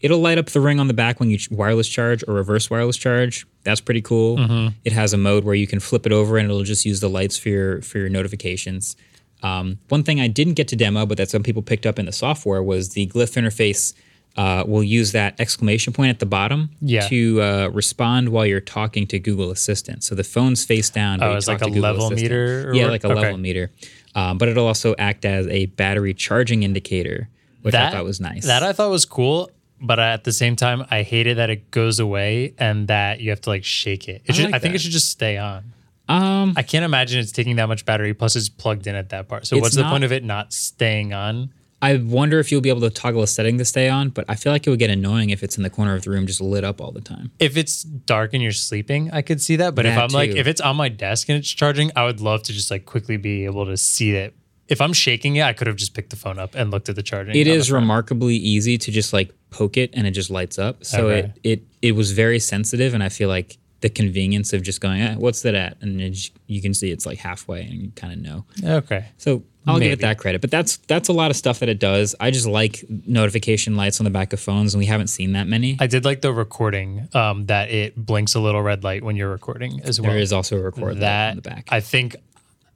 It'll 0.00 0.18
light 0.20 0.36
up 0.36 0.46
the 0.46 0.60
ring 0.60 0.78
on 0.78 0.86
the 0.86 0.94
back 0.94 1.18
when 1.18 1.30
you 1.30 1.38
wireless 1.50 1.88
charge 1.88 2.22
or 2.28 2.34
reverse 2.34 2.68
wireless 2.68 2.98
charge. 2.98 3.46
That's 3.64 3.80
pretty 3.80 4.02
cool. 4.02 4.36
Mm-hmm. 4.36 4.76
It 4.84 4.92
has 4.92 5.14
a 5.14 5.16
mode 5.16 5.44
where 5.44 5.54
you 5.54 5.66
can 5.66 5.80
flip 5.80 6.04
it 6.04 6.12
over 6.12 6.36
and 6.36 6.50
it'll 6.50 6.62
just 6.62 6.84
use 6.84 7.00
the 7.00 7.08
lights 7.08 7.38
for 7.38 7.48
your 7.48 7.80
for 7.80 7.98
your 7.98 8.10
notifications. 8.10 8.96
Um, 9.42 9.78
one 9.88 10.02
thing 10.02 10.20
I 10.20 10.28
didn't 10.28 10.54
get 10.54 10.68
to 10.68 10.76
demo, 10.76 11.06
but 11.06 11.16
that 11.18 11.30
some 11.30 11.42
people 11.42 11.62
picked 11.62 11.86
up 11.86 11.98
in 11.98 12.06
the 12.06 12.12
software 12.12 12.62
was 12.62 12.90
the 12.90 13.06
glyph 13.08 13.34
interface. 13.40 13.94
Uh, 14.36 14.62
will 14.68 14.84
use 14.84 15.10
that 15.10 15.34
exclamation 15.40 15.92
point 15.92 16.10
at 16.10 16.20
the 16.20 16.26
bottom 16.26 16.70
Yeah. 16.80 17.00
to 17.08 17.42
uh, 17.42 17.68
respond 17.72 18.28
while 18.28 18.46
you're 18.46 18.60
talking 18.60 19.04
to 19.08 19.18
Google 19.18 19.50
Assistant. 19.50 20.04
So 20.04 20.14
the 20.14 20.22
phone's 20.22 20.64
face 20.64 20.90
down. 20.90 21.20
Oh, 21.20 21.34
it's 21.34 21.48
like 21.48 21.60
a 21.60 21.64
Google 21.64 21.80
level 21.82 22.06
Assistant. 22.06 22.22
meter 22.22 22.72
Yeah, 22.72 22.86
like 22.86 23.02
a 23.02 23.08
Okay. 23.08 23.20
level 23.20 23.38
meter. 23.38 23.72
Um, 24.14 24.38
but 24.38 24.48
it'll 24.48 24.66
also 24.68 24.94
act 24.96 25.24
as 25.24 25.48
a 25.48 25.66
battery 25.66 26.14
charging 26.14 26.62
indicator, 26.62 27.28
which 27.62 27.74
I 27.74 27.90
thought 27.90 28.04
was 28.04 28.20
nice. 28.20 28.46
That 28.46 28.62
I 28.62 28.72
thought 28.72 28.90
was 28.90 29.04
cool, 29.06 29.50
but 29.80 29.98
at 29.98 30.22
the 30.22 30.32
same 30.32 30.54
time, 30.54 30.84
I 30.88 31.02
hated 31.02 31.38
that 31.38 31.50
it 31.50 31.72
goes 31.72 31.98
away 31.98 32.54
and 32.58 32.86
that 32.86 33.20
you 33.20 33.30
have 33.30 33.40
to 33.40 33.50
like 33.50 33.64
shake 33.64 34.08
it. 34.08 34.22
It 34.24 34.30
I 34.30 34.32
should, 34.34 34.44
like 34.46 34.54
I 34.54 34.58
think 34.60 34.76
it 34.76 34.80
should 34.82 34.92
just 34.92 35.08
stay 35.10 35.36
on. 35.36 35.72
Um, 36.08 36.54
I 36.56 36.62
can't 36.62 36.84
imagine 36.84 37.20
it's 37.20 37.32
taking 37.32 37.56
that 37.56 37.66
much 37.68 37.84
battery. 37.84 38.14
Plus, 38.14 38.34
it's 38.36 38.48
plugged 38.48 38.86
in 38.86 38.94
at 38.94 39.10
that 39.10 39.28
part. 39.28 39.46
So, 39.46 39.58
what's 39.58 39.74
the 39.76 39.82
not- 39.82 39.90
point 39.90 40.04
of 40.04 40.12
it 40.12 40.24
not 40.24 40.52
staying 40.52 41.12
on? 41.12 41.52
I 41.80 41.96
wonder 41.96 42.40
if 42.40 42.50
you'll 42.50 42.60
be 42.60 42.70
able 42.70 42.80
to 42.80 42.90
toggle 42.90 43.22
a 43.22 43.26
setting 43.28 43.56
to 43.58 43.64
stay 43.64 43.88
on, 43.88 44.08
but 44.08 44.24
I 44.28 44.34
feel 44.34 44.50
like 44.52 44.66
it 44.66 44.70
would 44.70 44.80
get 44.80 44.90
annoying 44.90 45.30
if 45.30 45.44
it's 45.44 45.56
in 45.56 45.62
the 45.62 45.70
corner 45.70 45.94
of 45.94 46.02
the 46.02 46.10
room 46.10 46.26
just 46.26 46.40
lit 46.40 46.64
up 46.64 46.80
all 46.80 46.90
the 46.90 47.00
time. 47.00 47.30
If 47.38 47.56
it's 47.56 47.84
dark 47.84 48.34
and 48.34 48.42
you're 48.42 48.50
sleeping, 48.50 49.10
I 49.12 49.22
could 49.22 49.40
see 49.40 49.54
that. 49.56 49.76
But 49.76 49.86
if 49.86 49.96
I'm 49.96 50.08
like, 50.08 50.30
if 50.30 50.48
it's 50.48 50.60
on 50.60 50.74
my 50.74 50.88
desk 50.88 51.28
and 51.28 51.38
it's 51.38 51.48
charging, 51.48 51.92
I 51.94 52.04
would 52.04 52.20
love 52.20 52.42
to 52.44 52.52
just 52.52 52.72
like 52.72 52.84
quickly 52.84 53.16
be 53.16 53.44
able 53.44 53.64
to 53.66 53.76
see 53.76 54.16
it. 54.16 54.34
If 54.66 54.80
I'm 54.80 54.92
shaking 54.92 55.36
it, 55.36 55.44
I 55.44 55.52
could 55.52 55.68
have 55.68 55.76
just 55.76 55.94
picked 55.94 56.10
the 56.10 56.16
phone 56.16 56.40
up 56.40 56.56
and 56.56 56.72
looked 56.72 56.88
at 56.88 56.96
the 56.96 57.02
charging. 57.02 57.36
It 57.36 57.46
is 57.46 57.70
remarkably 57.70 58.34
easy 58.34 58.76
to 58.76 58.90
just 58.90 59.12
like 59.12 59.32
poke 59.50 59.76
it 59.76 59.90
and 59.94 60.04
it 60.04 60.10
just 60.10 60.30
lights 60.30 60.58
up. 60.58 60.84
So 60.84 61.10
Okay. 61.10 61.32
it, 61.44 61.60
it 61.60 61.62
it 61.80 61.92
was 61.92 62.10
very 62.10 62.40
sensitive, 62.40 62.92
and 62.92 63.04
I 63.04 63.08
feel 63.08 63.28
like 63.28 63.56
the 63.80 63.88
convenience 63.88 64.52
of 64.52 64.62
just 64.62 64.80
going, 64.80 65.00
eh, 65.00 65.14
"What's 65.16 65.42
that 65.42 65.54
at?" 65.54 65.76
and 65.80 66.00
just, 66.12 66.32
you 66.46 66.60
can 66.60 66.74
see 66.74 66.90
it's 66.90 67.06
like 67.06 67.18
halfway, 67.18 67.62
and 67.62 67.74
you 67.74 67.90
kind 67.94 68.12
of 68.12 68.18
know. 68.20 68.44
Okay. 68.78 69.06
So 69.16 69.42
I'll 69.66 69.78
give 69.78 69.92
it 69.92 70.00
that 70.00 70.18
credit. 70.18 70.40
But 70.40 70.50
that's 70.50 70.78
that's 70.78 71.08
a 71.08 71.12
lot 71.12 71.30
of 71.30 71.36
stuff 71.36 71.60
that 71.60 71.68
it 71.68 71.78
does. 71.78 72.14
I 72.20 72.30
just 72.30 72.46
like 72.46 72.84
notification 73.06 73.76
lights 73.76 74.00
on 74.00 74.04
the 74.04 74.10
back 74.10 74.32
of 74.32 74.40
phones, 74.40 74.74
and 74.74 74.78
we 74.78 74.86
haven't 74.86 75.08
seen 75.08 75.32
that 75.32 75.46
many. 75.46 75.76
I 75.80 75.86
did 75.86 76.04
like 76.04 76.20
the 76.20 76.32
recording 76.32 77.08
um, 77.14 77.46
that 77.46 77.70
it 77.70 77.96
blinks 77.96 78.34
a 78.34 78.40
little 78.40 78.62
red 78.62 78.84
light 78.84 79.02
when 79.02 79.16
you're 79.16 79.30
recording 79.30 79.80
as 79.84 80.00
well. 80.00 80.10
there 80.10 80.20
is 80.20 80.32
also 80.32 80.56
a 80.56 80.62
record 80.62 80.98
that 80.98 81.30
on 81.30 81.36
the 81.36 81.42
back. 81.42 81.68
I 81.70 81.80
think 81.80 82.16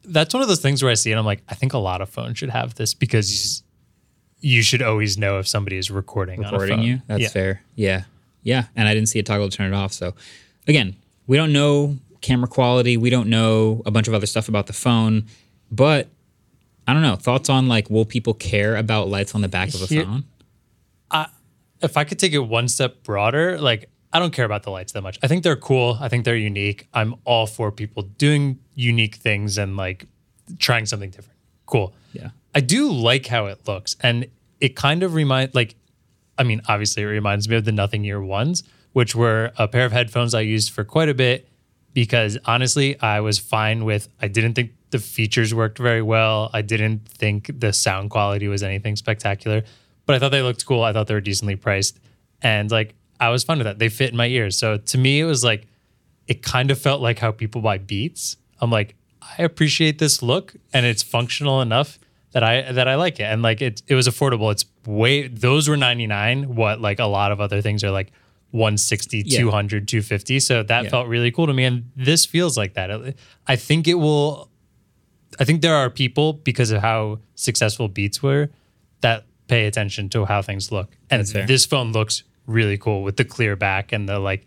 that's 0.05 0.35
one 0.35 0.43
of 0.43 0.49
those 0.49 0.61
things 0.61 0.83
where 0.83 0.91
I 0.91 0.95
see 0.95 1.13
it. 1.13 1.17
I'm 1.17 1.25
like, 1.25 1.43
I 1.49 1.55
think 1.55 1.73
a 1.73 1.79
lot 1.79 2.01
of 2.01 2.11
phones 2.11 2.39
should 2.39 2.51
have 2.51 2.75
this 2.75 2.95
because 2.95 3.63
you 4.41 4.63
should 4.63 4.83
always 4.83 5.17
know 5.17 5.39
if 5.39 5.47
somebody 5.47 5.79
is 5.79 5.91
recording. 5.91 6.41
recording 6.41 6.83
you. 6.83 7.01
That's 7.07 7.23
yeah. 7.23 7.29
fair. 7.29 7.63
Yeah. 7.77 8.05
Yeah. 8.43 8.65
And 8.75 8.89
I 8.89 8.95
didn't 8.95 9.09
see 9.09 9.21
a 9.21 9.23
toggle 9.23 9.49
to 9.49 9.57
turn 9.57 9.73
it 9.73 9.77
off. 9.77 9.93
So 9.93 10.15
again, 10.69 10.97
we 11.27 11.37
don't 11.37 11.53
know 11.53 11.97
camera 12.21 12.49
quality. 12.49 12.97
We 12.97 13.11
don't 13.11 13.29
know 13.29 13.83
a 13.85 13.91
bunch 13.91 14.09
of 14.09 14.15
other 14.15 14.27
stuff 14.27 14.49
about 14.49 14.67
the 14.67 14.73
phone. 14.73 15.27
But 15.71 16.09
I 16.87 16.93
don't 16.93 17.03
know. 17.03 17.17
Thoughts 17.17 17.49
on 17.49 17.69
like 17.69 17.91
will 17.91 18.05
people 18.05 18.35
care 18.35 18.77
about 18.77 19.09
lights 19.09 19.35
on 19.35 19.41
the 19.41 19.49
back 19.49 19.69
of 19.75 19.83
a 19.83 19.87
Here- 19.87 20.05
phone? 20.05 20.25
If 21.81 21.97
I 21.97 22.05
could 22.05 22.21
take 22.21 22.33
it 22.33 22.39
one 22.39 22.69
step 22.69 23.03
broader, 23.03 23.59
like 23.61 23.91
I 24.13 24.21
don't 24.21 24.33
care 24.33 24.45
about 24.45 24.63
the 24.63 24.71
lights 24.71 24.93
that 24.93 25.03
much. 25.03 25.19
I 25.21 25.27
think 25.27 25.43
they're 25.43 25.57
cool. 25.57 25.99
I 26.01 26.09
think 26.09 26.25
they're 26.25 26.37
unique. 26.37 26.87
I'm 26.95 27.17
all 27.25 27.49
for 27.49 27.73
people 27.73 28.05
doing 28.05 28.61
unique 28.77 29.17
things 29.17 29.59
and 29.59 29.77
like 29.77 30.07
trying 30.61 30.87
something 30.87 31.11
different. 31.11 31.37
Cool. 31.67 31.93
Yeah. 32.13 32.31
I 32.55 32.61
do 32.61 32.89
like 32.93 33.27
how 33.27 33.47
it 33.47 33.67
looks, 33.67 33.97
and 34.01 34.27
it 34.61 34.77
kind 34.77 35.03
of 35.03 35.15
remind 35.15 35.57
like, 35.57 35.75
I 36.39 36.45
mean, 36.45 36.61
obviously 36.69 37.03
it 37.03 37.07
reminds 37.07 37.49
me 37.49 37.57
of 37.57 37.65
the 37.65 37.73
Nothing 37.73 38.05
year 38.05 38.23
ones, 38.23 38.63
which 38.93 39.15
were 39.15 39.53
a 39.57 39.69
pair 39.69 39.85
of 39.85 39.93
headphones 39.93 40.35
I 40.35 40.41
used 40.41 40.71
for 40.71 40.85
quite 40.85 41.09
a 41.09 41.15
bit 41.15 41.49
because 41.95 42.39
honestly, 42.45 42.99
I 43.01 43.21
was 43.21 43.39
fine 43.39 43.85
with. 43.85 44.09
I 44.21 44.29
didn't 44.29 44.55
think 44.55 44.73
the 44.91 44.99
features 44.99 45.55
worked 45.55 45.79
very 45.79 46.03
well. 46.03 46.51
I 46.53 46.63
didn't 46.63 47.09
think 47.09 47.51
the 47.61 47.73
sound 47.73 48.11
quality 48.11 48.49
was 48.49 48.63
anything 48.63 48.97
spectacular, 48.97 49.63
but 50.07 50.17
I 50.17 50.19
thought 50.19 50.31
they 50.31 50.43
looked 50.43 50.65
cool. 50.67 50.83
I 50.83 50.93
thought 50.93 51.07
they 51.07 51.15
were 51.15 51.21
decently 51.21 51.57
priced, 51.57 51.99
and 52.43 52.71
like 52.71 52.95
I 53.21 53.31
was 53.31 53.45
fine 53.45 53.59
with 53.59 53.67
that. 53.67 53.79
They 53.79 53.89
fit 53.89 54.11
in 54.11 54.17
my 54.17 54.27
ears, 54.27 54.57
so 54.57 54.77
to 54.79 54.99
me, 54.99 55.21
it 55.21 55.25
was 55.25 55.45
like 55.45 55.67
it 56.27 56.43
kind 56.43 56.71
of 56.71 56.79
felt 56.81 57.01
like 57.01 57.19
how 57.19 57.33
people 57.33 57.61
buy 57.61 57.79
Beats. 57.79 58.37
I'm 58.61 58.71
like, 58.71 58.95
I 59.39 59.43
appreciate 59.43 59.99
this 59.99 60.23
look 60.23 60.55
and 60.73 60.87
it's 60.87 61.03
functional 61.03 61.61
enough 61.61 61.99
that 62.33 62.43
I 62.43 62.73
that 62.73 62.89
I 62.89 62.95
like 62.95 63.21
it. 63.21 63.25
And 63.25 63.43
like 63.43 63.61
it 63.61 63.83
it 63.87 63.95
was 63.95 64.09
affordable. 64.09 64.51
It's 64.53 64.65
way 64.87 65.29
those 65.29 65.69
were 65.69 65.77
99 65.77 66.55
what 66.55 66.81
like 66.81 66.99
a 66.99 67.05
lot 67.05 67.33
of 67.33 67.41
other 67.41 67.61
things 67.61 67.85
are 67.85 67.91
like 67.91 68.13
160, 68.53 69.25
Yeah. 69.27 69.39
200, 69.41 69.89
250. 69.89 70.41
So 70.41 70.63
that 70.63 70.85
Yeah. 70.85 70.91
felt 70.91 71.09
really 71.09 71.31
cool 71.31 71.47
to 71.47 71.53
me 71.53 71.65
and 71.65 71.91
this 71.97 72.25
feels 72.25 72.57
like 72.57 72.75
that. 72.75 73.15
I 73.47 73.57
think 73.57 73.87
it 73.89 73.95
will 73.95 74.49
I 75.41 75.45
think 75.45 75.63
there 75.63 75.75
are 75.75 75.89
people 75.89 76.35
because 76.35 76.71
of 76.71 76.83
how 76.83 77.19
successful 77.35 77.89
Beats 77.89 78.23
were 78.23 78.51
that 79.01 79.25
pay 79.49 79.65
attention 79.67 80.11
to 80.11 80.27
how 80.27 80.43
things 80.43 80.71
look. 80.71 80.95
And 81.11 81.27
this 81.27 81.65
phone 81.65 81.93
looks 81.93 82.23
really 82.47 82.77
cool 82.77 83.03
with 83.03 83.17
the 83.17 83.25
clear 83.25 83.57
back 83.57 83.93
and 83.93 84.07
the 84.09 84.19
like 84.19 84.47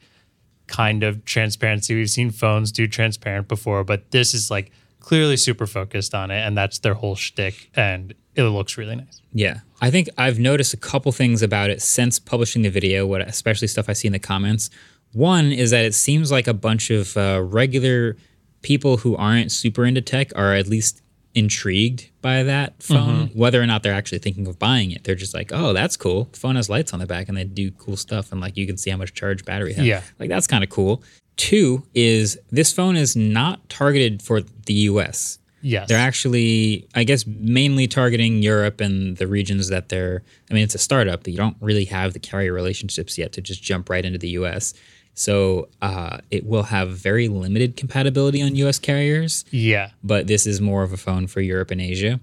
kind 0.68 1.04
of 1.04 1.26
transparency. 1.26 1.96
We've 1.96 2.10
seen 2.10 2.30
phones 2.30 2.72
do 2.72 2.88
transparent 2.88 3.48
before, 3.48 3.84
but 3.84 4.12
this 4.12 4.34
is 4.36 4.52
like 4.52 4.72
clearly 5.00 5.38
super 5.38 5.66
focused 5.68 6.14
on 6.14 6.30
it, 6.32 6.40
and 6.40 6.56
that's 6.58 6.80
their 6.80 6.94
whole 6.96 7.16
shtick, 7.16 7.70
and 7.76 8.14
it 8.36 8.44
looks 8.44 8.78
really 8.78 8.96
nice. 8.96 9.22
Yeah. 9.34 9.60
I 9.82 9.90
think 9.92 10.10
I've 10.18 10.40
noticed 10.40 10.74
a 10.74 10.78
couple 10.78 11.12
things 11.12 11.42
about 11.42 11.70
it 11.70 11.82
since 11.82 12.20
publishing 12.20 12.62
the 12.64 12.70
video, 12.70 13.06
what 13.06 13.22
especially 13.22 13.68
stuff 13.68 13.90
I 13.90 13.94
see 13.94 14.08
in 14.08 14.14
the 14.14 14.20
comments. 14.20 14.70
One 15.14 15.52
is 15.52 15.72
that 15.72 15.86
it 15.86 15.94
seems 15.94 16.32
like 16.32 16.48
a 16.48 16.54
bunch 16.54 16.90
of 16.90 17.16
uh, 17.18 17.42
regular 17.44 18.18
people 18.62 18.98
who 18.98 19.16
aren't 19.16 19.52
super 19.52 19.86
into 19.86 20.02
tech 20.02 20.32
are 20.36 20.54
at 20.54 20.68
least 20.68 21.02
intrigued 21.34 22.10
by 22.22 22.44
that 22.44 22.82
phone, 22.82 23.28
Mm-hmm. 23.28 23.40
whether 23.40 23.62
or 23.62 23.66
not 23.66 23.84
they're 23.84 23.94
actually 23.94 24.20
thinking 24.20 24.48
of 24.48 24.58
buying 24.58 24.92
it. 24.92 25.04
They're 25.04 25.16
just 25.16 25.34
like, 25.34 25.52
oh, 25.54 25.74
that's 25.74 25.98
cool. 25.98 26.30
The 26.32 26.40
phone 26.40 26.56
has 26.56 26.70
lights 26.70 26.94
on 26.94 27.00
the 27.00 27.06
back 27.06 27.28
and 27.30 27.38
they 27.38 27.44
do 27.44 27.72
cool 27.72 27.98
stuff. 27.98 28.32
And 28.32 28.40
like 28.42 28.56
you 28.58 28.66
can 28.66 28.78
see 28.78 28.90
how 28.90 28.98
much 28.98 29.14
charge 29.14 29.44
battery 29.46 29.74
has. 29.74 29.86
Yeah. 29.86 30.02
Like 30.18 30.30
that's 30.30 30.48
kind 30.48 30.64
of 30.64 30.70
cool. 30.70 31.04
Two 31.36 31.84
is 31.94 32.40
this 32.52 32.72
phone 32.72 32.96
is 32.96 33.16
not 33.16 33.68
targeted 33.70 34.22
for 34.22 34.42
the 34.42 34.74
US. 34.90 35.38
Yes, 35.66 35.90
They're 35.90 35.98
actually, 35.98 36.88
I 36.94 37.04
guess, 37.04 37.26
mainly 37.26 37.88
targeting 37.88 38.44
Europe 38.44 38.82
and 38.82 39.18
the 39.18 39.26
regions 39.26 39.70
that 39.70 39.90
they're. 39.90 40.22
I 40.52 40.54
mean, 40.54 40.64
it's 40.64 40.76
a 40.76 40.78
startup, 40.78 41.24
but 41.24 41.32
you 41.32 41.38
don't 41.38 41.58
really 41.60 41.86
have 41.86 42.14
the 42.14 42.20
carrier 42.20 42.54
relationships 42.54 43.18
yet 43.18 43.32
to 43.32 43.42
just 43.42 43.64
jump 43.64 43.90
right 43.90 44.06
into 44.06 44.20
the 44.20 44.30
US. 44.30 44.76
So 45.16 45.70
uh, 45.82 46.20
it 46.30 46.46
will 46.46 46.64
have 46.64 46.92
very 46.92 47.30
limited 47.30 47.78
compatibility 47.78 48.44
on 48.44 48.54
US 48.58 48.78
carriers, 48.78 49.44
yeah, 49.50 49.90
but 50.04 50.28
this 50.28 50.46
is 50.46 50.62
more 50.62 50.84
of 50.84 50.94
a 50.94 50.98
phone 50.98 51.26
for 51.26 51.42
Europe 51.42 51.72
and 51.72 51.82
Asia. 51.82 52.20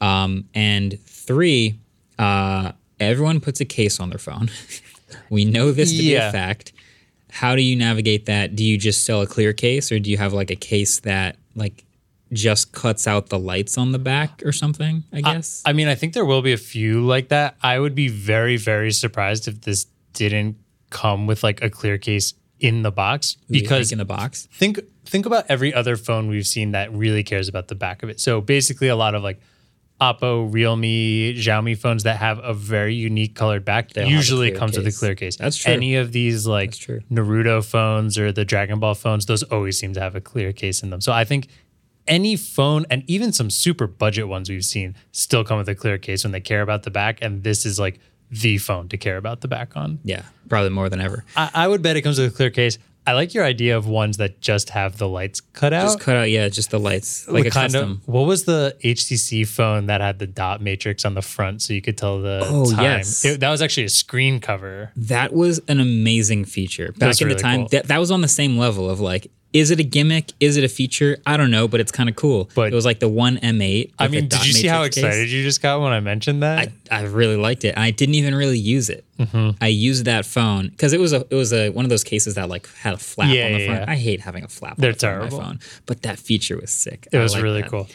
Um, 0.00 0.48
and 0.52 0.98
three, 1.06 1.78
uh, 2.18 2.72
everyone 2.98 3.38
puts 3.38 3.60
a 3.60 3.64
case 3.64 4.00
on 4.00 4.10
their 4.10 4.18
phone. 4.18 4.50
we 5.30 5.44
know 5.44 5.70
this 5.70 5.92
to 5.92 5.98
be 5.98 6.16
a 6.16 6.32
fact. 6.32 6.72
How 7.30 7.54
do 7.54 7.62
you 7.62 7.76
navigate 7.76 8.26
that? 8.26 8.56
Do 8.56 8.64
you 8.64 8.76
just 8.76 9.04
sell 9.04 9.22
a 9.22 9.26
clear 9.28 9.52
case, 9.52 9.92
or 9.92 10.00
do 10.00 10.10
you 10.10 10.16
have 10.16 10.32
like 10.32 10.50
a 10.50 10.56
case 10.56 10.98
that 11.00 11.36
like 11.54 11.84
just 12.32 12.72
cuts 12.72 13.06
out 13.06 13.28
the 13.28 13.38
lights 13.38 13.76
on 13.76 13.92
the 13.92 13.98
back 13.98 14.42
or 14.44 14.52
something? 14.52 15.04
I 15.12 15.20
guess. 15.20 15.62
I 15.64 15.72
mean, 15.72 15.88
I 15.88 15.94
think 15.94 16.14
there 16.14 16.24
will 16.24 16.42
be 16.42 16.52
a 16.52 16.58
few 16.58 17.04
like 17.04 17.28
that. 17.28 17.56
I 17.62 17.78
would 17.78 17.94
be 17.94 18.08
very, 18.08 18.56
very 18.56 18.92
surprised 18.92 19.48
if 19.48 19.62
this 19.62 19.86
didn't 20.12 20.56
come 20.90 21.26
with 21.26 21.42
like 21.42 21.62
a 21.62 21.70
clear 21.70 21.98
case 21.98 22.34
in 22.60 22.82
the 22.82 22.92
box 22.92 23.36
because 23.50 23.88
think 23.88 23.92
in 23.92 23.98
the 23.98 24.04
box. 24.04 24.48
think 24.52 24.80
think 25.04 25.26
about 25.26 25.44
every 25.48 25.74
other 25.74 25.96
phone 25.96 26.28
we've 26.28 26.46
seen 26.46 26.70
that 26.72 26.92
really 26.92 27.24
cares 27.24 27.48
about 27.48 27.68
the 27.68 27.74
back 27.74 28.02
of 28.02 28.08
it. 28.08 28.20
So 28.20 28.40
basically, 28.40 28.88
a 28.88 28.96
lot 28.96 29.14
of 29.14 29.22
like 29.22 29.40
Oppo, 30.00 30.52
Realme, 30.52 31.36
Xiaomi 31.36 31.78
phones 31.78 32.02
that 32.02 32.16
have 32.16 32.40
a 32.42 32.52
very 32.52 32.94
unique 32.94 33.36
colored 33.36 33.64
back 33.64 33.92
They'll 33.92 34.08
usually 34.08 34.50
comes 34.50 34.76
with 34.76 34.86
a 34.86 34.92
clear 34.92 35.14
case. 35.14 35.36
That's 35.36 35.56
true. 35.56 35.72
Any 35.72 35.94
of 35.94 36.10
these 36.10 36.46
like 36.46 36.72
Naruto 36.72 37.64
phones 37.64 38.18
or 38.18 38.32
the 38.32 38.44
Dragon 38.44 38.80
Ball 38.80 38.94
phones, 38.94 39.26
those 39.26 39.44
always 39.44 39.78
seem 39.78 39.92
to 39.94 40.00
have 40.00 40.16
a 40.16 40.20
clear 40.20 40.52
case 40.52 40.82
in 40.82 40.90
them. 40.90 41.00
So 41.00 41.12
I 41.12 41.24
think 41.24 41.48
any 42.08 42.36
phone 42.36 42.84
and 42.90 43.02
even 43.06 43.32
some 43.32 43.50
super 43.50 43.86
budget 43.86 44.28
ones 44.28 44.48
we've 44.50 44.64
seen 44.64 44.94
still 45.12 45.44
come 45.44 45.58
with 45.58 45.68
a 45.68 45.74
clear 45.74 45.98
case 45.98 46.24
when 46.24 46.32
they 46.32 46.40
care 46.40 46.62
about 46.62 46.82
the 46.82 46.90
back. 46.90 47.18
And 47.22 47.42
this 47.42 47.64
is 47.66 47.78
like 47.78 48.00
the 48.30 48.58
phone 48.58 48.88
to 48.88 48.96
care 48.96 49.16
about 49.16 49.40
the 49.40 49.48
back 49.48 49.76
on. 49.76 49.98
Yeah, 50.04 50.22
probably 50.48 50.70
more 50.70 50.88
than 50.88 51.00
ever. 51.00 51.24
I, 51.36 51.50
I 51.54 51.68
would 51.68 51.82
bet 51.82 51.96
it 51.96 52.02
comes 52.02 52.18
with 52.18 52.32
a 52.32 52.34
clear 52.36 52.50
case. 52.50 52.78
I 53.04 53.14
like 53.14 53.34
your 53.34 53.44
idea 53.44 53.76
of 53.76 53.88
ones 53.88 54.18
that 54.18 54.40
just 54.40 54.70
have 54.70 54.96
the 54.96 55.08
lights 55.08 55.40
cut 55.40 55.72
out. 55.72 55.82
Just 55.86 55.98
cut 56.00 56.14
out, 56.14 56.30
yeah, 56.30 56.48
just 56.48 56.70
the 56.70 56.78
lights, 56.78 57.26
like 57.26 57.46
a 57.46 57.50
kind 57.50 57.72
custom. 57.72 57.90
of 57.90 58.08
what 58.08 58.28
was 58.28 58.44
the 58.44 58.76
HTC 58.84 59.44
phone 59.48 59.86
that 59.86 60.00
had 60.00 60.20
the 60.20 60.26
dot 60.28 60.62
matrix 60.62 61.04
on 61.04 61.14
the 61.14 61.20
front 61.22 61.62
so 61.62 61.72
you 61.72 61.82
could 61.82 61.98
tell 61.98 62.22
the 62.22 62.40
Oh, 62.44 62.70
time? 62.70 62.82
yes. 62.84 63.24
It- 63.24 63.40
that 63.40 63.50
was 63.50 63.60
actually 63.60 63.84
a 63.86 63.88
screen 63.88 64.38
cover. 64.38 64.92
That 64.94 65.32
was 65.32 65.60
an 65.66 65.80
amazing 65.80 66.44
feature. 66.44 66.92
Back 66.96 67.20
in 67.20 67.28
the 67.28 67.34
time, 67.34 67.62
cool. 67.62 67.68
that, 67.70 67.88
that 67.88 67.98
was 67.98 68.12
on 68.12 68.20
the 68.20 68.28
same 68.28 68.56
level 68.56 68.88
of 68.88 69.00
like, 69.00 69.26
is 69.52 69.70
it 69.70 69.78
a 69.80 69.84
gimmick? 69.84 70.32
Is 70.40 70.56
it 70.56 70.64
a 70.64 70.68
feature? 70.68 71.18
I 71.26 71.36
don't 71.36 71.50
know, 71.50 71.68
but 71.68 71.80
it's 71.80 71.92
kind 71.92 72.08
of 72.08 72.16
cool. 72.16 72.50
But- 72.54 72.72
it 72.72 72.74
was 72.74 72.84
like 72.84 73.00
the 73.00 73.08
one 73.08 73.36
M8. 73.38 73.92
I 73.98 74.08
mean, 74.08 74.28
did 74.28 74.46
you 74.46 74.52
see 74.52 74.66
how 74.66 74.78
matrix 74.78 74.96
case. 74.96 75.04
excited 75.04 75.30
you 75.30 75.42
just 75.42 75.60
got 75.62 75.80
when 75.80 75.92
I 75.92 76.00
mentioned 76.00 76.42
that? 76.42 76.72
I, 76.90 76.98
I 77.00 77.02
really 77.02 77.36
liked 77.36 77.64
it, 77.64 77.76
I 77.76 77.90
didn't 77.90 78.14
even 78.14 78.34
really 78.34 78.58
use 78.58 78.88
it. 78.90 79.04
Mm-hmm. 79.18 79.50
I 79.62 79.68
used 79.68 80.06
that 80.06 80.24
phone 80.26 80.68
because 80.68 80.92
it 80.92 80.98
was 81.00 81.12
a 81.12 81.24
it 81.30 81.34
was 81.34 81.52
a 81.52 81.68
one 81.70 81.84
of 81.84 81.90
those 81.90 82.02
cases 82.02 82.34
that 82.36 82.48
like 82.48 82.66
had 82.76 82.94
a 82.94 82.98
flap 82.98 83.32
Yeah, 83.32 83.46
on 83.46 83.52
the 83.52 83.58
yeah, 83.60 83.66
front. 83.66 83.80
yeah. 83.82 83.92
I 83.92 83.96
hate 83.96 84.20
having 84.20 84.42
a 84.42 84.48
flap. 84.48 84.78
They're 84.78 84.90
on 84.90 84.94
the 84.94 84.98
terrible. 84.98 85.38
my 85.38 85.44
phone, 85.44 85.60
but 85.86 86.02
that 86.02 86.18
feature 86.18 86.56
was 86.58 86.70
sick. 86.72 87.06
it 87.12 87.18
I 87.18 87.22
was 87.22 87.38
really 87.40 87.62
that. 87.62 87.70
cool. 87.70 87.88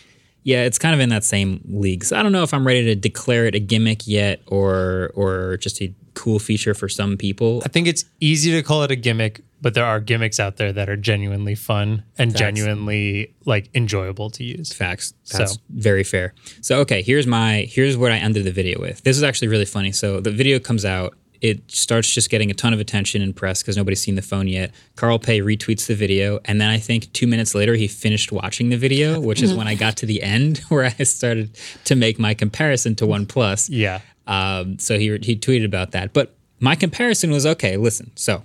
Yeah, 0.48 0.64
it's 0.64 0.80
kind 0.80 0.96
of 0.96 1.02
in 1.02 1.10
that 1.10 1.26
same 1.26 1.60
league. 1.68 2.06
So 2.06 2.18
I 2.18 2.24
don't 2.24 2.32
know 2.32 2.44
if 2.44 2.54
I'm 2.54 2.66
ready 2.66 2.86
to 2.86 2.96
declare 2.96 3.48
it 3.48 3.54
a 3.56 3.60
gimmick 3.60 4.08
yet, 4.08 4.40
or 4.48 5.12
or 5.14 5.58
just 5.58 5.82
a 5.82 5.94
cool 6.14 6.40
feature 6.40 6.74
for 6.74 6.88
some 6.88 7.18
people. 7.18 7.62
I 7.66 7.68
think 7.68 7.86
it's 7.86 8.06
easy 8.22 8.52
to 8.54 8.64
call 8.64 8.84
it 8.84 8.90
a 8.90 8.96
gimmick, 8.96 9.42
but 9.62 9.74
there 9.74 9.84
are 9.84 10.00
gimmicks 10.00 10.40
out 10.40 10.56
there 10.56 10.72
that 10.72 10.88
are 10.88 10.96
genuinely 10.96 11.54
fun 11.54 12.04
and 12.18 12.32
Facts. 12.32 12.40
genuinely 12.40 13.34
like 13.46 13.70
enjoyable 13.76 14.30
to 14.32 14.44
use. 14.46 14.72
Facts. 14.72 15.14
That's 15.34 15.56
So- 15.56 15.60
very 15.70 16.06
fair. 16.06 16.34
So 16.62 16.80
okay, 16.80 17.02
here's 17.02 17.28
my 17.28 17.68
here's 17.70 17.98
what 17.98 18.14
I 18.14 18.18
ended 18.18 18.46
the 18.46 18.52
video 18.52 18.80
with. 18.80 19.04
This 19.04 19.18
is 19.18 19.24
actually 19.24 19.50
really 19.50 19.66
funny. 19.66 19.92
So 19.92 20.22
the 20.22 20.32
video 20.32 20.60
comes 20.60 20.86
out. 20.86 21.18
It 21.42 21.70
starts 21.72 22.14
just 22.14 22.30
getting 22.30 22.52
a 22.52 22.54
ton 22.54 22.74
of 22.74 22.80
attention 22.80 23.22
and 23.22 23.36
press 23.36 23.62
because 23.62 23.78
nobody's 23.78 24.02
seen 24.02 24.16
the 24.16 24.22
phone 24.22 24.48
yet. 24.48 24.72
Carl 24.96 25.20
Pei 25.20 25.40
retweets 25.40 25.88
the 25.88 25.96
video, 25.96 26.40
and 26.46 26.60
then 26.60 26.70
I 26.70 26.78
think 26.78 27.12
two 27.14 27.28
minutes 27.28 27.54
later 27.56 27.76
he 27.76 27.88
finished 27.88 28.32
watching 28.32 28.70
the 28.70 28.78
video, 28.78 29.20
which 29.28 29.42
is 29.42 29.54
when 29.54 29.68
I 29.68 29.76
got 29.76 29.98
to 29.98 30.06
the 30.06 30.22
end 30.24 30.58
where 30.70 30.86
I 30.86 31.04
started 31.04 31.58
to 31.86 31.96
make 31.96 32.20
my 32.20 32.34
comparison 32.34 32.96
to 32.96 33.06
OnePlus. 33.06 33.70
Yeah. 33.72 34.02
Um, 34.26 34.78
so 34.80 34.98
he 35.00 35.18
he 35.22 35.36
tweeted 35.36 35.66
about 35.66 35.92
that. 35.92 36.14
But 36.14 36.36
my 36.60 36.76
comparison 36.76 37.32
was 37.32 37.46
okay. 37.46 37.78
Listen, 37.78 38.12
so 38.16 38.44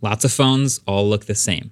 lots 0.00 0.24
of 0.24 0.32
phones 0.32 0.80
all 0.86 1.08
look 1.08 1.26
the 1.26 1.34
same. 1.34 1.70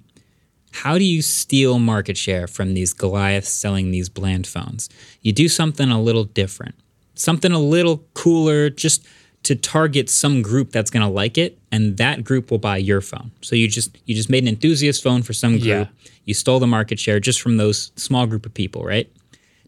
How 0.71 0.97
do 0.97 1.03
you 1.03 1.21
steal 1.21 1.79
market 1.79 2.17
share 2.17 2.47
from 2.47 2.73
these 2.73 2.93
Goliaths 2.93 3.49
selling 3.49 3.91
these 3.91 4.09
bland 4.09 4.47
phones? 4.47 4.89
You 5.21 5.33
do 5.33 5.49
something 5.49 5.91
a 5.91 6.01
little 6.01 6.23
different, 6.23 6.75
something 7.15 7.51
a 7.51 7.59
little 7.59 8.05
cooler, 8.13 8.69
just 8.69 9.05
to 9.43 9.55
target 9.55 10.09
some 10.09 10.41
group 10.41 10.71
that's 10.71 10.91
going 10.91 11.05
to 11.05 11.11
like 11.11 11.37
it, 11.37 11.57
and 11.71 11.97
that 11.97 12.23
group 12.23 12.51
will 12.51 12.59
buy 12.59 12.77
your 12.77 13.01
phone. 13.01 13.31
So 13.41 13.55
you 13.55 13.67
just 13.67 13.97
you 14.05 14.15
just 14.15 14.29
made 14.29 14.43
an 14.43 14.49
enthusiast 14.49 15.03
phone 15.03 15.23
for 15.23 15.33
some 15.33 15.53
group. 15.53 15.65
Yeah. 15.65 15.85
You 16.25 16.33
stole 16.33 16.59
the 16.59 16.67
market 16.67 16.99
share 16.99 17.19
just 17.19 17.41
from 17.41 17.57
those 17.57 17.91
small 17.95 18.27
group 18.27 18.45
of 18.45 18.53
people, 18.53 18.83
right? 18.83 19.11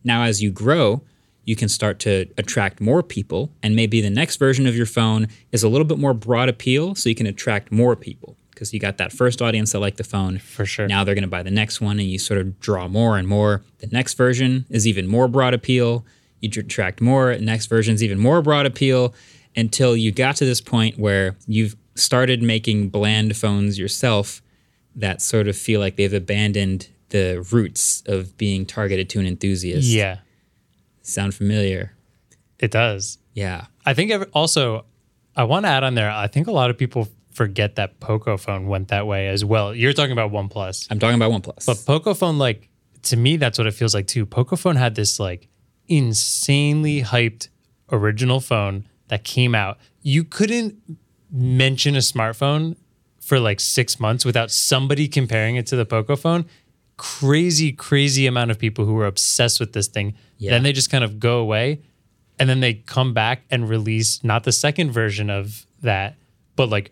Now, 0.04 0.24
as 0.24 0.44
you 0.44 0.52
grow, 0.52 1.02
you 1.46 1.56
can 1.56 1.70
start 1.70 2.00
to 2.00 2.28
attract 2.38 2.80
more 2.80 3.02
people, 3.02 3.50
and 3.64 3.76
maybe 3.76 4.00
the 4.02 4.10
next 4.10 4.38
version 4.38 4.68
of 4.68 4.76
your 4.76 4.86
phone 4.86 5.28
is 5.52 5.64
a 5.64 5.70
little 5.70 5.86
bit 5.86 5.98
more 5.98 6.14
broad 6.14 6.50
appeal, 6.50 6.96
so 6.96 7.10
you 7.10 7.16
can 7.16 7.28
attract 7.28 7.72
more 7.72 7.96
people 7.96 8.38
because 8.52 8.74
you 8.74 8.80
got 8.80 8.98
that 8.98 9.12
first 9.12 9.42
audience 9.42 9.72
that 9.72 9.80
liked 9.80 9.98
the 9.98 10.04
phone. 10.04 10.38
For 10.38 10.66
sure. 10.66 10.88
Now 10.88 11.04
they're 11.04 11.16
going 11.16 11.24
to 11.24 11.28
buy 11.30 11.42
the 11.42 11.52
next 11.52 11.82
one, 11.82 12.00
and 12.00 12.08
you 12.08 12.20
sort 12.20 12.40
of 12.40 12.60
draw 12.60 12.88
more 12.88 13.18
and 13.18 13.28
more. 13.28 13.64
The 13.80 13.88
next 13.88 14.14
version 14.14 14.66
is 14.70 14.88
even 14.88 15.08
more 15.08 15.28
broad 15.28 15.56
appeal. 15.56 16.06
You 16.40 16.50
attract 16.56 17.02
more. 17.02 17.36
Next 17.38 17.66
version 17.66 17.96
is 17.96 18.04
even 18.04 18.20
more 18.20 18.42
broad 18.42 18.66
appeal 18.66 19.16
until 19.56 19.96
you 19.96 20.12
got 20.12 20.36
to 20.38 20.46
this 20.46 20.62
point 20.62 20.98
where 20.98 21.36
you've 21.48 21.76
started 21.96 22.42
making 22.42 22.90
bland 22.90 23.36
phones 23.38 23.78
yourself 23.78 24.42
that 24.96 25.22
sort 25.22 25.48
of 25.48 25.56
feel 25.56 25.80
like 25.80 25.96
they've 25.96 26.14
abandoned 26.14 26.90
the 27.10 27.46
roots 27.52 28.02
of 28.08 28.36
being 28.38 28.66
targeted 28.66 29.10
to 29.12 29.20
an 29.20 29.26
enthusiast. 29.28 29.88
Yeah, 29.88 30.20
Sound 31.02 31.34
familiar? 31.36 31.94
it 32.60 32.72
does. 32.72 33.18
Yeah. 33.34 33.66
I 33.86 33.94
think 33.94 34.12
also, 34.34 34.86
I 35.36 35.44
want 35.44 35.66
to 35.66 35.70
add 35.70 35.84
on 35.84 35.96
there. 35.96 36.10
I 36.10 36.28
think 36.28 36.48
a 36.48 36.52
lot 36.52 36.70
of 36.70 36.78
people 36.78 37.10
forget 37.34 37.76
that 37.76 38.00
Poco 38.00 38.38
phone 38.38 38.68
went 38.68 38.88
that 38.88 39.06
way 39.06 39.28
as 39.28 39.44
well. 39.44 39.76
You're 39.76 39.92
talking 39.94 40.14
about 40.14 40.32
OnePlus, 40.32 40.88
I'm 40.90 40.98
talking 41.00 41.16
about 41.22 41.32
OnePlus. 41.32 41.66
but 41.66 41.84
Poco 41.86 42.14
phone, 42.14 42.38
like 42.38 42.70
to 43.04 43.18
me, 43.18 43.36
that's 43.38 43.58
what 43.58 43.68
it 43.68 43.72
feels 43.74 43.94
like 43.94 44.08
too. 44.08 44.26
Poco 44.26 44.56
phone 44.56 44.78
had 44.78 44.96
this 44.96 45.20
like 45.20 45.50
insanely 45.88 47.02
hyped 47.02 47.50
original 47.92 48.40
phone 48.40 48.88
that 49.08 49.24
came 49.24 49.56
out. 49.56 49.78
You 50.02 50.24
couldn't 50.24 50.76
mention 51.32 51.96
a 51.96 52.00
smartphone 52.00 52.76
for 53.20 53.40
like 53.40 53.60
six 53.60 54.00
months 54.00 54.26
without 54.26 54.52
somebody 54.52 55.08
comparing 55.08 55.56
it 55.56 55.66
to 55.68 55.76
the 55.76 55.86
Poco 55.86 56.16
phone. 56.16 56.46
Crazy, 56.98 57.72
crazy 57.72 58.28
amount 58.28 58.52
of 58.52 58.60
people 58.60 58.86
who 58.86 58.94
were 58.94 59.06
obsessed 59.06 59.60
with 59.60 59.74
this 59.74 59.88
thing. 59.88 60.14
Yeah. 60.38 60.52
Then 60.52 60.64
they 60.64 60.74
just 60.74 60.92
kind 60.92 61.04
of 61.04 61.20
go 61.20 61.40
away 61.40 61.82
and 62.40 62.50
then 62.50 62.60
they 62.60 62.74
come 62.74 63.14
back 63.14 63.44
and 63.50 63.70
release 63.70 64.24
not 64.24 64.44
the 64.44 64.52
second 64.52 64.92
version 64.92 65.30
of 65.30 65.66
that, 65.82 66.16
but 66.56 66.70
like 66.70 66.92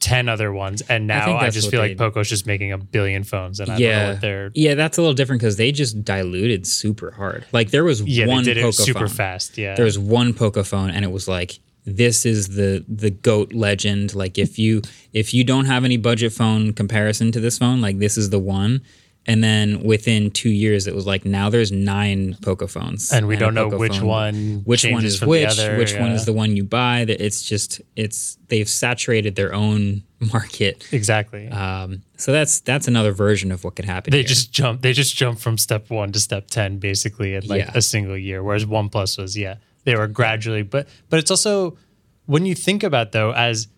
10 0.00 0.28
other 0.28 0.52
ones. 0.52 0.82
And 0.88 1.06
now 1.06 1.24
think 1.26 1.42
I, 1.42 1.50
just 1.50 1.70
feel 1.70 1.80
like 1.80 1.96
Poco's 1.96 2.28
just 2.28 2.46
making 2.46 2.72
a 2.72 2.78
billion 2.78 3.24
phones. 3.24 3.60
And 3.60 3.68
I 3.70 3.74
don't 3.74 3.82
know 3.82 3.88
yeah, 3.88 4.10
what 4.12 4.20
they're. 4.20 4.50
yeah, 4.54 4.74
that's 4.74 4.98
a 4.98 5.00
little 5.00 5.14
different 5.14 5.40
because 5.40 5.56
they 5.56 5.72
just 5.72 6.04
diluted 6.04 6.66
super 6.66 7.10
hard. 7.10 7.46
Like 7.52 7.70
there 7.70 7.84
was 7.84 8.02
Yeah, 8.02 8.26
one 8.26 8.44
Poco 8.44 8.70
super 8.70 9.00
phone. 9.00 9.08
fast. 9.08 9.58
Yeah. 9.58 9.74
There 9.74 9.84
was 9.84 9.98
one 9.98 10.34
Poco 10.34 10.62
phone, 10.62 10.90
and 10.90 11.04
it 11.04 11.10
was 11.10 11.26
like 11.26 11.58
this 11.84 12.26
is 12.26 12.48
the 12.48 12.84
the 12.88 13.10
goat 13.10 13.52
legend. 13.52 14.14
Like 14.14 14.38
if 14.38 14.58
you 14.58 14.82
if 15.12 15.34
you 15.34 15.42
don't 15.42 15.64
have 15.64 15.84
any 15.84 15.96
budget 15.96 16.32
phone 16.32 16.72
comparison 16.74 17.32
to 17.32 17.40
this 17.40 17.58
phone, 17.58 17.80
like 17.80 17.98
this 17.98 18.16
is 18.16 18.30
the 18.30 18.38
one. 18.38 18.82
And 19.28 19.44
then 19.44 19.82
within 19.82 20.30
two 20.30 20.48
years, 20.48 20.86
it 20.86 20.94
was 20.94 21.06
like 21.06 21.24
now 21.26 21.50
there's 21.50 21.70
nine 21.70 22.36
Poco 22.42 22.66
phones, 22.66 23.12
And 23.12 23.28
we 23.28 23.36
don't 23.36 23.52
know 23.54 23.68
which 23.68 24.00
one 24.00 24.62
which 24.64 24.84
one 24.86 25.04
is 25.04 25.20
which, 25.22 25.46
other, 25.46 25.76
which 25.76 25.94
one 25.94 26.12
is 26.12 26.24
the 26.24 26.32
one 26.32 26.56
you 26.56 26.64
buy. 26.64 27.04
That 27.04 27.20
it's 27.24 27.42
just 27.42 27.82
it's 27.94 28.38
they've 28.48 28.68
saturated 28.68 29.36
their 29.36 29.52
own 29.54 30.02
market. 30.32 30.88
exactly. 30.92 31.46
Um, 31.48 32.02
so 32.16 32.32
that's 32.32 32.60
that's 32.60 32.88
another 32.88 33.12
version 33.12 33.52
of 33.52 33.64
what 33.64 33.76
could 33.76 33.84
happen. 33.84 34.10
they 34.12 34.18
here. 34.18 34.26
just 34.28 34.50
jump. 34.50 34.80
They 34.80 34.94
just 34.94 35.14
jump 35.14 35.38
from 35.38 35.58
step 35.58 35.90
one 35.90 36.10
to 36.12 36.18
step 36.20 36.48
ten 36.48 36.78
basically 36.78 37.34
in 37.34 37.46
like 37.46 37.66
Yeah. 37.66 37.72
a 37.74 37.82
single 37.82 38.16
year. 38.16 38.42
Whereas 38.42 38.64
OnePlus 38.64 39.18
was 39.20 39.36
yeah, 39.36 39.56
they 39.84 39.94
were 39.94 40.08
gradually. 40.08 40.62
But 40.62 40.88
but 41.10 41.18
it's 41.18 41.30
also 41.30 41.76
when 42.24 42.46
you 42.46 42.54
think 42.54 42.82
about 42.82 43.12
though 43.12 43.32
as 43.32 43.68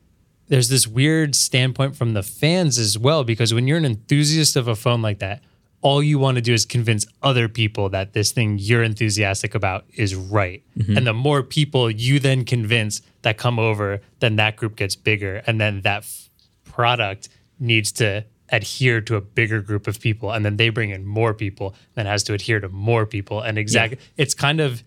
there's 0.51 0.69
this 0.69 0.87
weird 0.87 1.35
standpoint 1.35 1.97
from 1.97 2.13
the 2.13 2.25
fans 2.25 2.77
as 2.77 2.99
well 2.99 3.23
because 3.23 3.55
when 3.55 3.69
you're 3.69 3.79
an 3.79 3.85
enthusiast 3.85 4.57
of 4.57 4.67
a 4.67 4.75
phone 4.75 5.01
like 5.01 5.21
that, 5.21 5.43
all 5.81 6.03
you 6.03 6.19
want 6.19 6.35
to 6.35 6.43
do 6.43 6.53
is 6.53 6.67
convince 6.67 7.07
other 7.23 7.49
people 7.49 7.89
that 7.89 8.13
this 8.13 8.33
thing 8.33 8.59
you're 8.59 8.83
enthusiastic 8.83 9.55
about 9.55 9.85
is 9.95 10.15
right. 10.15 10.63
Mm-hmm. 10.77 10.97
And 10.99 11.07
the 11.07 11.15
more 11.15 11.45
people 11.45 11.89
you 11.89 12.19
then 12.19 12.45
convince 12.45 13.01
that 13.23 13.39
come 13.39 13.61
over, 13.61 14.01
then 14.19 14.37
that 14.37 14.57
group 14.57 14.77
gets 14.77 14.97
bigger 14.97 15.41
and 15.47 15.61
then 15.61 15.83
that 15.83 16.03
f- 16.03 16.29
product 16.65 17.29
needs 17.61 17.93
to 17.93 18.25
adhere 18.51 19.01
to 19.03 19.15
a 19.15 19.21
bigger 19.21 19.63
group 19.63 19.87
of 19.87 20.01
people 20.01 20.33
and 20.33 20.45
then 20.45 20.57
they 20.57 20.69
bring 20.69 20.91
in 20.91 21.07
more 21.07 21.33
people 21.33 21.77
then 21.95 22.07
has 22.07 22.25
to 22.25 22.35
adhere 22.35 22.59
to 22.59 22.69
more 22.69 23.07
people 23.07 23.41
and 23.41 23.57
exactly 23.57 23.97
it's 24.17 24.35
kind 24.35 24.59
of 24.59 24.83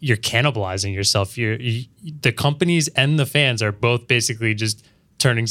you're 0.00 0.16
cannibalizing 0.16 0.94
yourself. 0.94 1.38
You're 1.38 1.56
you, 1.60 1.84
the 2.22 2.32
companies 2.32 2.88
and 2.88 3.18
the 3.18 3.26
fans 3.26 3.62
are 3.62 3.72
both 3.72 4.08
basically 4.08 4.54
just 4.54 4.84
turning 5.18 5.46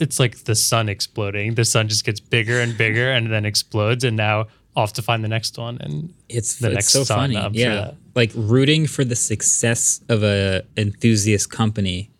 it's 0.00 0.18
like 0.18 0.44
the 0.44 0.54
sun 0.54 0.88
exploding. 0.88 1.54
The 1.54 1.64
sun 1.64 1.88
just 1.88 2.04
gets 2.04 2.18
bigger 2.20 2.60
and 2.60 2.76
bigger 2.76 3.12
and 3.12 3.30
then 3.32 3.44
explodes 3.44 4.04
and 4.04 4.16
now 4.16 4.46
off 4.74 4.94
to 4.94 5.02
find 5.02 5.22
the 5.22 5.28
next 5.28 5.58
one 5.58 5.76
and 5.80 6.14
it's 6.30 6.56
the 6.58 6.68
it's 6.68 6.74
next 6.74 6.88
so 6.92 7.04
sun, 7.04 7.18
funny. 7.18 7.36
I'm 7.36 7.52
yeah, 7.54 7.74
that- 7.74 7.96
like 8.14 8.32
rooting 8.34 8.86
for 8.86 9.04
the 9.04 9.16
success 9.16 10.00
of 10.08 10.22
a 10.22 10.62
enthusiast 10.76 11.50
company 11.50 12.10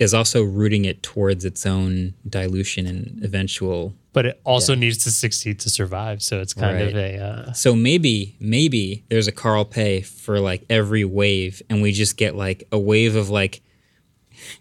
is 0.00 0.12
also 0.14 0.42
rooting 0.42 0.84
it 0.86 1.02
towards 1.02 1.44
its 1.44 1.64
own 1.66 2.14
dilution 2.28 2.86
and 2.86 3.22
eventual. 3.22 3.94
but 4.12 4.26
it 4.26 4.40
also 4.44 4.74
needs 4.74 4.98
to 5.04 5.10
succeed 5.10 5.60
to 5.60 5.70
survive 5.70 6.20
so 6.20 6.40
it's 6.40 6.52
kind 6.54 6.80
of 6.80 6.96
a 6.96 7.18
uh, 7.18 7.52
So 7.52 7.76
maybe 7.76 8.34
maybe 8.40 9.04
there's 9.08 9.28
a 9.28 9.32
Carl 9.32 9.64
Pei 9.64 10.00
for 10.00 10.40
like 10.40 10.64
every 10.68 11.04
wave, 11.04 11.62
and 11.70 11.80
we 11.82 11.92
just 11.92 12.16
get 12.16 12.34
like 12.34 12.64
a 12.72 12.78
wave 12.78 13.14
of 13.14 13.30
like. 13.30 13.60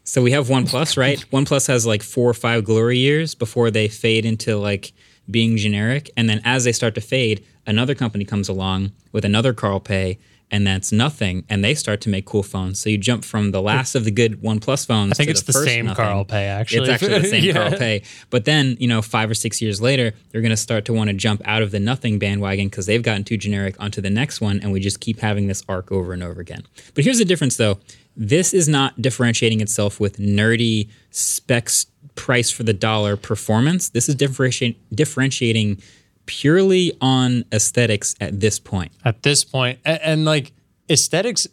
So 0.03 0.21
we 0.21 0.31
have 0.31 0.49
One 0.49 0.65
Plus, 0.67 0.97
right? 0.97 1.19
One 1.31 1.45
Plus 1.45 1.65
has 1.67 1.85
like 1.85 2.03
four 2.03 2.29
or 2.29 2.33
five 2.33 2.65
glory 2.65 2.97
years 2.99 3.33
before 3.33 3.71
they 3.71 3.87
fade 3.87 4.25
into 4.25 4.57
like 4.57 4.91
being 5.31 5.57
generic, 5.57 6.11
and 6.17 6.27
then 6.29 6.41
as 6.43 6.63
they 6.65 6.73
start 6.73 6.95
to 6.95 7.01
fade, 7.01 7.45
another 7.65 7.95
company 7.95 8.25
comes 8.25 8.49
along 8.49 8.91
with 9.13 9.23
another 9.25 9.53
Carl 9.53 9.79
Pei, 9.79 10.19
and 10.51 10.65
that's 10.65 10.91
nothing, 10.91 11.45
and 11.49 11.63
they 11.63 11.75
start 11.75 12.01
to 12.01 12.09
make 12.09 12.25
cool 12.25 12.43
phones. 12.43 12.79
So 12.79 12.89
you 12.89 12.97
jump 12.97 13.23
from 13.23 13.51
the 13.51 13.61
last 13.61 13.93
of 13.95 14.03
the 14.03 14.11
good 14.11 14.41
OnePlus 14.41 14.87
phones. 14.87 15.11
I 15.11 15.15
think 15.15 15.29
it's 15.29 15.43
the 15.43 15.53
first 15.53 15.65
same 15.65 15.85
nothing. 15.85 16.03
Carl 16.03 16.25
Pei 16.25 16.45
actually 16.45 16.81
It's 16.81 16.89
actually 16.89 17.19
the 17.19 17.27
same 17.27 17.43
Yeah. 17.49 17.53
Carl 17.53 17.71
Pei. 17.77 18.01
But 18.29 18.45
then, 18.45 18.75
you 18.79 18.87
know, 18.87 19.01
five 19.01 19.29
or 19.29 19.35
six 19.35 19.61
years 19.61 19.81
later, 19.81 20.13
they're 20.31 20.41
going 20.41 20.49
to 20.49 20.57
start 20.57 20.85
to 20.85 20.93
want 20.93 21.09
to 21.09 21.13
jump 21.13 21.41
out 21.45 21.61
of 21.61 21.71
the 21.71 21.79
nothing 21.79 22.17
bandwagon 22.17 22.67
because 22.67 22.87
they've 22.87 23.03
gotten 23.03 23.23
too 23.23 23.37
generic 23.37 23.75
onto 23.79 24.01
the 24.01 24.09
next 24.09 24.41
one. 24.41 24.59
And 24.61 24.71
we 24.71 24.79
just 24.79 24.99
keep 24.99 25.19
having 25.19 25.47
this 25.47 25.63
arc 25.69 25.91
over 25.91 26.13
and 26.13 26.23
over 26.23 26.41
again. 26.41 26.63
But 26.95 27.03
here's 27.03 27.19
the 27.19 27.25
difference, 27.25 27.57
though. 27.57 27.79
This 28.17 28.53
is 28.53 28.67
not 28.67 29.01
differentiating 29.01 29.61
itself 29.61 29.99
with 29.99 30.17
nerdy 30.17 30.89
specs 31.11 31.85
price 32.15 32.51
for 32.51 32.63
the 32.63 32.73
dollar 32.73 33.15
performance. 33.15 33.89
This 33.89 34.09
is 34.09 34.15
differentiating 34.15 34.79
differentiating 34.93 35.81
purely 36.29 36.93
on 37.01 37.43
aesthetics 37.51 38.15
at 38.21 38.39
this 38.39 38.59
point. 38.59 38.91
at 39.03 39.23
this 39.23 39.43
point 39.43 39.79
and, 39.83 39.99
and 40.03 40.25
like 40.25 40.51
aesthetics 40.89 41.47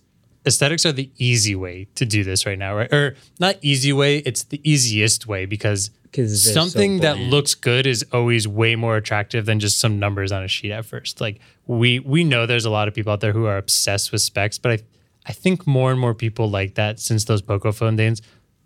aesthetics 0.46 0.84
are 0.86 0.92
the 0.92 1.10
easy 1.18 1.54
way 1.56 1.86
to 1.94 2.04
do 2.04 2.22
this 2.22 2.44
right 2.46 2.58
now 2.58 2.76
right? 2.76 2.92
Or 2.92 3.16
not 3.40 3.56
easy 3.62 3.92
way 3.92 4.18
it's 4.18 4.44
the 4.44 4.60
easiest 4.62 5.26
way 5.26 5.46
because 5.46 5.90
they're 6.12 6.26
so 6.28 6.52
something 6.52 7.00
that 7.00 7.18
looks 7.18 7.54
good 7.54 7.86
is 7.86 8.04
always 8.12 8.46
way 8.48 8.76
more 8.76 8.96
attractive 8.96 9.44
than 9.44 9.60
just 9.60 9.78
some 9.78 9.98
numbers 9.98 10.32
on 10.32 10.42
a 10.42 10.48
sheet 10.48 10.72
at 10.72 10.86
first. 10.86 11.20
Like 11.20 11.40
we 11.66 11.98
we 11.98 12.24
know 12.24 12.46
there's 12.46 12.64
a 12.64 12.70
lot 12.70 12.86
of 12.88 12.94
people 12.94 13.12
out 13.12 13.20
there 13.20 13.32
who 13.32 13.46
are 13.46 13.58
obsessed 13.58 14.12
with 14.12 14.22
specs 14.22 14.56
but 14.58 14.72
i 14.72 14.78
i 15.26 15.32
think 15.32 15.66
more 15.66 15.90
and 15.90 16.00
more 16.00 16.14
people 16.14 16.48
like 16.48 16.74
that 16.74 17.00
since 17.00 17.24
those 17.24 17.42
poco 17.42 17.72
phone 17.72 17.96
days 17.96 18.22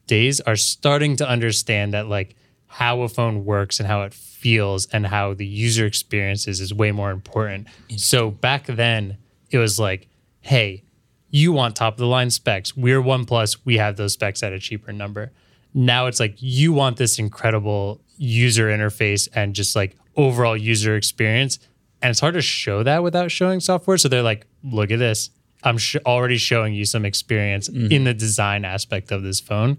days 0.06 0.40
are 0.42 0.56
starting 0.56 1.16
to 1.16 1.26
understand 1.28 1.94
that 1.94 2.06
like 2.08 2.36
how 2.72 3.02
a 3.02 3.08
phone 3.08 3.44
works 3.44 3.80
and 3.80 3.88
how 3.88 4.02
it 4.02 4.14
feels 4.14 4.86
and 4.86 5.04
how 5.04 5.34
the 5.34 5.44
user 5.44 5.84
experiences 5.86 6.60
is 6.60 6.72
way 6.72 6.92
more 6.92 7.10
important. 7.10 7.66
So 7.96 8.30
back 8.30 8.66
then 8.66 9.16
it 9.50 9.58
was 9.58 9.80
like, 9.80 10.08
hey, 10.40 10.84
you 11.30 11.50
want 11.50 11.74
top 11.74 11.94
of 11.94 11.98
the 11.98 12.06
line 12.06 12.30
specs. 12.30 12.76
We're 12.76 13.02
OnePlus, 13.02 13.58
we 13.64 13.78
have 13.78 13.96
those 13.96 14.12
specs 14.12 14.44
at 14.44 14.52
a 14.52 14.60
cheaper 14.60 14.92
number. 14.92 15.32
Now 15.74 16.06
it's 16.06 16.20
like 16.20 16.36
you 16.38 16.72
want 16.72 16.96
this 16.96 17.18
incredible 17.18 18.00
user 18.16 18.68
interface 18.68 19.28
and 19.34 19.52
just 19.52 19.74
like 19.74 19.96
overall 20.16 20.56
user 20.56 20.94
experience. 20.94 21.58
And 22.00 22.10
it's 22.10 22.20
hard 22.20 22.34
to 22.34 22.42
show 22.42 22.84
that 22.84 23.02
without 23.02 23.32
showing 23.32 23.58
software. 23.58 23.98
So 23.98 24.08
they're 24.08 24.22
like, 24.22 24.46
look 24.62 24.92
at 24.92 25.00
this. 25.00 25.30
I'm 25.64 25.76
sh- 25.76 25.96
already 26.06 26.36
showing 26.36 26.72
you 26.72 26.84
some 26.84 27.04
experience 27.04 27.68
mm-hmm. 27.68 27.90
in 27.90 28.04
the 28.04 28.14
design 28.14 28.64
aspect 28.64 29.10
of 29.10 29.24
this 29.24 29.40
phone. 29.40 29.78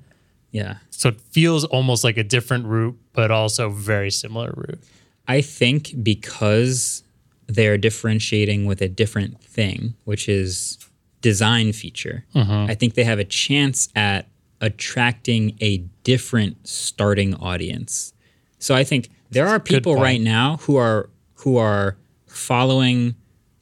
Yeah. 0.52 0.78
So 0.90 1.10
it 1.10 1.22
feels 1.22 1.64
almost 1.66 2.04
like 2.04 2.18
a 2.18 2.24
different 2.24 2.66
route, 2.66 2.98
but 3.14 3.32
also 3.32 3.70
very 3.70 4.12
similar 4.12 4.54
route. 4.56 4.80
I 5.28 5.42
think 5.42 6.04
because 6.04 7.04
they're 7.48 7.78
differentiating 7.78 8.66
with 8.66 8.82
a 8.82 8.88
different 8.88 9.42
thing, 9.42 9.96
which 10.06 10.28
is 10.28 10.78
design 11.22 11.74
feature, 11.74 12.26
mm-hmm. 12.36 12.70
I 12.70 12.76
think 12.76 12.96
they 12.96 13.04
have 13.04 13.20
a 13.20 13.24
chance 13.24 13.90
at 13.96 14.28
attracting 14.60 15.58
a 15.62 15.78
different 16.04 16.68
starting 16.68 17.34
audience. 17.36 18.14
So 18.60 18.76
I 18.76 18.84
think 18.84 19.10
there 19.32 19.48
are 19.48 19.60
people 19.60 19.96
right 19.96 20.22
now 20.22 20.58
who 20.58 20.76
are 20.76 21.10
who 21.36 21.58
are 21.58 21.98
following 22.28 23.16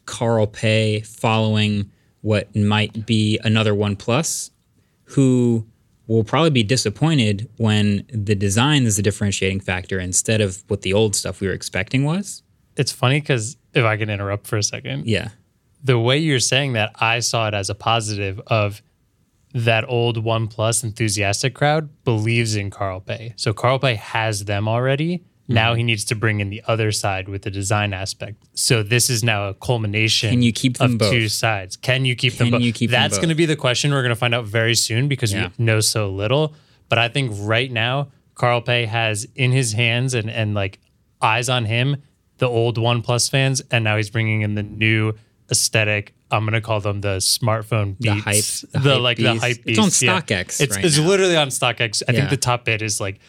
Carl 0.06 0.48
Pei, 0.48 1.02
following 1.02 1.90
what 2.22 2.54
might 2.56 3.06
be 3.06 3.40
another 3.44 3.74
OnePlus, 3.74 4.50
who 5.06 5.66
will 6.16 6.24
probably 6.24 6.50
be 6.50 6.64
disappointed 6.64 7.48
when 7.58 8.04
the 8.12 8.36
design 8.36 8.84
is 8.84 8.96
the 8.96 9.02
differentiating 9.04 9.60
factor 9.60 10.00
instead 10.00 10.42
of 10.42 10.64
what 10.68 10.82
the 10.82 10.92
old 10.92 11.16
stuff 11.16 11.40
we 11.40 11.48
were 11.48 11.54
expecting 11.54 12.04
was. 12.04 12.42
It's 12.76 12.92
funny 12.92 13.20
because 13.22 13.58
if 13.74 13.86
I 13.86 13.96
can 13.98 14.10
interrupt 14.10 14.48
for 14.48 14.58
a 14.58 14.64
second, 14.64 15.06
Yeah. 15.08 15.30
the 15.84 16.00
way 16.00 16.18
you're 16.18 16.40
saying 16.40 16.74
that, 16.74 16.92
I 16.96 17.20
saw 17.20 17.48
it 17.48 17.54
as 17.54 17.70
a 17.70 17.76
positive 17.76 18.42
of 18.48 18.82
that 19.54 19.86
old 19.88 20.24
OnePlus 20.24 20.84
enthusiastic 20.84 21.54
crowd 21.56 21.90
believes 22.04 22.56
in 22.56 22.70
Carl 22.70 23.02
Pei. 23.02 23.34
So 23.36 23.54
Carl 23.54 23.80
Pei 23.80 23.96
has 23.96 24.46
them 24.46 24.68
already. 24.68 25.24
Now 25.50 25.72
mm-hmm. 25.72 25.78
he 25.78 25.84
needs 25.84 26.06
to 26.06 26.16
bring 26.16 26.40
in 26.40 26.50
the 26.50 26.62
other 26.68 26.92
side 26.92 27.28
with 27.28 27.42
the 27.42 27.50
design 27.52 27.92
aspect. 27.92 28.38
So 28.54 28.84
this 28.84 29.10
is 29.10 29.24
now 29.24 29.50
a 29.50 29.54
culmination 29.56 30.30
Can 30.30 30.42
you 30.44 30.54
keep 30.54 30.78
them 30.78 30.94
of 30.94 30.98
both? 31.00 31.12
two 31.12 31.28
sides. 31.28 31.76
Can 31.76 32.06
you 32.06 32.16
keep 32.16 32.34
them 32.36 32.48
Can 32.48 32.52
both? 32.54 32.62
you 32.62 32.72
keep 32.72 32.92
them 32.92 33.02
That's 33.02 33.18
going 33.18 33.30
to 33.30 33.36
be 33.36 33.46
the 33.48 33.56
question 33.56 33.92
we're 33.92 34.02
going 34.04 34.10
to 34.12 34.16
find 34.16 34.36
out 34.36 34.46
very 34.46 34.76
soon 34.76 35.08
because 35.08 35.34
Yeah. 35.34 35.50
we 35.58 35.66
know 35.66 35.80
so 35.82 36.10
little. 36.10 36.54
But 36.88 37.00
I 37.00 37.10
think 37.10 37.32
right 37.40 37.72
now, 37.72 38.12
Carl 38.36 38.62
Pei 38.62 38.86
has 38.86 39.28
in 39.36 39.52
his 39.52 39.74
hands 39.74 40.14
and, 40.14 40.30
and 40.30 40.54
like 40.54 40.80
eyes 41.22 41.50
on 41.50 41.66
him 41.66 41.98
the 42.38 42.48
old 42.48 42.78
OnePlus 42.78 43.30
fans, 43.30 43.62
and 43.70 43.84
now 43.84 43.98
he's 43.98 44.10
bringing 44.10 44.44
in 44.44 44.56
the 44.56 44.64
new 44.64 45.14
aesthetic. 45.52 46.14
I'm 46.32 46.46
gonna 46.46 46.62
call 46.62 46.80
them 46.80 47.02
the 47.02 47.18
smartphone 47.18 47.96
The 48.00 48.14
beats, 48.14 48.62
hype- 48.72 48.72
the 48.84 48.92
hype 48.94 49.02
like 49.02 49.18
beast. 49.18 49.34
the 49.34 49.40
hype. 49.40 49.58
It's 49.66 49.80
on 49.80 49.86
beast, 49.86 50.02
yeah. 50.04 50.22
StockX 50.22 50.62
It's 50.62 50.76
right 50.76 50.86
it's 50.86 50.98
literally 51.00 51.36
on 51.36 51.50
StockX. 51.50 52.04
I 52.08 52.12
Yeah. 52.12 52.20
think 52.20 52.30
the 52.30 52.38
top 52.38 52.66
bid 52.66 52.82
is 52.82 53.02
like 53.02 53.20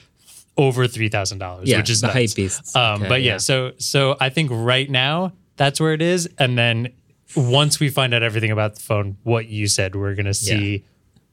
over 0.57 0.87
three 0.87 1.09
thousand 1.09 1.39
dollars, 1.39 1.69
Yeah, 1.69 1.79
which 1.79 1.91
is 1.91 2.01
the 2.01 2.09
nuts. 2.09 2.19
hype 2.19 2.35
beasts. 2.35 2.77
Um, 2.77 3.01
Okay, 3.03 3.09
but 3.09 3.23
yeah, 3.23 3.33
yeah. 3.33 3.39
so 3.39 3.73
so 3.79 4.17
I 4.21 4.29
think 4.31 4.51
right 4.53 4.89
now 4.91 5.33
that's 5.57 5.81
where 5.81 5.93
it 5.95 6.03
is, 6.03 6.29
and 6.39 6.57
then 6.59 6.93
once 7.37 7.79
we 7.81 7.89
find 7.89 8.13
out 8.15 8.23
everything 8.23 8.51
about 8.51 8.75
the 8.75 8.81
phone, 8.83 9.17
what 9.23 9.47
you 9.49 9.67
said, 9.69 9.95
we're 9.95 10.15
gonna 10.15 10.35
see 10.35 10.85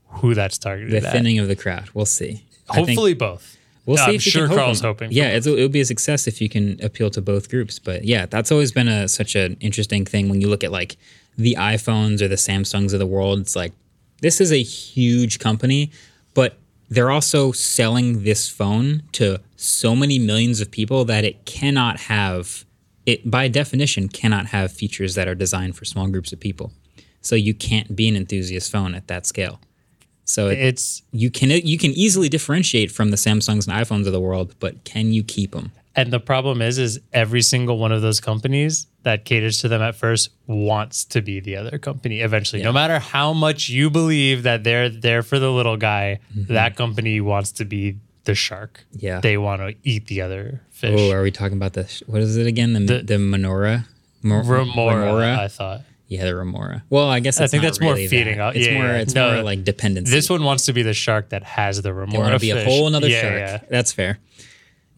who 0.09 0.33
that's 0.33 0.57
targeted 0.57 0.91
The 1.01 1.07
at. 1.07 1.11
thinning 1.13 1.39
of 1.39 1.47
the 1.47 1.55
crowd. 1.55 1.89
We'll 1.93 2.05
see. 2.05 2.43
Hopefully 2.69 3.13
both. 3.13 3.57
we'll 3.85 3.97
see 3.97 4.03
I'm 4.03 4.15
if 4.15 4.25
you 4.25 4.31
sure 4.31 4.41
can 4.47 4.49
hope 4.49 4.57
Carl's 4.65 4.81
them. 4.81 4.89
hoping. 4.89 5.11
Yeah, 5.11 5.29
it's, 5.29 5.47
it'll 5.47 5.69
be 5.69 5.81
a 5.81 5.85
success 5.85 6.27
if 6.27 6.39
you 6.41 6.49
can 6.49 6.77
appeal 6.83 7.09
to 7.11 7.21
both 7.21 7.49
groups. 7.49 7.79
But 7.79 8.03
yeah, 8.03 8.25
that's 8.25 8.51
always 8.51 8.71
been 8.71 8.87
a 8.87 9.07
such 9.07 9.35
an 9.35 9.57
interesting 9.59 10.05
thing 10.05 10.29
when 10.29 10.39
you 10.41 10.47
look 10.49 10.63
at 10.63 10.71
like 10.71 10.97
the 11.37 11.55
iPhones 11.57 12.21
or 12.21 12.27
the 12.27 12.35
Samsungs 12.35 12.93
of 12.93 12.99
the 12.99 13.05
world. 13.07 13.39
It's 13.39 13.55
like 13.55 13.71
this 14.21 14.39
is 14.41 14.51
a 14.51 14.61
huge 14.61 15.39
company, 15.39 15.91
they're 16.89 17.11
also 17.11 17.51
selling 17.51 18.23
this 18.23 18.49
phone 18.49 19.03
to 19.13 19.39
so 19.55 19.95
many 19.95 20.19
millions 20.19 20.61
of 20.61 20.71
people 20.71 21.05
that 21.05 21.23
it 21.25 21.45
cannot 21.45 21.99
have 22.01 22.65
it 23.05 23.29
by 23.29 23.47
definition 23.47 24.09
cannot 24.09 24.47
have 24.47 24.71
features 24.71 25.15
that 25.15 25.27
are 25.27 25.35
designed 25.35 25.75
for 25.77 25.85
small 25.85 26.07
groups 26.07 26.33
of 26.33 26.39
people. 26.39 26.73
So 27.21 27.35
you 27.35 27.53
can't 27.53 27.95
be 27.95 28.07
an 28.09 28.15
enthusiast 28.15 28.69
phone 28.69 28.93
at 28.93 29.07
that 29.07 29.25
scale. 29.25 29.59
So 30.25 30.49
it, 30.49 30.59
It's 30.59 31.03
you 31.11 31.31
can 31.31 31.49
you 31.49 31.77
can 31.77 31.91
easily 31.91 32.29
differentiate 32.29 32.91
from 32.91 33.11
the 33.11 33.17
Samsungs 33.17 33.67
and 33.67 33.75
iPhones 33.75 34.07
of 34.07 34.11
the 34.11 34.19
world, 34.19 34.55
but 34.59 34.83
can 34.83 35.13
you 35.13 35.23
keep 35.23 35.51
them? 35.51 35.71
And 35.95 36.11
the 36.11 36.19
problem 36.19 36.61
is, 36.61 36.77
is 36.77 36.99
every 37.11 37.41
single 37.41 37.79
one 37.79 37.91
of 37.91 38.01
those 38.01 38.19
companies 38.19 38.87
that 39.07 39.23
caters 39.23 39.59
to 39.59 39.69
them 39.69 39.81
at 39.81 39.95
first 39.95 40.29
wants 40.47 41.05
to 41.05 41.21
be 41.21 41.39
the 41.39 41.55
other 41.55 41.77
company 41.77 42.19
eventually. 42.19 42.61
No 42.61 42.73
matter 42.73 42.99
how 42.99 43.31
much 43.31 43.69
you 43.69 43.89
believe 43.89 44.43
that 44.43 44.65
they're 44.65 44.89
there 44.89 45.23
for 45.23 45.39
the 45.39 45.49
little 45.49 45.77
guy, 45.77 46.19
that 46.35 46.75
company 46.75 47.21
wants 47.21 47.53
to 47.53 47.63
be 47.63 47.95
the 48.25 48.35
shark. 48.35 48.83
Mm-hmm. 48.91 49.05
Yeah. 49.05 49.19
They 49.21 49.37
want 49.37 49.61
to 49.61 49.75
eat 49.83 50.07
the 50.07 50.19
other 50.21 50.61
fish. 50.71 50.99
Oh, 50.99 51.11
are 51.13 51.21
we 51.23 51.31
talking 51.31 51.55
about 51.55 51.71
the 51.71 51.83
what 52.07 52.21
is 52.21 52.35
it 52.35 52.47
again? 52.47 52.73
The 52.73 53.01
the, 53.01 53.13
menorah, 53.15 53.85
Mor- 54.23 54.43
Remora, 54.43 55.39
I 55.39 55.47
thought. 55.47 55.81
yeah, 56.09 56.25
the 56.25 56.35
remora. 56.35 56.83
Well, 56.89 57.09
I 57.09 57.21
guess 57.21 57.39
I 57.39 57.47
think 57.47 57.63
that's 57.63 57.79
more 57.79 57.95
feeding 57.95 58.37
that. 58.39 58.39
off- 58.41 58.55
It's 58.57 58.67
yeah, 58.67 58.73
more 58.77 58.89
it's 59.03 59.15
No, 59.15 59.35
more 59.35 59.43
like 59.43 59.63
dependency. 59.63 60.11
This 60.11 60.29
one 60.29 60.43
wants 60.43 60.65
to 60.65 60.73
be 60.73 60.83
the 60.83 60.93
shark 60.93 61.29
that 61.29 61.43
has 61.43 61.81
the 61.81 61.93
remora 61.93 62.11
They 62.11 62.17
want 62.19 62.33
to 62.33 62.39
be 62.39 62.49
a 62.51 62.65
whole 62.65 62.87
another 62.87 63.07
yeah, 63.07 63.21
shark. 63.21 63.35
Yeah. 63.35 63.59
That's 63.69 63.93
fair. 63.93 64.19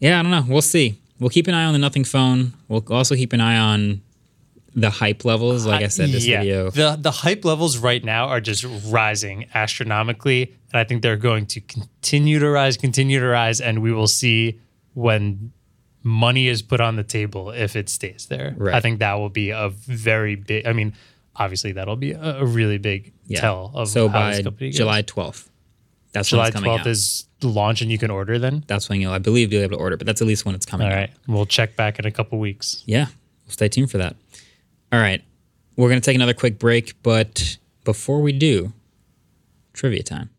Yeah, 0.00 0.18
I 0.18 0.22
don't 0.22 0.32
know. 0.32 0.44
We'll 0.48 0.62
see. 0.62 0.98
We'll 1.20 1.30
keep 1.30 1.46
an 1.46 1.54
eye 1.54 1.64
on 1.64 1.72
the 1.74 1.78
Nothing 1.78 2.04
phone. 2.04 2.54
We'll 2.68 2.84
also 2.90 3.14
keep 3.14 3.32
an 3.32 3.40
eye 3.40 3.58
on 3.58 4.00
the 4.74 4.90
hype 4.90 5.24
levels. 5.24 5.66
Like 5.66 5.84
I 5.84 5.88
said, 5.88 6.10
this 6.10 6.26
yeah. 6.26 6.40
video. 6.40 6.70
The 6.70 6.96
the 7.00 7.10
hype 7.10 7.44
levels 7.44 7.78
right 7.78 8.02
now 8.04 8.26
are 8.28 8.40
just 8.40 8.64
rising 8.86 9.46
astronomically, 9.54 10.54
and 10.72 10.80
I 10.80 10.84
think 10.84 11.02
they're 11.02 11.16
going 11.16 11.46
to 11.46 11.60
continue 11.60 12.38
to 12.38 12.48
rise, 12.48 12.76
continue 12.76 13.20
to 13.20 13.26
rise, 13.26 13.60
and 13.60 13.82
we 13.82 13.92
will 13.92 14.06
see 14.08 14.60
when 14.94 15.52
money 16.02 16.48
is 16.48 16.62
put 16.62 16.80
on 16.80 16.96
the 16.96 17.04
table 17.04 17.50
if 17.50 17.76
it 17.76 17.88
stays 17.88 18.26
there. 18.26 18.54
Right. 18.56 18.74
I 18.74 18.80
think 18.80 19.00
that 19.00 19.14
will 19.14 19.28
be 19.28 19.50
a 19.50 19.68
very 19.68 20.34
big. 20.36 20.66
I 20.66 20.72
mean, 20.72 20.94
obviously 21.36 21.72
that'll 21.72 21.96
be 21.96 22.12
a, 22.12 22.40
a 22.40 22.46
really 22.46 22.78
big 22.78 23.12
Yeah. 23.26 23.40
tell 23.40 23.72
of 23.74 23.88
so 23.88 24.08
how 24.08 24.14
by 24.20 24.30
this 24.36 24.44
company 24.44 24.70
goes. 24.70 24.76
July 24.78 25.02
twelfth. 25.02 25.50
That's 26.12 26.30
when 26.32 26.38
July 26.38 26.46
it's 26.46 26.54
coming 26.54 26.68
twelfth 26.68 26.80
out. 26.82 26.86
is 26.86 27.24
the 27.24 27.29
launch, 27.42 27.82
and 27.82 27.90
you 27.90 27.98
can 27.98 28.10
order 28.10 28.38
then. 28.38 28.64
That's 28.66 28.88
when 28.88 29.00
you'll, 29.00 29.12
I 29.12 29.18
believe, 29.18 29.52
you'll 29.52 29.60
be 29.60 29.64
able 29.64 29.76
to 29.76 29.82
order. 29.82 29.96
But 29.96 30.06
that's 30.06 30.20
at 30.20 30.26
least 30.28 30.44
when 30.44 30.54
it's 30.54 30.66
coming 30.66 30.86
All 30.86 30.92
out. 30.92 30.96
right, 30.96 31.10
we'll 31.26 31.46
check 31.46 31.76
back 31.76 31.98
in 31.98 32.06
a 32.06 32.10
couple 32.10 32.38
weeks. 32.38 32.82
Yeah, 32.86 33.06
we'll 33.46 33.52
stay 33.52 33.68
tuned 33.68 33.90
for 33.90 33.98
that. 33.98 34.16
All 34.92 35.00
right, 35.00 35.22
we're 35.76 35.88
gonna 35.88 36.00
take 36.00 36.16
another 36.16 36.34
quick 36.34 36.58
break, 36.58 37.00
but 37.02 37.58
before 37.84 38.20
we 38.20 38.32
do, 38.32 38.72
trivia 39.72 40.02
time. 40.02 40.30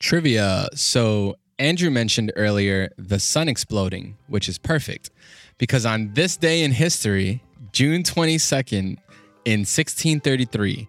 Trivia. 0.00 0.68
So, 0.74 1.36
Andrew 1.58 1.90
mentioned 1.90 2.32
earlier 2.36 2.90
the 2.96 3.18
sun 3.18 3.48
exploding, 3.48 4.16
which 4.28 4.48
is 4.48 4.56
perfect 4.58 5.10
because 5.58 5.84
on 5.84 6.14
this 6.14 6.36
day 6.38 6.62
in 6.62 6.72
history, 6.72 7.42
June 7.72 8.02
22nd, 8.02 8.96
in 9.44 9.60
1633, 9.60 10.88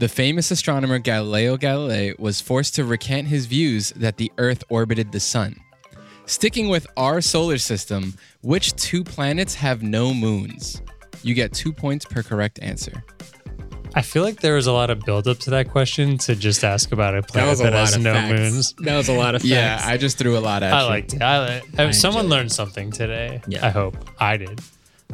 the 0.00 0.08
famous 0.08 0.50
astronomer 0.50 0.98
Galileo 0.98 1.58
Galilei 1.58 2.18
was 2.18 2.40
forced 2.40 2.74
to 2.76 2.84
recant 2.86 3.28
his 3.28 3.44
views 3.44 3.90
that 3.96 4.16
the 4.16 4.32
Earth 4.38 4.64
orbited 4.70 5.12
the 5.12 5.20
sun. 5.20 5.54
Sticking 6.24 6.70
with 6.70 6.86
our 6.96 7.20
solar 7.20 7.58
system, 7.58 8.14
which 8.40 8.74
two 8.76 9.04
planets 9.04 9.54
have 9.54 9.82
no 9.82 10.14
moons? 10.14 10.80
You 11.22 11.34
get 11.34 11.52
two 11.52 11.70
points 11.70 12.06
per 12.06 12.22
correct 12.22 12.58
answer. 12.62 13.04
I 13.94 14.00
feel 14.00 14.22
like 14.22 14.40
there 14.40 14.54
was 14.54 14.66
a 14.66 14.72
lot 14.72 14.88
of 14.88 15.00
buildup 15.00 15.38
to 15.40 15.50
that 15.50 15.68
question 15.68 16.16
to 16.18 16.34
just 16.34 16.64
ask 16.64 16.92
about 16.92 17.14
a 17.14 17.22
planet 17.22 17.58
that, 17.58 17.74
has 17.74 17.98
no 17.98 18.14
moons. 18.22 18.72
That 18.78 18.96
was 18.96 19.10
a 19.10 19.12
lot 19.12 19.34
of 19.34 19.42
facts. 19.42 19.50
Yeah, 19.50 19.82
I 19.84 19.98
just 19.98 20.16
threw 20.16 20.38
a 20.38 20.40
lot 20.40 20.62
at 20.62 20.72
I 20.72 20.82
you. 20.82 20.88
liked 20.88 21.12
it. 21.12 21.20
I, 21.20 21.58
li- 21.58 21.62
uh, 21.76 21.92
someone 21.92 22.24
enjoyed 22.24 22.32
it. 22.32 22.36
learned 22.36 22.52
something 22.52 22.90
today. 22.90 23.42
Yeah. 23.46 23.66
I 23.66 23.68
hope 23.68 23.96
I 24.18 24.38
did. 24.38 24.62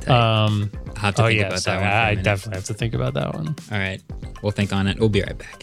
Um, 0.08 0.70
I 0.96 1.00
have 1.00 1.14
to 1.16 1.22
oh 1.22 1.26
think 1.26 1.40
yeah, 1.40 1.46
about 1.46 1.60
sorry. 1.60 1.80
that 1.80 2.08
one. 2.08 2.18
I 2.18 2.22
definitely 2.22 2.58
have 2.58 2.66
to 2.66 2.74
think 2.74 2.94
about 2.94 3.14
that 3.14 3.34
one. 3.34 3.54
All 3.72 3.78
right, 3.78 4.02
we'll 4.42 4.52
think 4.52 4.72
on 4.72 4.86
it. 4.86 4.98
We'll 4.98 5.08
be 5.08 5.22
right 5.22 5.36
back. 5.36 5.62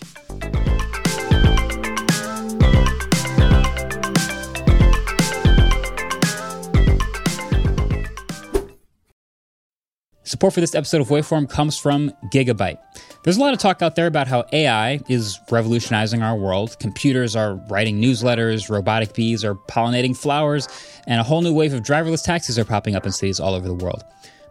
Support 10.34 10.56
for 10.56 10.62
this 10.62 10.74
episode 10.74 11.00
of 11.00 11.10
Waveform 11.10 11.48
comes 11.48 11.78
from 11.78 12.12
Gigabyte. 12.34 12.80
There's 13.24 13.38
a 13.38 13.40
lot 13.40 13.54
of 13.54 13.60
talk 13.60 13.82
out 13.82 13.96
there 13.96 14.08
about 14.08 14.28
how 14.28 14.46
AI 14.52 15.00
is 15.08 15.40
revolutionizing 15.52 16.24
our 16.24 16.36
world. 16.36 16.78
Computers 16.80 17.36
are 17.36 17.56
writing 17.70 18.02
newsletters, 18.02 18.70
robotic 18.70 19.14
bees 19.14 19.46
are 19.46 19.54
pollinating 19.54 20.18
flowers 20.18 20.68
and 21.08 21.20
a 21.20 21.24
whole 21.24 21.42
new 21.42 21.54
wave 21.54 21.74
of 21.74 21.82
driverless 21.82 22.24
taxis 22.24 22.58
are 22.60 22.66
popping 22.66 22.96
up 22.96 23.06
in 23.06 23.12
cities 23.12 23.40
all 23.40 23.54
over 23.54 23.68
the 23.68 23.74
world. 23.74 24.04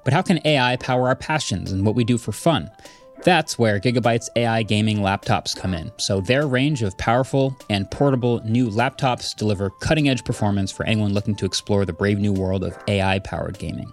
But 0.04 0.12
how 0.12 0.22
can 0.22 0.40
AI 0.44 0.76
power 0.76 1.08
our 1.08 1.16
passions 1.16 1.72
and 1.72 1.86
what 1.86 1.94
we 1.94 2.04
do 2.04 2.18
for 2.18 2.32
fun? 2.32 2.70
That's 3.24 3.56
where 3.56 3.78
Gigabyte's 3.78 4.30
AI 4.34 4.64
gaming 4.64 4.98
laptops 4.98 5.56
come 5.56 5.74
in. 5.74 5.92
So, 5.96 6.20
their 6.20 6.48
range 6.48 6.82
of 6.82 6.98
powerful 6.98 7.56
and 7.70 7.88
portable 7.88 8.40
new 8.44 8.68
laptops 8.68 9.36
deliver 9.36 9.70
cutting 9.70 10.08
edge 10.08 10.24
performance 10.24 10.72
for 10.72 10.84
anyone 10.84 11.14
looking 11.14 11.36
to 11.36 11.44
explore 11.44 11.84
the 11.84 11.92
brave 11.92 12.18
new 12.18 12.32
world 12.32 12.64
of 12.64 12.76
AI 12.88 13.20
powered 13.20 13.58
gaming. 13.58 13.92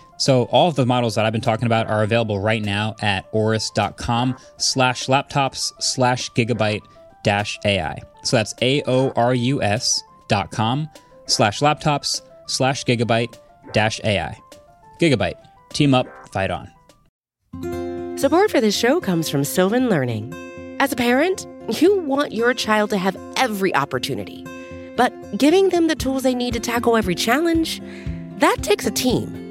so 0.21 0.43
all 0.51 0.67
of 0.67 0.75
the 0.75 0.85
models 0.85 1.15
that 1.15 1.25
I've 1.25 1.31
been 1.33 1.41
talking 1.41 1.65
about 1.65 1.87
are 1.87 2.03
available 2.03 2.39
right 2.39 2.61
now 2.61 2.95
at 3.01 3.29
aorus.com 3.33 4.37
slash 4.57 5.07
laptops 5.07 5.73
slash 5.81 6.29
gigabyte 6.33 6.83
dash 7.23 7.57
AI. 7.65 7.97
So 8.23 8.37
that's 8.37 8.53
A-O-R-U-S 8.61 10.03
dot 10.27 10.51
com 10.51 10.87
slash 11.25 11.59
laptops 11.61 12.21
slash 12.45 12.85
gigabyte 12.85 13.35
dash 13.73 13.99
AI. 14.03 14.37
Gigabyte. 14.99 15.39
Team 15.73 15.95
up, 15.95 16.05
fight 16.31 16.51
on. 16.51 16.69
Support 18.19 18.51
for 18.51 18.61
this 18.61 18.77
show 18.77 19.01
comes 19.01 19.27
from 19.27 19.43
Sylvan 19.43 19.89
Learning. 19.89 20.31
As 20.79 20.93
a 20.93 20.95
parent, 20.95 21.47
you 21.81 21.97
want 21.97 22.31
your 22.31 22.53
child 22.53 22.91
to 22.91 22.97
have 22.99 23.17
every 23.37 23.73
opportunity, 23.73 24.45
but 24.95 25.11
giving 25.39 25.69
them 25.69 25.87
the 25.87 25.95
tools 25.95 26.21
they 26.21 26.35
need 26.35 26.53
to 26.53 26.59
tackle 26.59 26.95
every 26.95 27.15
challenge, 27.15 27.81
that 28.37 28.57
takes 28.61 28.85
a 28.85 28.91
team. 28.91 29.50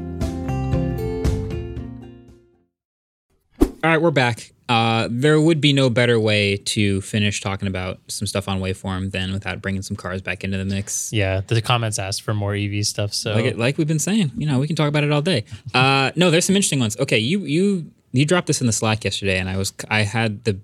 All 3.83 3.89
right, 3.89 4.01
we're 4.01 4.11
back. 4.11 4.51
Uh, 4.69 5.07
there 5.11 5.41
would 5.41 5.59
be 5.59 5.73
no 5.73 5.89
better 5.89 6.19
way 6.19 6.55
to 6.55 7.01
finish 7.01 7.41
talking 7.41 7.67
about 7.67 7.99
some 8.07 8.25
stuff 8.27 8.47
on 8.47 8.61
Waveform 8.61 9.11
than 9.11 9.33
without 9.33 9.61
bringing 9.61 9.81
some 9.81 9.97
cars 9.97 10.21
back 10.21 10.43
into 10.43 10.57
the 10.57 10.65
mix. 10.65 11.11
Yeah, 11.11 11.41
the 11.41 11.61
comments 11.61 11.97
asked 11.99 12.21
for 12.21 12.33
more 12.33 12.53
EV 12.55 12.85
stuff. 12.85 13.13
So, 13.13 13.33
like, 13.33 13.45
it, 13.45 13.57
like 13.57 13.77
we've 13.77 13.87
been 13.87 13.99
saying, 13.99 14.31
you 14.37 14.45
know, 14.45 14.59
we 14.59 14.67
can 14.67 14.75
talk 14.75 14.87
about 14.87 15.03
it 15.03 15.11
all 15.11 15.21
day. 15.21 15.45
Uh, 15.73 16.11
no, 16.15 16.29
there's 16.31 16.45
some 16.45 16.55
interesting 16.55 16.79
ones. 16.79 16.95
Okay, 16.99 17.17
you 17.17 17.39
you 17.39 17.91
you 18.11 18.25
dropped 18.25 18.47
this 18.47 18.61
in 18.61 18.67
the 18.67 18.73
Slack 18.73 19.03
yesterday, 19.03 19.39
and 19.39 19.49
I 19.49 19.57
was 19.57 19.73
I 19.89 20.03
had 20.03 20.43
the 20.45 20.59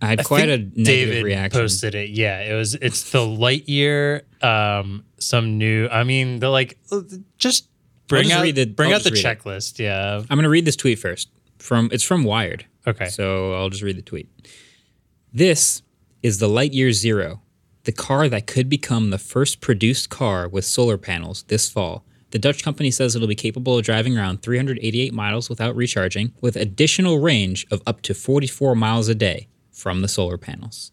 I 0.00 0.06
had 0.06 0.20
I 0.20 0.22
quite 0.24 0.48
a 0.48 0.56
negative 0.58 0.84
David 0.84 1.24
reaction. 1.24 1.60
posted 1.60 1.94
it. 1.94 2.10
Yeah, 2.10 2.40
it 2.40 2.54
was. 2.54 2.74
It's 2.74 3.12
the 3.12 3.18
Lightyear. 3.20 4.22
Um, 4.42 5.04
some 5.18 5.58
new. 5.58 5.88
I 5.88 6.02
mean, 6.04 6.40
the 6.40 6.48
like. 6.48 6.78
Just 7.38 7.68
bring 8.08 8.32
out 8.32 8.42
the- 8.42 8.64
bring 8.66 8.90
I'll 8.90 8.96
out 8.96 9.04
the 9.04 9.10
read 9.10 9.24
it. 9.24 9.38
checklist. 9.38 9.78
Yeah. 9.78 10.16
I'm 10.16 10.26
going 10.36 10.42
to 10.42 10.48
read 10.48 10.64
this 10.64 10.74
tweet 10.76 10.98
first. 10.98 11.28
From 11.62 11.88
it's 11.92 12.02
from 12.02 12.24
Wired. 12.24 12.66
Okay. 12.86 13.06
So 13.06 13.54
I'll 13.54 13.70
just 13.70 13.82
read 13.82 13.96
the 13.96 14.02
tweet. 14.02 14.28
This 15.32 15.82
is 16.22 16.38
the 16.38 16.48
Lightyear 16.48 16.92
Zero, 16.92 17.40
the 17.84 17.92
car 17.92 18.28
that 18.28 18.48
could 18.48 18.68
become 18.68 19.10
the 19.10 19.18
first 19.18 19.60
produced 19.60 20.10
car 20.10 20.48
with 20.48 20.64
solar 20.64 20.98
panels 20.98 21.44
this 21.44 21.70
fall. 21.70 22.04
The 22.32 22.38
Dutch 22.38 22.64
company 22.64 22.90
says 22.90 23.14
it'll 23.14 23.28
be 23.28 23.34
capable 23.34 23.78
of 23.78 23.84
driving 23.84 24.18
around 24.18 24.42
388 24.42 25.14
miles 25.14 25.48
without 25.48 25.76
recharging, 25.76 26.32
with 26.40 26.56
additional 26.56 27.20
range 27.20 27.66
of 27.70 27.80
up 27.86 28.02
to 28.02 28.14
44 28.14 28.74
miles 28.74 29.08
a 29.08 29.14
day 29.14 29.48
from 29.70 30.02
the 30.02 30.08
solar 30.08 30.38
panels. 30.38 30.92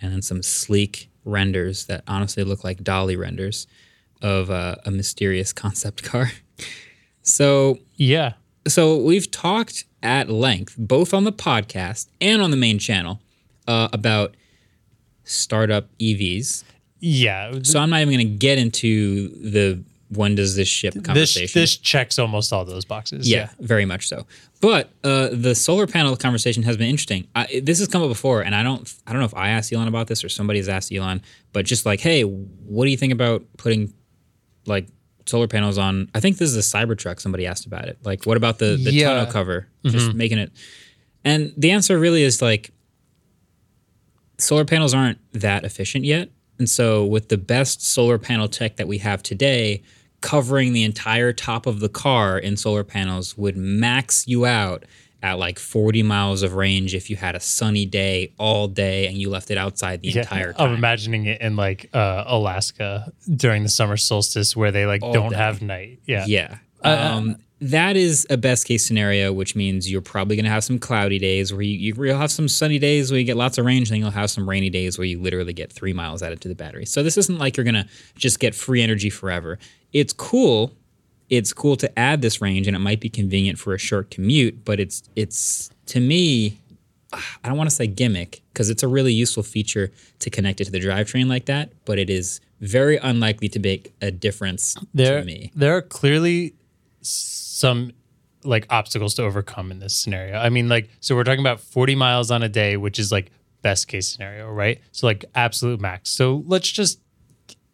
And 0.00 0.12
then 0.12 0.22
some 0.22 0.42
sleek 0.42 1.10
renders 1.24 1.86
that 1.86 2.02
honestly 2.08 2.44
look 2.44 2.64
like 2.64 2.82
DALL-E 2.82 3.16
renders 3.16 3.66
of 4.22 4.50
uh, 4.50 4.76
a 4.84 4.90
mysterious 4.90 5.52
concept 5.64 6.02
car. 6.02 6.32
So 7.22 7.78
yeah. 7.94 8.34
So 8.66 8.96
we've 8.96 9.30
talked 9.30 9.84
at 10.02 10.28
length, 10.28 10.74
both 10.78 11.14
on 11.14 11.24
the 11.24 11.32
podcast 11.32 12.08
and 12.20 12.42
on 12.42 12.50
the 12.50 12.56
main 12.56 12.78
channel, 12.78 13.20
uh, 13.66 13.88
about 13.92 14.36
startup 15.24 15.88
EVs. 15.98 16.64
Yeah. 17.00 17.58
So 17.62 17.80
I'm 17.80 17.90
not 17.90 18.00
even 18.00 18.14
going 18.14 18.26
to 18.26 18.34
get 18.34 18.58
into 18.58 19.28
the 19.28 19.82
when 20.10 20.34
does 20.34 20.54
this 20.54 20.68
ship 20.68 20.94
this 20.94 21.02
conversation. 21.02 21.60
this 21.60 21.76
checks 21.76 22.18
almost 22.18 22.52
all 22.52 22.64
those 22.64 22.84
boxes. 22.84 23.28
yeah, 23.28 23.50
very 23.58 23.84
much 23.84 24.08
so. 24.08 24.26
But 24.60 24.90
uh, 25.02 25.28
the 25.32 25.54
solar 25.54 25.86
panel 25.86 26.16
conversation 26.16 26.62
has 26.62 26.76
been 26.76 26.88
interesting. 26.88 27.26
I, 27.34 27.60
this 27.62 27.78
has 27.80 27.88
come 27.88 28.02
up 28.02 28.08
before, 28.08 28.42
and 28.42 28.54
I 28.54 28.62
don't 28.62 28.92
I 29.06 29.12
don't 29.12 29.20
know 29.20 29.26
if 29.26 29.34
I 29.34 29.50
asked 29.50 29.72
Elon 29.72 29.88
about 29.88 30.06
this 30.06 30.24
or 30.24 30.28
somebody's 30.28 30.68
asked 30.68 30.92
Elon, 30.92 31.22
but 31.52 31.64
just 31.64 31.84
like, 31.84 32.00
hey, 32.00 32.22
what 32.22 32.84
do 32.84 32.90
you 32.90 32.96
think 32.96 33.12
about 33.12 33.44
putting 33.56 33.92
like 34.66 34.86
solar 35.26 35.48
panels 35.48 35.78
on? 35.78 36.10
I 36.14 36.20
think 36.20 36.38
this 36.38 36.50
is 36.52 36.56
a 36.56 36.76
Cybertruck. 36.76 37.20
Somebody 37.20 37.46
asked 37.46 37.66
about 37.66 37.88
it. 37.88 37.98
Like, 38.04 38.24
what 38.24 38.36
about 38.36 38.58
the 38.58 38.76
the 38.76 38.92
Yeah. 38.92 39.08
tonneau 39.10 39.30
cover? 39.30 39.68
Mm-hmm. 39.84 39.96
Just 39.96 40.14
making 40.14 40.38
it. 40.38 40.52
And 41.24 41.52
the 41.56 41.70
answer 41.70 41.98
really 41.98 42.22
is 42.22 42.42
like, 42.42 42.70
solar 44.38 44.64
panels 44.64 44.94
aren't 44.94 45.18
that 45.32 45.64
efficient 45.64 46.04
yet. 46.04 46.30
And 46.58 46.68
so, 46.68 47.04
with 47.04 47.28
the 47.30 47.38
best 47.38 47.82
solar 47.84 48.18
panel 48.18 48.48
tech 48.48 48.76
that 48.76 48.86
we 48.86 48.98
have 48.98 49.22
today, 49.22 49.82
covering 50.20 50.72
the 50.72 50.84
entire 50.84 51.32
top 51.32 51.66
of 51.66 51.80
the 51.80 51.88
car 51.88 52.38
in 52.38 52.56
solar 52.56 52.84
panels 52.84 53.36
would 53.36 53.56
max 53.56 54.26
you 54.28 54.46
out 54.46 54.84
at 55.24 55.38
like 55.38 55.58
40 55.58 56.02
miles 56.02 56.42
of 56.42 56.52
range 56.54 56.94
if 56.94 57.08
you 57.08 57.16
had 57.16 57.34
a 57.34 57.40
sunny 57.40 57.86
day 57.86 58.34
all 58.38 58.68
day 58.68 59.06
and 59.06 59.16
you 59.16 59.30
left 59.30 59.50
it 59.50 59.56
outside 59.56 60.02
the 60.02 60.16
entire 60.18 60.52
time. 60.52 60.68
I'm 60.70 60.74
imagining 60.76 61.24
it 61.24 61.40
in 61.40 61.56
like 61.56 61.88
uh, 61.94 62.24
Alaska 62.26 63.10
during 63.34 63.62
the 63.62 63.70
summer 63.70 63.96
solstice 63.96 64.54
where 64.54 64.70
they 64.70 64.84
like 64.84 65.02
All 65.02 65.12
don't 65.14 65.30
day. 65.30 65.36
have 65.36 65.62
night. 65.62 66.00
Yeah. 66.06 66.24
Yeah. 66.26 66.58
Uh, 66.84 66.88
Um, 67.14 67.36
that 67.60 67.96
is 67.96 68.26
a 68.28 68.36
best 68.36 68.66
case 68.66 68.86
scenario, 68.86 69.32
which 69.32 69.56
means 69.56 69.90
you're 69.90 70.02
probably 70.02 70.36
going 70.36 70.44
to 70.44 70.50
have 70.50 70.64
some 70.64 70.78
cloudy 70.78 71.18
days 71.18 71.50
where 71.50 71.62
you, 71.62 71.94
you'll 72.04 72.18
have 72.18 72.30
some 72.30 72.46
sunny 72.46 72.78
days 72.78 73.10
where 73.10 73.18
you 73.18 73.24
get 73.24 73.38
lots 73.38 73.56
of 73.56 73.64
range, 73.64 73.88
and 73.88 73.94
then 73.94 74.00
you'll 74.00 74.10
have 74.10 74.30
some 74.30 74.46
rainy 74.46 74.68
days 74.68 74.98
where 74.98 75.06
you 75.06 75.18
literally 75.22 75.54
get 75.54 75.72
three 75.72 75.94
miles 75.94 76.22
added 76.22 76.42
to 76.42 76.48
the 76.48 76.54
battery. 76.54 76.84
So 76.84 77.02
this 77.02 77.16
isn't 77.16 77.38
like 77.38 77.56
you're 77.56 77.64
going 77.64 77.74
to 77.82 77.86
just 78.16 78.38
get 78.38 78.54
free 78.54 78.82
energy 78.82 79.08
forever. 79.08 79.58
It's 79.94 80.12
cool. 80.12 80.76
It's 81.30 81.52
cool 81.52 81.76
to 81.76 81.98
add 81.98 82.22
this 82.22 82.40
range, 82.40 82.66
and 82.66 82.76
it 82.76 82.80
might 82.80 83.00
be 83.00 83.08
convenient 83.08 83.58
for 83.58 83.74
a 83.74 83.78
short 83.78 84.10
commute, 84.10 84.64
but 84.64 84.78
it's 84.80 85.02
it's 85.16 85.70
to 85.86 86.00
me, 86.00 86.58
I 87.12 87.48
don't 87.48 87.56
want 87.56 87.70
to 87.70 87.74
say 87.74 87.86
gimmick 87.86 88.42
because 88.52 88.70
it's 88.70 88.82
a 88.82 88.88
really 88.88 89.12
useful 89.12 89.42
feature 89.42 89.90
to 90.20 90.30
connect 90.30 90.60
it 90.60 90.64
to 90.66 90.70
the 90.70 90.80
drivetrain 90.80 91.26
like 91.28 91.46
that, 91.46 91.72
but 91.84 91.98
it 91.98 92.10
is 92.10 92.40
very 92.60 92.96
unlikely 92.98 93.48
to 93.50 93.58
make 93.58 93.92
a 94.00 94.10
difference 94.10 94.74
There, 94.94 95.20
to 95.20 95.26
me. 95.26 95.50
there 95.54 95.76
are 95.76 95.82
clearly 95.82 96.54
some 97.02 97.92
like 98.44 98.66
obstacles 98.70 99.14
to 99.14 99.22
overcome 99.22 99.70
in 99.70 99.78
this 99.80 99.94
scenario. 99.96 100.36
I 100.36 100.50
mean, 100.50 100.68
like, 100.68 100.88
so 101.00 101.14
we're 101.14 101.24
talking 101.24 101.40
about 101.40 101.60
40 101.60 101.94
miles 101.94 102.30
on 102.30 102.42
a 102.42 102.48
day, 102.48 102.76
which 102.76 102.98
is 102.98 103.10
like 103.10 103.30
best 103.62 103.88
case 103.88 104.08
scenario, 104.08 104.50
right? 104.50 104.80
So 104.92 105.06
like 105.06 105.24
absolute 105.34 105.80
max. 105.80 106.10
So 106.10 106.42
let's 106.46 106.70
just, 106.70 107.00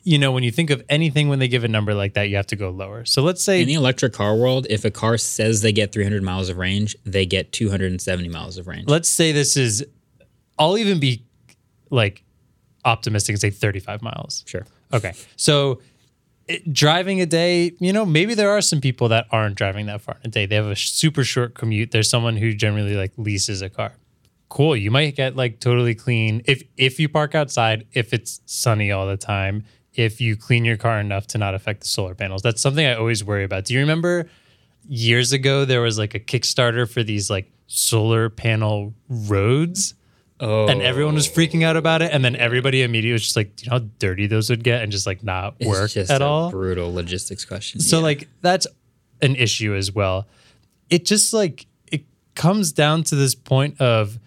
you 0.03 0.19
know, 0.19 0.33
when 0.33 0.43
you 0.43 0.51
think 0.51 0.71
of 0.71 0.83
anything 0.89 1.29
when 1.29 1.39
they 1.39 1.49
give 1.49 1.65
a 1.65 1.69
number 1.69 1.95
like 1.95 2.15
that, 2.15 2.29
you 2.29 2.37
have 2.37 2.47
to 2.49 2.57
go 2.57 2.71
lower. 2.71 3.05
So 3.05 3.23
let's 3.23 3.43
say 3.43 3.61
In 3.61 3.67
the 3.67 3.75
electric 3.75 4.13
car 4.13 4.35
world, 4.35 4.67
if 4.71 4.85
a 4.85 4.91
car 4.91 5.19
says 5.19 5.61
they 5.61 5.73
get 5.73 5.93
300 5.93 6.23
miles 6.23 6.49
of 6.49 6.57
range, 6.57 6.97
they 7.05 7.27
get 7.27 7.53
270 7.53 8.29
miles 8.29 8.57
of 8.57 8.67
range. 8.67 8.89
let's 8.89 9.09
say 9.09 9.33
this 9.33 9.57
is 9.57 9.85
I'll 10.59 10.79
even 10.79 11.01
be 11.01 11.25
like 11.91 12.23
optimistic 12.85 13.35
and 13.35 13.41
say 13.41 13.51
35 13.51 14.03
miles. 14.03 14.45
Sure. 14.47 14.67
Okay. 14.93 15.13
So 15.37 15.81
it, 16.49 16.73
driving 16.73 17.21
a 17.21 17.27
day, 17.27 17.73
you 17.79 17.93
know, 17.93 18.05
maybe 18.05 18.35
there 18.35 18.51
are 18.51 18.61
some 18.61 18.81
people 18.81 19.09
that 19.09 19.27
aren't 19.31 19.55
driving 19.57 19.87
that 19.87 20.01
far 20.01 20.17
in 20.25 20.29
a 20.29 20.31
day. 20.31 20.47
They 20.47 20.57
have 20.57 20.67
a 20.67 20.77
super 20.77 21.25
short 21.25 21.55
commute. 21.55 21.91
There's 21.93 22.11
someone 22.11 22.37
who 22.37 22.55
generally 22.55 22.97
like 22.97 23.13
leases 23.17 23.63
a 23.63 23.69
car. 23.69 23.93
Cool. 24.49 24.77
You 24.77 24.91
might 24.91 25.15
get 25.15 25.37
like 25.37 25.61
totally 25.61 25.95
clean 25.95 26.43
if 26.47 26.63
if 26.77 26.99
you 26.99 27.09
park 27.09 27.35
outside, 27.35 27.87
if 27.93 28.13
it's 28.13 28.41
sunny 28.47 28.91
all 28.91 29.07
the 29.07 29.17
time, 29.17 29.65
if 30.01 30.21
you 30.21 30.37
clean 30.37 30.65
your 30.65 30.77
car 30.77 30.99
enough 31.01 31.27
to 31.29 31.39
not 31.39 31.55
affect 31.55 31.81
the 31.83 31.89
solar 31.89 32.15
panels. 32.15 32.43
That's 32.43 32.61
something 32.63 32.85
I 32.87 32.95
always 32.95 33.23
worry 33.25 33.45
about. 33.45 33.65
Do 33.67 33.75
you 33.75 33.81
remember 33.81 34.29
years 34.89 35.33
ago 35.33 35.65
there 35.65 35.81
was 35.83 35.99
like 35.99 36.15
a 36.15 36.21
Kickstarter 36.21 36.91
for 36.91 37.03
these 37.03 37.29
like 37.31 37.51
solar 37.67 38.31
panel 38.31 38.95
roads? 39.09 39.95
Oh, 40.43 40.69
and 40.69 40.81
everyone 40.81 41.15
was 41.15 41.29
freaking 41.29 41.65
out 41.65 41.77
about 41.77 42.01
it. 42.01 42.13
And 42.13 42.25
then 42.25 42.35
everybody 42.35 42.83
immediately 42.83 43.13
was 43.13 43.23
just 43.25 43.37
like, 43.37 43.57
do 43.57 43.65
you 43.65 43.71
know 43.71 43.77
how 43.79 43.85
dirty 43.99 44.27
those 44.27 44.49
would 44.49 44.65
get 44.65 44.83
and 44.83 44.91
just 44.91 45.07
like 45.07 45.23
not 45.23 45.55
it's 45.59 45.69
work 45.69 45.91
just 45.91 46.11
at 46.11 46.23
a 46.23 46.25
all? 46.25 46.51
brutal 46.51 46.93
logistics 46.95 47.45
question. 47.45 47.81
So 47.81 47.99
Yeah. 47.99 48.03
like 48.05 48.29
that's 48.41 48.67
an 49.21 49.37
issue 49.37 49.75
as 49.75 49.93
well. 49.93 50.27
It 50.89 51.05
just 51.05 51.35
like 51.35 51.67
it 51.93 52.05
comes 52.35 52.73
down 52.73 53.03
to 53.05 53.17
this 53.17 53.35
point 53.35 53.79
of 53.83 54.19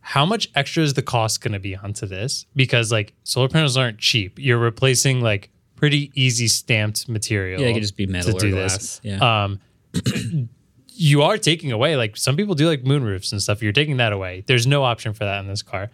how 0.00 0.24
much 0.26 0.48
extra 0.54 0.82
is 0.82 0.94
the 0.94 1.02
cost 1.02 1.40
going 1.42 1.52
to 1.52 1.58
be 1.58 1.76
onto 1.76 2.06
this? 2.06 2.46
Because 2.56 2.90
like 2.90 3.14
solar 3.24 3.48
panels 3.48 3.76
aren't 3.76 3.98
cheap. 3.98 4.38
You're 4.38 4.58
replacing 4.58 5.20
like 5.20 5.50
pretty 5.76 6.10
easy 6.14 6.48
stamped 6.48 7.08
material. 7.08 7.60
yeah, 7.60 7.68
it 7.68 7.74
could 7.74 7.82
just 7.82 7.96
be 7.96 8.06
metal 8.06 8.32
to 8.32 8.36
or 8.36 8.40
do 8.40 8.50
glass. 8.52 8.76
this. 8.76 9.00
Yeah. 9.02 9.44
Um, 9.44 9.60
you 10.88 11.22
are 11.22 11.38
taking 11.38 11.72
away 11.72 11.96
like 11.96 12.16
some 12.16 12.36
people 12.36 12.54
do 12.54 12.66
like 12.66 12.84
moonroofs 12.84 13.32
and 13.32 13.42
stuff. 13.42 13.62
You're 13.62 13.72
taking 13.72 13.96
that 13.98 14.12
away. 14.12 14.44
There's 14.46 14.66
no 14.66 14.84
option 14.84 15.12
for 15.12 15.24
that 15.24 15.40
in 15.40 15.48
this 15.48 15.62
car. 15.62 15.90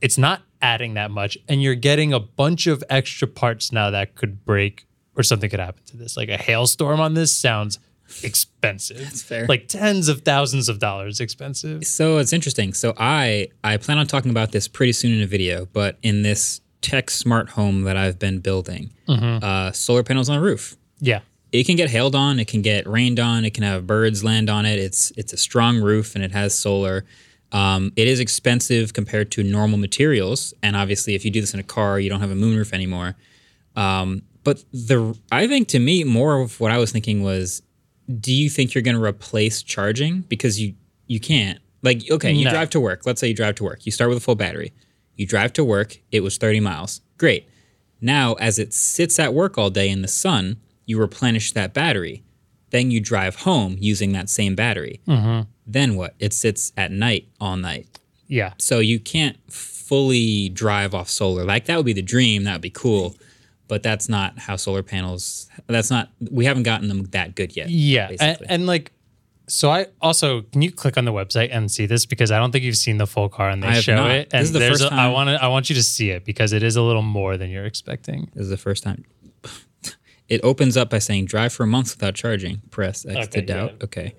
It's 0.00 0.18
not 0.18 0.42
adding 0.60 0.94
that 0.94 1.10
much, 1.10 1.38
and 1.48 1.62
you're 1.62 1.74
getting 1.74 2.12
a 2.12 2.20
bunch 2.20 2.66
of 2.66 2.84
extra 2.90 3.26
parts 3.26 3.72
now 3.72 3.90
that 3.90 4.14
could 4.14 4.44
break 4.44 4.86
or 5.16 5.22
something 5.22 5.48
could 5.48 5.60
happen 5.60 5.82
to 5.86 5.96
this. 5.96 6.16
Like 6.16 6.28
a 6.28 6.36
hailstorm 6.36 7.00
on 7.00 7.14
this 7.14 7.34
sounds 7.34 7.78
expensive. 8.22 8.98
That's 8.98 9.22
fair. 9.22 9.46
Like 9.46 9.68
tens 9.68 10.08
of 10.08 10.22
thousands 10.22 10.68
of 10.68 10.78
dollars 10.78 11.20
expensive. 11.20 11.84
So 11.86 12.18
it's 12.18 12.32
interesting. 12.32 12.72
So 12.74 12.94
I 12.98 13.48
I 13.62 13.76
plan 13.76 13.98
on 13.98 14.06
talking 14.06 14.30
about 14.30 14.52
this 14.52 14.68
pretty 14.68 14.92
soon 14.92 15.12
in 15.12 15.22
a 15.22 15.26
video, 15.26 15.66
but 15.72 15.98
in 16.02 16.22
this 16.22 16.60
tech 16.80 17.10
smart 17.10 17.50
home 17.50 17.82
that 17.82 17.96
I've 17.96 18.18
been 18.18 18.40
building, 18.40 18.90
Mm-hmm. 19.08 19.44
uh, 19.44 19.72
solar 19.72 20.02
panels 20.02 20.28
on 20.28 20.36
the 20.36 20.42
roof. 20.42 20.76
Yeah. 21.00 21.20
It 21.52 21.64
can 21.66 21.76
get 21.76 21.88
hailed 21.90 22.14
on, 22.14 22.40
it 22.40 22.48
can 22.48 22.62
get 22.62 22.86
rained 22.86 23.20
on, 23.20 23.44
it 23.44 23.54
can 23.54 23.62
have 23.62 23.86
birds 23.86 24.24
land 24.24 24.50
on 24.50 24.66
it. 24.66 24.78
It's 24.78 25.12
it's 25.16 25.32
a 25.32 25.36
strong 25.36 25.78
roof 25.80 26.14
and 26.14 26.24
it 26.24 26.32
has 26.32 26.56
solar. 26.56 27.04
Um, 27.52 27.92
it 27.94 28.08
is 28.08 28.18
expensive 28.18 28.92
compared 28.94 29.30
to 29.32 29.44
normal 29.44 29.78
materials, 29.78 30.52
and 30.62 30.74
obviously, 30.74 31.14
if 31.14 31.24
you 31.24 31.30
do 31.30 31.40
this 31.40 31.54
in 31.54 31.60
a 31.60 31.64
car, 31.64 32.00
you 32.00 32.10
don't 32.10 32.20
have 32.20 32.32
a 32.32 32.34
moonroof 32.34 32.72
anymore. 32.72 33.14
Um, 33.76 34.22
but 34.42 34.64
the 34.72 35.16
I 35.30 35.46
think 35.46 35.68
to 35.68 35.78
me 35.78 36.02
more 36.02 36.40
of 36.40 36.58
what 36.58 36.72
I 36.72 36.78
was 36.78 36.90
thinking 36.90 37.22
was, 37.22 37.62
do 38.20 38.32
you 38.32 38.50
think 38.50 38.74
you're 38.74 38.82
going 38.82 38.96
to 38.96 39.02
replace 39.02 39.62
charging 39.62 40.20
because 40.22 40.60
you 40.60 40.74
you 41.06 41.20
can't 41.20 41.58
like 41.82 42.02
okay 42.10 42.32
you 42.32 42.44
No. 42.44 42.50
drive 42.50 42.70
to 42.70 42.80
work. 42.80 43.02
Let's 43.06 43.20
say 43.20 43.28
you 43.28 43.34
drive 43.34 43.54
to 43.56 43.64
work. 43.64 43.84
You 43.86 43.92
start 43.92 44.08
with 44.08 44.18
a 44.18 44.20
full 44.20 44.34
battery. 44.34 44.72
You 45.16 45.26
drive 45.26 45.52
to 45.54 45.64
work. 45.64 45.98
It 46.10 46.20
was 46.20 46.36
30 46.36 46.60
miles. 46.60 47.00
Great. 47.18 47.48
Now, 48.00 48.34
as 48.34 48.58
it 48.58 48.74
sits 48.74 49.18
at 49.18 49.32
work 49.32 49.56
all 49.56 49.70
day 49.70 49.88
in 49.88 50.02
the 50.02 50.08
sun, 50.08 50.56
you 50.86 50.98
replenish 50.98 51.52
that 51.52 51.72
battery. 51.72 52.22
Then 52.70 52.90
you 52.90 53.00
drive 53.00 53.36
home 53.36 53.76
using 53.78 54.12
that 54.12 54.28
same 54.28 54.54
battery. 54.56 55.00
Mm-hmm. 55.06 55.48
Then 55.66 55.94
what? 55.94 56.14
It 56.18 56.32
sits 56.32 56.72
at 56.76 56.90
night 56.90 57.28
all 57.40 57.56
night. 57.56 58.00
Yeah. 58.26 58.54
So 58.58 58.80
you 58.80 58.98
can't 58.98 59.36
fully 59.50 60.48
drive 60.48 60.94
off 60.94 61.08
solar. 61.08 61.44
Like 61.44 61.66
that 61.66 61.76
would 61.76 61.86
be 61.86 61.92
the 61.92 62.02
dream. 62.02 62.44
That 62.44 62.54
would 62.54 62.60
be 62.62 62.70
cool. 62.70 63.14
But 63.66 63.82
that's 63.82 64.08
not 64.08 64.38
how 64.38 64.56
solar 64.56 64.82
panels. 64.82 65.48
That's 65.66 65.90
not. 65.90 66.10
We 66.30 66.44
haven't 66.44 66.64
gotten 66.64 66.88
them 66.88 67.04
that 67.12 67.34
good 67.34 67.56
yet. 67.56 67.70
Yeah, 67.70 68.10
and, 68.20 68.38
and 68.46 68.66
like, 68.66 68.92
so 69.48 69.70
I 69.70 69.86
also 70.02 70.42
can 70.42 70.60
you 70.62 70.70
click 70.70 70.98
on 70.98 71.06
the 71.06 71.12
website 71.12 71.48
and 71.50 71.70
see 71.70 71.86
this 71.86 72.04
because 72.04 72.30
I 72.30 72.38
don't 72.38 72.52
think 72.52 72.64
you've 72.64 72.76
seen 72.76 72.98
the 72.98 73.06
full 73.06 73.28
car 73.30 73.48
and 73.48 73.62
they 73.62 73.68
I 73.68 73.80
show 73.80 73.94
not. 73.96 74.10
it. 74.10 74.30
This 74.30 74.42
is 74.42 74.52
the 74.52 74.60
first 74.60 74.82
a, 74.82 74.86
I 74.86 74.88
time- 74.90 75.12
want 75.12 75.28
to 75.30 75.42
I 75.42 75.48
want 75.48 75.70
you 75.70 75.76
to 75.76 75.82
see 75.82 76.10
it 76.10 76.24
because 76.26 76.52
it 76.52 76.62
is 76.62 76.76
a 76.76 76.82
little 76.82 77.02
more 77.02 77.36
than 77.38 77.48
you're 77.50 77.64
expecting. 77.64 78.30
This 78.34 78.44
is 78.44 78.50
the 78.50 78.56
first 78.58 78.82
time. 78.82 79.04
It 80.28 80.40
opens 80.42 80.76
up 80.76 80.88
by 80.90 80.98
saying 81.00 81.26
"Drive 81.26 81.52
for 81.52 81.66
months 81.66 81.94
without 81.94 82.14
charging." 82.14 82.62
Press 82.70 83.04
X 83.04 83.16
Okay, 83.28 83.40
to 83.40 83.42
doubt. 83.42 83.70
yeah. 83.78 83.84
Okay. 83.84 84.14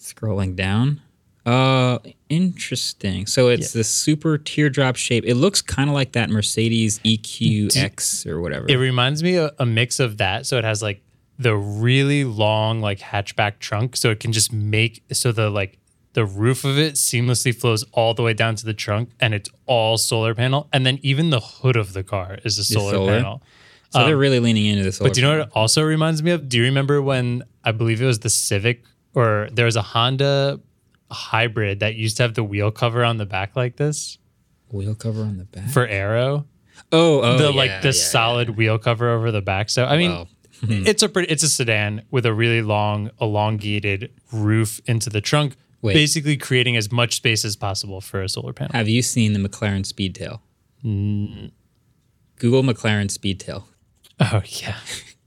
Scrolling 0.00 0.54
down. 0.54 1.02
Uh, 1.46 1.98
interesting. 2.28 3.24
So 3.26 3.48
it's 3.48 3.72
the 3.72 3.84
super 3.84 4.36
teardrop 4.36 4.96
shape. 4.96 5.24
It 5.24 5.36
looks 5.36 5.62
kind 5.62 5.88
of 5.88 5.94
like 5.94 6.12
that 6.12 6.28
Mercedes 6.28 6.98
EQX 7.00 8.26
or 8.26 8.40
whatever. 8.40 8.66
It 8.68 8.76
reminds 8.76 9.22
me 9.22 9.36
of 9.36 9.52
a 9.58 9.64
mix 9.64 10.00
of 10.00 10.16
that. 10.18 10.44
So 10.46 10.58
it 10.58 10.64
has 10.64 10.82
like 10.82 11.02
the 11.38 11.56
really 11.56 12.24
long 12.24 12.80
like 12.80 12.98
hatchback 12.98 13.60
trunk, 13.60 13.96
so 13.96 14.10
it 14.10 14.18
can 14.18 14.32
just 14.32 14.52
make 14.52 15.04
so 15.12 15.30
the 15.30 15.48
like 15.48 15.78
the 16.14 16.24
roof 16.24 16.64
of 16.64 16.78
it 16.78 16.94
seamlessly 16.94 17.54
flows 17.54 17.84
all 17.92 18.14
the 18.14 18.22
way 18.22 18.32
down 18.32 18.56
to 18.56 18.64
the 18.64 18.74
trunk, 18.74 19.10
and 19.20 19.32
it's 19.32 19.50
all 19.66 19.98
solar 19.98 20.34
panel. 20.34 20.68
And 20.72 20.84
then 20.84 20.98
even 21.02 21.30
the 21.30 21.40
hood 21.40 21.76
of 21.76 21.92
the 21.92 22.02
car 22.02 22.38
is 22.42 22.58
a 22.58 22.64
solar, 22.64 22.92
solar? 22.92 23.12
panel. 23.18 23.42
so 23.90 24.04
they're 24.04 24.16
really 24.16 24.40
leaning 24.40 24.66
into 24.66 24.82
this. 24.82 25.00
um, 25.00 25.06
But 25.06 25.14
do 25.14 25.20
you 25.20 25.26
know 25.26 25.38
what 25.38 25.46
it 25.46 25.52
also 25.54 25.82
reminds 25.82 26.22
me 26.22 26.32
of? 26.32 26.48
Do 26.48 26.56
you 26.56 26.64
remember 26.64 27.00
when 27.00 27.44
I 27.62 27.70
believe 27.70 28.02
it 28.02 28.06
was 28.06 28.20
the 28.20 28.30
Civic 28.30 28.82
or 29.14 29.48
there 29.52 29.66
was 29.66 29.76
a 29.76 29.82
Honda 29.82 30.58
hybrid 31.10 31.80
that 31.80 31.94
used 31.94 32.16
to 32.18 32.22
have 32.22 32.34
the 32.34 32.44
wheel 32.44 32.70
cover 32.70 33.04
on 33.04 33.16
the 33.16 33.26
back 33.26 33.54
like 33.56 33.76
this 33.76 34.18
wheel 34.70 34.94
cover 34.94 35.22
on 35.22 35.38
the 35.38 35.44
back? 35.44 35.68
for 35.68 35.86
Arrow. 35.86 36.46
oh, 36.92 37.20
oh, 37.22 37.36
the 37.38 37.50
yeah, 37.50 37.56
like 37.56 37.82
the 37.82 37.88
yeah, 37.88 37.92
solid 37.92 38.50
wheel 38.50 38.78
cover 38.78 39.10
over 39.10 39.30
the 39.30 39.40
back. 39.42 39.70
So 39.70 39.84
I 39.84 39.96
mean, 39.96 40.10
Wow. 40.10 40.28
it's 40.62 41.02
a 41.02 41.08
pretty, 41.08 41.30
it's 41.30 41.42
a 41.42 41.48
sedan 41.48 42.02
with 42.10 42.24
a 42.26 42.32
really 42.32 42.62
long, 42.62 43.10
elongated 43.20 44.10
roof 44.32 44.80
into 44.86 45.10
the 45.10 45.20
trunk, 45.20 45.54
Wait. 45.82 45.92
basically 45.94 46.36
creating 46.36 46.76
as 46.76 46.90
much 46.90 47.16
space 47.16 47.44
as 47.44 47.56
possible 47.56 48.00
for 48.00 48.22
a 48.22 48.28
solar 48.28 48.52
panel. 48.54 48.72
Have 48.72 48.88
you 48.88 49.02
seen 49.02 49.34
the 49.34 49.38
McLaren 49.38 49.84
Speedtail? 49.84 50.40
Google 52.38 52.62
McLaren 52.62 53.10
Speedtail. 53.10 53.64
Oh 54.18 54.42
yeah, 54.46 54.76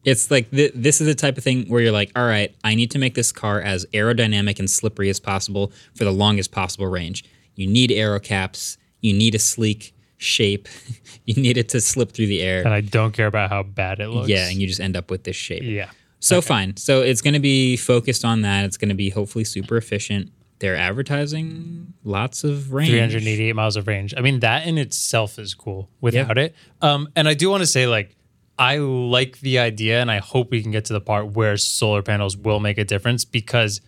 It's 0.09 0.29
like 0.31 0.49
th- 0.51 0.71
this 0.75 1.01
is 1.01 1.07
the 1.07 1.15
type 1.15 1.37
of 1.37 1.43
thing 1.43 1.67
where 1.67 1.81
you're 1.81 1.91
like, 1.91 2.11
all 2.15 2.25
right, 2.25 2.53
I 2.63 2.75
need 2.75 2.91
to 2.91 2.99
make 2.99 3.15
this 3.15 3.31
car 3.31 3.61
as 3.61 3.85
aerodynamic 3.93 4.59
and 4.59 4.69
slippery 4.69 5.09
as 5.09 5.19
possible 5.19 5.71
for 5.95 6.03
the 6.03 6.11
longest 6.11 6.51
possible 6.51 6.87
range. 6.87 7.23
You 7.55 7.67
need 7.67 7.91
aero 7.91 8.19
caps. 8.19 8.77
You 9.01 9.13
need 9.13 9.35
a 9.35 9.39
sleek 9.39 9.93
shape. 10.17 10.67
you 11.25 11.41
need 11.41 11.57
it 11.57 11.69
to 11.69 11.81
slip 11.81 12.11
through 12.11 12.27
the 12.27 12.41
air. 12.41 12.61
and 12.63 12.73
I 12.73 12.81
don't 12.81 13.13
care 13.13 13.27
about 13.27 13.49
how 13.49 13.63
bad 13.63 13.99
it 13.99 14.09
looks. 14.09 14.29
Yeah, 14.29 14.49
and 14.49 14.59
you 14.59 14.67
just 14.67 14.79
end 14.81 14.95
up 14.97 15.09
with 15.11 15.23
this 15.23 15.35
shape. 15.35 15.63
yeah. 15.63 15.89
So 16.21 16.41
fine. 16.41 16.75
So 16.75 17.01
it's 17.01 17.21
going 17.21 17.33
to 17.35 17.39
be 17.39 17.77
focused 17.77 18.25
on 18.25 18.41
that. 18.41 18.65
It's 18.65 18.75
going 18.75 18.89
to 18.89 18.95
be 18.95 19.09
hopefully 19.09 19.45
super 19.45 19.77
efficient. 19.77 20.31
They're 20.59 20.75
advertising 20.75 21.93
lots 22.03 22.43
of 22.43 22.73
range. 22.73 22.89
388 22.89 23.53
miles 23.55 23.77
of 23.77 23.87
range. 23.87 24.13
I 24.17 24.21
mean, 24.21 24.41
that 24.41 24.67
in 24.67 24.77
itself 24.77 25.39
is 25.39 25.53
cool 25.53 25.89
without 26.01 26.37
it. 26.37 26.55
Um, 26.81 27.07
and 27.15 27.27
I 27.29 27.33
do 27.35 27.49
want 27.49 27.61
to 27.61 27.67
say, 27.67 27.87
like, 27.87 28.17
I 28.59 28.77
like 28.77 29.39
the 29.39 29.57
idea 29.57 30.01
and 30.01 30.11
I 30.11 30.17
hope 30.17 30.51
we 30.51 30.61
can 30.61 30.71
get 30.71 30.83
to 30.85 30.93
the 30.93 30.99
part 30.99 31.27
where 31.27 31.55
solar 31.55 32.01
panels 32.01 32.35
will 32.35 32.59
make 32.59 32.77
a 32.77 32.83
difference 32.83 33.23
because 33.23 33.79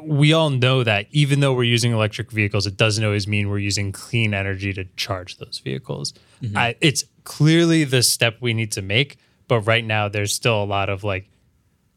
we 0.00 0.32
all 0.32 0.48
know 0.48 0.84
that 0.84 1.06
even 1.10 1.40
though 1.40 1.52
we're 1.52 1.64
using 1.64 1.90
electric 1.90 2.30
vehicles, 2.30 2.68
it 2.68 2.76
doesn't 2.76 3.04
always 3.04 3.26
mean 3.26 3.48
we're 3.48 3.58
using 3.58 3.90
clean 3.90 4.32
energy 4.32 4.72
to 4.74 4.84
charge 4.96 5.38
those 5.38 5.58
vehicles. 5.58 6.14
Mm-hmm. 6.40 6.56
I, 6.56 6.76
it's 6.80 7.04
clearly 7.24 7.82
the 7.82 8.02
step 8.02 8.36
we 8.40 8.54
need 8.54 8.70
to 8.72 8.82
make, 8.82 9.18
but 9.48 9.60
right 9.62 9.84
now 9.84 10.08
there's 10.08 10.32
still 10.32 10.62
a 10.62 10.64
lot 10.64 10.88
of 10.88 11.02
like, 11.02 11.28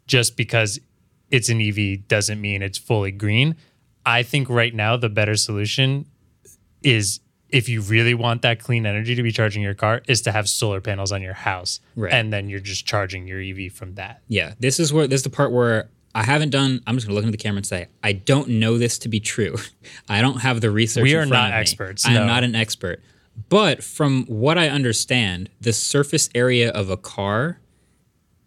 just 0.08 0.36
because 0.36 0.80
it's 1.30 1.50
an 1.50 1.62
EV 1.62 2.08
doesn't 2.08 2.42
mean 2.42 2.64
it's 2.64 2.80
fully 2.80 3.12
green. 3.12 3.56
I 4.04 4.24
think 4.24 4.50
right 4.50 4.74
now 4.74 4.98
the 4.98 5.10
better 5.10 5.36
solution 5.36 6.08
is 6.82 7.20
if 7.50 7.68
you 7.68 7.82
really 7.82 8.14
want 8.14 8.42
that 8.44 8.60
clean 8.62 8.86
energy 8.86 9.16
to 9.16 9.24
be 9.24 9.32
charging 9.32 9.62
your 9.64 9.74
car 9.74 10.02
is 10.08 10.22
to 10.22 10.32
have 10.32 10.48
solar 10.48 10.80
panels 10.82 11.12
on 11.12 11.22
your 11.22 11.34
house 11.34 11.80
Right. 11.96 12.14
and 12.14 12.32
then 12.32 12.48
you're 12.50 12.60
just 12.60 12.86
charging 12.86 13.28
your 13.28 13.42
EV 13.42 13.72
from 13.72 13.96
that. 13.96 14.22
Yeah, 14.28 14.54
this 14.60 14.80
is 14.80 14.94
where 14.94 15.08
this 15.08 15.20
is 15.20 15.24
the 15.24 15.30
part 15.30 15.52
where 15.52 15.90
I 16.16 16.24
haven't 16.24 16.50
done. 16.52 16.82
I'm 16.88 16.96
just 16.96 17.08
gonna 17.08 17.16
look 17.16 17.24
into 17.24 17.32
the 17.38 17.42
camera 17.42 17.58
and 17.58 17.66
say 17.66 17.88
I 18.04 18.14
don't 18.14 18.48
know 18.50 18.78
this 18.78 18.98
to 19.00 19.10
be 19.10 19.20
true. 19.20 19.56
I 20.10 20.22
don't 20.22 20.42
have 20.42 20.62
the 20.62 20.72
research. 20.72 21.04
We 21.04 21.16
are 21.16 21.26
not 21.26 21.52
experts, 21.52 22.06
I 22.06 22.10
am 22.10 22.16
no. 22.16 22.26
not 22.26 22.44
an 22.44 22.56
expert, 22.56 23.02
but 23.50 23.84
from 23.84 24.26
what 24.26 24.58
I 24.58 24.70
understand, 24.70 25.50
the 25.62 25.74
surface 25.74 26.30
area 26.36 26.70
of 26.72 26.90
a 26.90 26.98
car, 26.98 27.60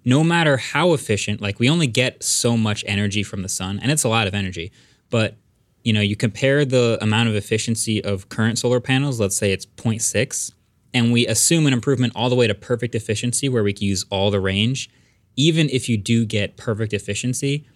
no 0.05 0.23
matter 0.25 0.57
how 0.57 0.93
efficient, 0.93 1.41
like 1.41 1.59
we 1.59 1.69
only 1.71 1.87
get 1.87 2.23
so 2.23 2.57
much 2.57 2.85
energy 2.87 3.23
from 3.23 3.43
the 3.43 3.49
sun, 3.49 3.79
and 3.81 3.91
it's 3.93 4.05
a 4.05 4.09
lot 4.09 4.27
of 4.27 4.35
energy. 4.35 4.71
But 5.11 5.37
you 5.85 5.93
know, 5.93 6.01
you 6.01 6.17
compare 6.17 6.65
the 6.65 6.99
amount 7.01 7.29
of 7.29 7.35
efficiency 7.35 8.03
of 8.03 8.29
current 8.29 8.59
solar 8.59 8.81
panels. 8.81 9.21
Let's 9.21 9.37
say 9.37 9.53
it's 9.53 9.67
0.6, 9.67 10.53
and 10.95 11.13
we 11.13 11.27
assume 11.27 11.67
an 11.67 11.73
improvement 11.73 12.13
all 12.15 12.29
the 12.29 12.37
way 12.37 12.47
to 12.47 12.55
perfect 12.55 12.95
efficiency, 12.95 13.49
where 13.49 13.65
we 13.65 13.73
can 13.73 13.87
use 13.87 14.05
all 14.11 14.31
the 14.31 14.41
range 14.41 14.91
even 15.37 15.69
if 15.71 15.89
you 15.89 15.97
do 15.97 16.25
get 16.25 16.57
perfect 16.57 16.93
efficiency, 16.93 17.67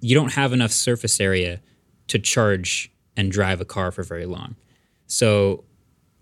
you 0.00 0.14
don't 0.14 0.32
have 0.32 0.52
enough 0.52 0.72
surface 0.72 1.20
area 1.20 1.60
to 2.08 2.18
charge 2.18 2.92
and 3.16 3.32
drive 3.32 3.60
a 3.60 3.64
car 3.64 3.90
for 3.90 4.02
very 4.02 4.26
long. 4.26 4.56
So 5.06 5.64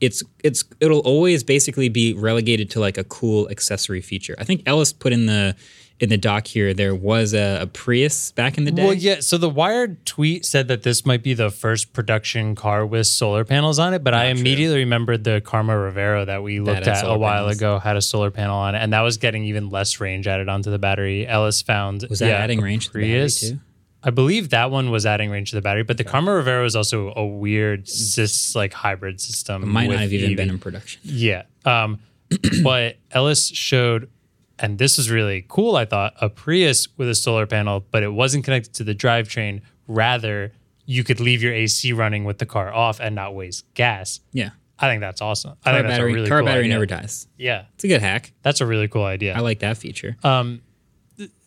it's 0.05 0.23
it's 0.43 0.65
it'll 0.81 1.01
always 1.01 1.43
basically 1.43 1.89
be 1.89 2.15
relegated 2.15 2.71
to 2.71 2.81
like 2.81 2.99
a 2.99 3.05
cool 3.05 3.49
accessory 3.51 4.01
feature. 4.01 4.35
I 4.39 4.45
think 4.45 4.63
Ellis 4.67 4.93
put 4.93 5.13
in 5.13 5.27
the 5.27 5.57
in 6.01 6.09
the 6.09 6.17
doc 6.17 6.47
here 6.47 6.75
there 6.75 6.95
was 6.95 7.35
a, 7.35 7.63
a 7.63 7.67
Prius 7.67 8.33
back 8.33 8.59
in 8.59 8.65
the 8.65 8.71
day. 8.71 8.85
Well, 8.85 8.95
yeah. 8.95 9.21
So 9.21 9.39
the 9.39 9.49
Wired 9.49 10.05
tweet 10.05 10.45
said 10.45 10.69
that 10.69 10.83
this 10.83 11.07
might 11.07 11.23
be 11.23 11.35
the 11.35 11.51
first 11.51 11.93
production 11.93 12.55
car 12.55 12.85
with 12.85 13.07
solar 13.07 13.45
panels 13.45 13.79
on 13.79 13.95
it, 13.95 14.03
but 14.03 14.13
I 14.13 14.27
immediately 14.27 14.79
remembered 14.79 15.25
the 15.25 15.41
Karma 15.41 15.73
Revero 15.73 16.27
that 16.27 16.43
we 16.43 16.61
looked 16.61 16.85
had 16.87 16.89
at 16.89 17.05
a 17.05 17.17
while 17.17 17.43
panels. 17.45 17.57
ago 17.57 17.79
had 17.79 17.97
a 17.97 18.03
solar 18.03 18.31
panel 18.31 18.57
on 18.57 18.75
it, 18.75 18.79
and 18.79 18.93
that 18.93 19.03
was 19.03 19.19
getting 19.19 19.45
even 19.45 19.71
less 19.71 20.01
range 20.01 20.27
added 20.27 20.49
onto 20.49 20.71
the 20.71 20.79
battery. 20.79 21.27
Ellis 21.27 21.63
found 21.63 22.05
Was 22.11 22.19
that 22.19 22.29
yeah, 22.29 22.35
adding 22.37 22.61
range 22.61 22.87
to 22.89 22.93
the 22.93 22.99
battery 22.99 23.13
Prius. 23.13 23.41
too? 23.41 23.61
I 24.07 24.11
believe 24.11 24.51
that 24.51 24.71
one 24.71 24.91
was 24.91 25.07
adding 25.07 25.31
range 25.31 25.51
to 25.51 25.57
the 25.57 25.63
battery, 25.63 25.83
but 25.83 25.97
the 25.97 26.05
Karma 26.05 26.31
Revero 26.33 26.67
is 26.67 26.77
also 26.77 27.13
a 27.17 27.25
weird 27.25 27.89
cis 27.89 28.55
like 28.55 28.75
hybrid 28.75 29.21
system. 29.21 29.63
It 29.63 29.67
might 29.67 29.89
not 29.89 29.99
have 30.01 30.13
even 30.13 30.33
EV. 30.33 30.37
been 30.37 30.51
in 30.51 30.59
production. 30.59 31.01
Yeah. 31.05 31.45
Um, 31.65 32.01
but 32.63 32.97
Ellis 33.11 33.49
showed, 33.49 34.11
and 34.59 34.79
this 34.79 34.99
was 34.99 35.11
really 35.11 35.47
cool, 35.49 35.75
I 35.77 35.87
thought, 35.87 36.15
a 36.21 36.29
Prius 36.29 36.87
with 36.99 37.09
a 37.09 37.15
solar 37.15 37.47
panel, 37.47 37.85
but 37.91 38.03
it 38.03 38.13
wasn't 38.13 38.45
connected 38.45 38.75
to 38.75 38.85
the 38.85 38.95
drivetrain. 38.95 39.63
Rather, 39.89 40.53
you 40.85 41.03
could 41.03 41.19
leave 41.21 41.43
your 41.43 41.55
AC 41.55 41.93
running 41.95 42.25
with 42.25 42.39
the 42.39 42.47
car 42.47 42.73
off 42.73 43.01
and 43.01 43.15
not 43.15 43.35
waste 43.35 43.65
gas. 43.75 44.21
Yeah. 44.33 44.51
I 44.79 44.89
think 44.89 45.01
that's 45.01 45.23
awesome. 45.23 45.53
I 45.65 45.71
Car 45.71 45.75
think 45.75 45.87
that's 45.87 45.99
battery 45.99 46.11
a 46.11 46.15
really 46.15 46.29
car 46.29 46.41
cool 46.41 46.47
battery 46.47 46.65
idea. 46.65 46.75
never 46.75 46.87
dies. 46.87 47.27
Yeah. 47.39 47.65
It's 47.75 47.85
a 47.85 47.89
good 47.89 48.01
hack. 48.03 48.33
That's 48.43 48.61
a 48.61 48.67
really 48.67 48.89
cool 48.89 49.05
idea. 49.05 49.35
I 49.35 49.41
like 49.41 49.61
that 49.61 49.79
feature. 49.79 50.17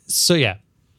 so 0.08 0.34
yeah, 0.34 0.56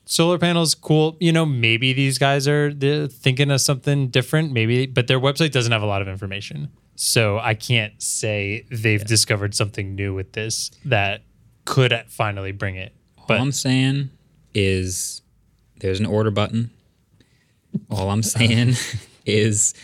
solar 0.08 0.38
panels, 0.38 0.74
cool. 0.74 1.16
You 1.20 1.32
know, 1.32 1.46
maybe 1.46 1.92
these 1.92 2.18
guys 2.18 2.48
are 2.48 2.72
thinking 2.72 3.50
of 3.50 3.60
something 3.60 4.08
different, 4.08 4.52
maybe, 4.52 4.86
but 4.86 5.06
their 5.06 5.20
website 5.20 5.52
doesn't 5.52 5.70
have 5.70 5.82
a 5.82 5.86
lot 5.86 6.02
of 6.02 6.08
information. 6.08 6.70
So 6.96 7.38
I 7.38 7.54
can't 7.54 8.02
say 8.02 8.66
they've 8.70 9.04
discovered 9.04 9.54
something 9.54 9.94
new 9.94 10.14
with 10.14 10.32
this 10.32 10.70
that 10.84 11.22
could 11.64 11.94
finally 12.08 12.52
bring 12.52 12.76
it. 12.76 12.94
But 13.28 13.36
All 13.36 13.44
I'm 13.44 13.52
saying 13.52 14.10
is 14.54 15.22
there's 15.80 16.00
an 16.00 16.06
order 16.06 16.30
button. 16.30 16.70
All 17.90 18.10
I'm 18.10 18.22
saying 18.22 18.74
is 19.26 19.74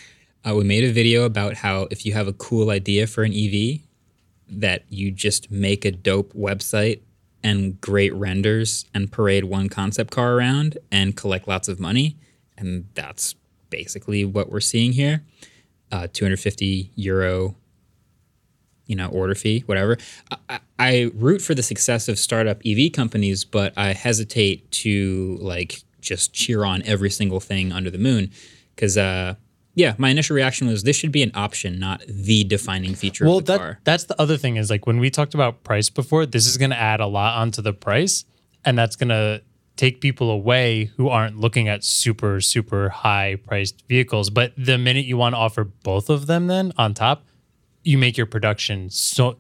uh, 0.45 0.55
we 0.55 0.65
made 0.65 0.85
a 0.85 0.93
video 0.93 1.25
about 1.25 1.55
how 1.55 1.87
if 1.91 2.05
you 2.05 2.15
have 2.15 2.27
a 2.27 2.33
cool 2.33 2.71
idea 2.71 3.07
for 3.07 3.23
an 3.23 3.33
EV, 3.33 3.81
that 4.49 4.85
you 4.89 5.11
just 5.11 5.51
make 5.51 5.85
a 5.85 5.91
dope 5.91 6.33
website 6.35 7.01
and 7.45 7.81
great 7.81 8.13
renders 8.15 8.87
and 8.93 9.13
parade 9.13 9.45
one 9.45 9.69
concept 9.69 10.11
car 10.11 10.33
around 10.35 10.79
and 10.91 11.15
collect 11.17 11.47
lots 11.47 11.69
of 11.69 11.79
money. 11.79 12.17
And 12.59 12.87
that's 12.95 13.35
basically 13.71 14.25
what 14.25 14.51
we're 14.51 14.61
seeing 14.61 14.93
here. 14.93 15.23
Uh, 15.93 16.09
250 16.13 16.91
euro 16.97 17.55
you 18.87 18.97
know, 18.97 19.09
order 19.09 19.35
fee, 19.35 19.61
whatever. 19.67 19.97
I, 20.49 20.61
I- 20.79 21.11
root 21.15 21.41
for 21.41 21.55
the 21.55 21.63
success 21.63 22.09
of 22.09 22.19
startup 22.19 22.61
EV 22.67 22.93
companies, 22.93 23.45
but 23.45 23.73
I 23.79 23.93
hesitate 23.95 24.71
to 24.73 25.39
like 25.41 25.83
just 26.01 26.35
cheer 26.35 26.65
on 26.65 26.83
every 26.83 27.09
single 27.11 27.41
thing 27.41 27.73
under 27.73 27.91
the 27.91 27.97
moon 27.99 28.31
because, 28.75 28.99
uh, 28.99 29.37
yeah, 29.75 29.95
my 29.99 30.11
initial 30.11 30.37
reaction 30.37 30.69
was 30.69 30.85
this 30.85 30.97
should 30.97 31.13
be 31.13 31.23
an 31.23 31.33
option, 31.35 31.79
not 31.79 32.03
the 32.07 32.45
defining 32.45 32.95
feature 32.95 33.25
well, 33.27 33.39
of 33.39 33.47
the 33.47 33.53
that 33.53 33.59
car. 33.59 33.81
that's 33.85 34.05
the 34.05 34.21
other 34.21 34.37
thing 34.37 34.57
is 34.57 34.71
like 34.71 34.87
when 34.87 34.99
we 34.99 35.11
talked 35.11 35.35
about 35.35 35.65
price 35.65 35.91
before, 35.91 36.27
this 36.27 36.47
is 36.47 36.57
going 36.57 36.71
to 36.71 36.79
add 36.79 37.01
a 37.01 37.07
lot 37.07 37.39
onto 37.39 37.61
the 37.61 37.73
price, 37.73 38.25
and 38.65 38.79
that's 38.79 38.97
going 38.97 39.09
to 39.09 39.43
take 39.77 40.01
people 40.01 40.31
away 40.31 40.85
who 40.97 41.09
aren't 41.09 41.39
looking 41.39 41.69
at 41.69 41.83
super 41.83 42.41
super 42.41 42.89
high 42.89 43.37
priced 43.37 43.87
vehicles. 43.89 44.31
But 44.31 44.53
the 44.57 44.79
minute 44.79 45.05
you 45.05 45.17
want 45.17 45.35
to 45.35 45.39
offer 45.39 45.65
both 45.65 46.09
of 46.09 46.27
them, 46.27 46.47
then 46.47 46.73
on 46.79 46.95
top, 46.95 47.25
you 47.83 47.99
make 47.99 48.17
your 48.17 48.27
production 48.27 48.91
so 48.91 49.37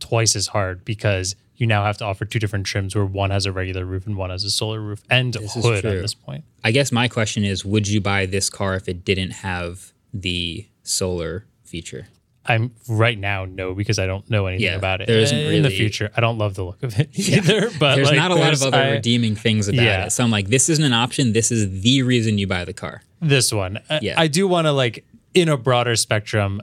twice 0.00 0.34
as 0.34 0.48
hard 0.48 0.84
because 0.84 1.36
you 1.56 1.66
now 1.66 1.84
have 1.84 1.96
to 1.98 2.04
offer 2.04 2.24
two 2.24 2.38
different 2.38 2.66
trims 2.66 2.94
where 2.96 3.04
one 3.04 3.30
has 3.30 3.46
a 3.46 3.52
regular 3.52 3.84
roof 3.84 4.06
and 4.06 4.16
one 4.16 4.30
has 4.30 4.44
a 4.44 4.50
solar 4.50 4.80
roof 4.80 5.02
and 5.10 5.34
This 5.34 5.56
is 5.56 5.64
hood 5.64 5.84
at 5.84 6.00
this 6.02 6.14
point. 6.14 6.44
I 6.64 6.70
guess 6.72 6.90
my 6.92 7.08
question 7.08 7.44
is 7.44 7.64
would 7.64 7.86
you 7.88 8.00
buy 8.00 8.26
this 8.26 8.50
car 8.50 8.74
if 8.74 8.88
it 8.88 9.04
didn't 9.04 9.30
have 9.30 9.92
the 10.12 10.66
solar 10.82 11.46
feature? 11.64 12.08
I'm 12.46 12.72
right 12.88 13.18
now 13.18 13.46
no 13.46 13.72
because 13.74 13.98
I 13.98 14.04
don't 14.06 14.28
know 14.28 14.46
anything 14.46 14.66
Yeah, 14.66 14.74
about 14.76 15.00
it. 15.00 15.06
there 15.06 15.18
isn't 15.18 15.38
in 15.38 15.62
the 15.62 15.70
future. 15.70 16.10
I 16.14 16.20
don't 16.20 16.36
love 16.36 16.54
the 16.56 16.64
look 16.64 16.82
of 16.82 16.98
it 17.00 17.08
either. 17.18 17.70
But 17.78 17.94
There's 17.96 18.08
like, 18.08 18.16
not 18.18 18.32
a 18.32 18.34
lot 18.34 18.52
of 18.52 18.62
other 18.62 18.76
I- 18.76 18.90
redeeming 18.90 19.34
things 19.34 19.66
about 19.68 19.82
Yeah. 19.82 20.04
it. 20.06 20.10
So 20.10 20.22
I'm 20.24 20.30
like, 20.30 20.48
this 20.48 20.68
isn't 20.68 20.84
an 20.84 20.92
option. 20.92 21.32
This 21.32 21.50
is 21.50 21.80
the 21.82 22.02
reason 22.02 22.36
you 22.36 22.46
buy 22.46 22.64
the 22.66 22.74
car. 22.74 23.02
this 23.22 23.50
one. 23.52 23.78
I- 23.88 24.00
Yeah. 24.02 24.20
I 24.20 24.26
do 24.26 24.46
want 24.46 24.66
to 24.66 24.72
like 24.72 25.06
in 25.32 25.48
a 25.48 25.56
broader 25.56 25.96
spectrum. 25.96 26.60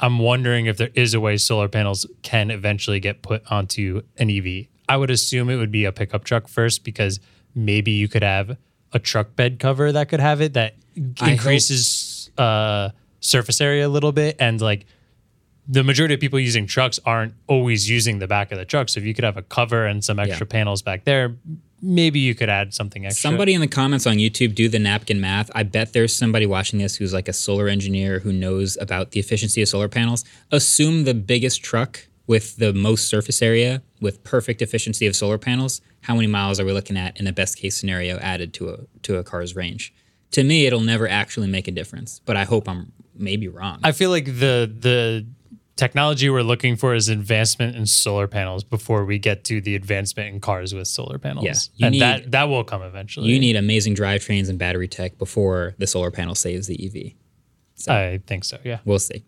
I'm 0.00 0.18
wondering 0.18 0.66
if 0.66 0.78
there 0.78 0.90
is 0.94 1.14
a 1.14 1.20
way 1.20 1.36
solar 1.36 1.68
panels 1.68 2.06
can 2.22 2.50
eventually 2.50 3.00
get 3.00 3.22
put 3.22 3.42
onto 3.50 4.02
an 4.16 4.30
EV. 4.30 4.66
I 4.88 4.96
would 4.96 5.10
assume 5.10 5.50
it 5.50 5.56
would 5.56 5.70
be 5.70 5.84
a 5.84 5.92
pickup 5.92 6.24
truck 6.24 6.48
first 6.48 6.82
because 6.84 7.20
maybe 7.54 7.92
you 7.92 8.08
could 8.08 8.22
have 8.22 8.56
a 8.92 8.98
truck 8.98 9.36
bed 9.36 9.58
cover 9.58 9.92
that 9.92 10.08
could 10.08 10.20
have 10.20 10.40
it 10.40 10.54
that 10.54 10.74
increases 11.22 12.30
uh, 12.38 12.90
surface 13.20 13.60
area 13.60 13.86
a 13.86 13.88
little 13.88 14.12
bit 14.12 14.36
and 14.40 14.60
like 14.60 14.86
the 15.68 15.84
majority 15.84 16.14
of 16.14 16.20
people 16.20 16.40
using 16.40 16.66
trucks 16.66 16.98
aren't 17.04 17.34
always 17.46 17.88
using 17.88 18.18
the 18.18 18.26
back 18.26 18.50
of 18.50 18.58
the 18.58 18.64
truck. 18.64 18.88
So 18.88 18.98
if 18.98 19.06
you 19.06 19.14
could 19.14 19.22
have 19.24 19.36
a 19.36 19.42
cover 19.42 19.86
and 19.86 20.02
some 20.04 20.18
extra 20.18 20.44
panels 20.46 20.82
back 20.82 21.04
there, 21.04 21.36
maybe 21.82 22.20
you 22.20 22.34
could 22.34 22.48
add 22.48 22.74
something 22.74 23.06
extra. 23.06 23.20
Somebody 23.20 23.54
in 23.54 23.60
the 23.60 23.68
comments 23.68 24.06
on 24.06 24.16
YouTube 24.16 24.54
do 24.54 24.68
the 24.68 24.78
napkin 24.78 25.20
math. 25.20 25.50
I 25.54 25.62
bet 25.62 25.92
there's 25.92 26.14
somebody 26.14 26.46
watching 26.46 26.78
this 26.78 26.96
who's 26.96 27.12
like 27.12 27.28
a 27.28 27.32
solar 27.32 27.68
engineer 27.68 28.20
who 28.20 28.32
knows 28.32 28.76
about 28.80 29.12
the 29.12 29.20
efficiency 29.20 29.62
of 29.62 29.68
solar 29.68 29.88
panels. 29.88 30.24
Assume 30.50 31.04
the 31.04 31.14
biggest 31.14 31.62
truck 31.62 32.06
with 32.26 32.56
the 32.56 32.72
most 32.72 33.08
surface 33.08 33.42
area 33.42 33.82
with 34.00 34.22
perfect 34.22 34.62
efficiency 34.62 35.06
of 35.06 35.16
solar 35.16 35.38
panels. 35.38 35.80
How 36.02 36.14
many 36.14 36.26
miles 36.26 36.60
are 36.60 36.64
we 36.64 36.72
looking 36.72 36.96
at 36.96 37.18
in 37.18 37.26
a 37.26 37.32
best 37.32 37.58
case 37.58 37.76
scenario 37.76 38.18
added 38.18 38.54
to 38.54 38.70
a 38.70 38.78
to 39.02 39.16
a 39.16 39.24
car's 39.24 39.56
range? 39.56 39.92
To 40.32 40.44
me, 40.44 40.66
it'll 40.66 40.80
never 40.80 41.08
actually 41.08 41.48
make 41.48 41.66
a 41.66 41.72
difference, 41.72 42.20
but 42.24 42.36
I 42.36 42.44
hope 42.44 42.68
I'm 42.68 42.92
maybe 43.16 43.48
wrong. 43.48 43.80
I 43.82 43.92
feel 43.92 44.10
like 44.10 44.26
the 44.26 44.72
the 44.78 45.26
technology 45.80 46.28
we're 46.30 46.42
looking 46.42 46.76
for 46.76 46.94
is 46.94 47.08
advancement 47.08 47.74
in 47.74 47.86
solar 47.86 48.28
panels 48.28 48.62
before 48.62 49.04
we 49.04 49.18
get 49.18 49.44
to 49.44 49.60
the 49.60 49.74
advancement 49.74 50.32
in 50.34 50.40
cars 50.40 50.74
with 50.74 50.86
solar 50.86 51.18
panels. 51.18 51.44
Yeah, 51.44 51.54
you 51.76 51.86
and 51.86 51.92
need- 51.94 52.00
that 52.02 52.30
that 52.30 52.44
will 52.44 52.64
come 52.64 52.82
eventually. 52.82 53.30
you 53.30 53.40
need 53.40 53.56
amazing 53.56 53.94
drivetrains 53.96 54.48
and 54.48 54.58
battery 54.58 54.88
tech 54.88 55.18
before 55.18 55.74
the 55.78 55.86
solar 55.86 56.10
panel 56.10 56.34
saves 56.34 56.66
the 56.66 56.78
EV. 56.86 57.12
I 57.88 58.20
think 58.26 58.44
so. 58.44 58.58
Yeah. 58.62 58.80
we'll 58.84 58.98
see. 58.98 59.24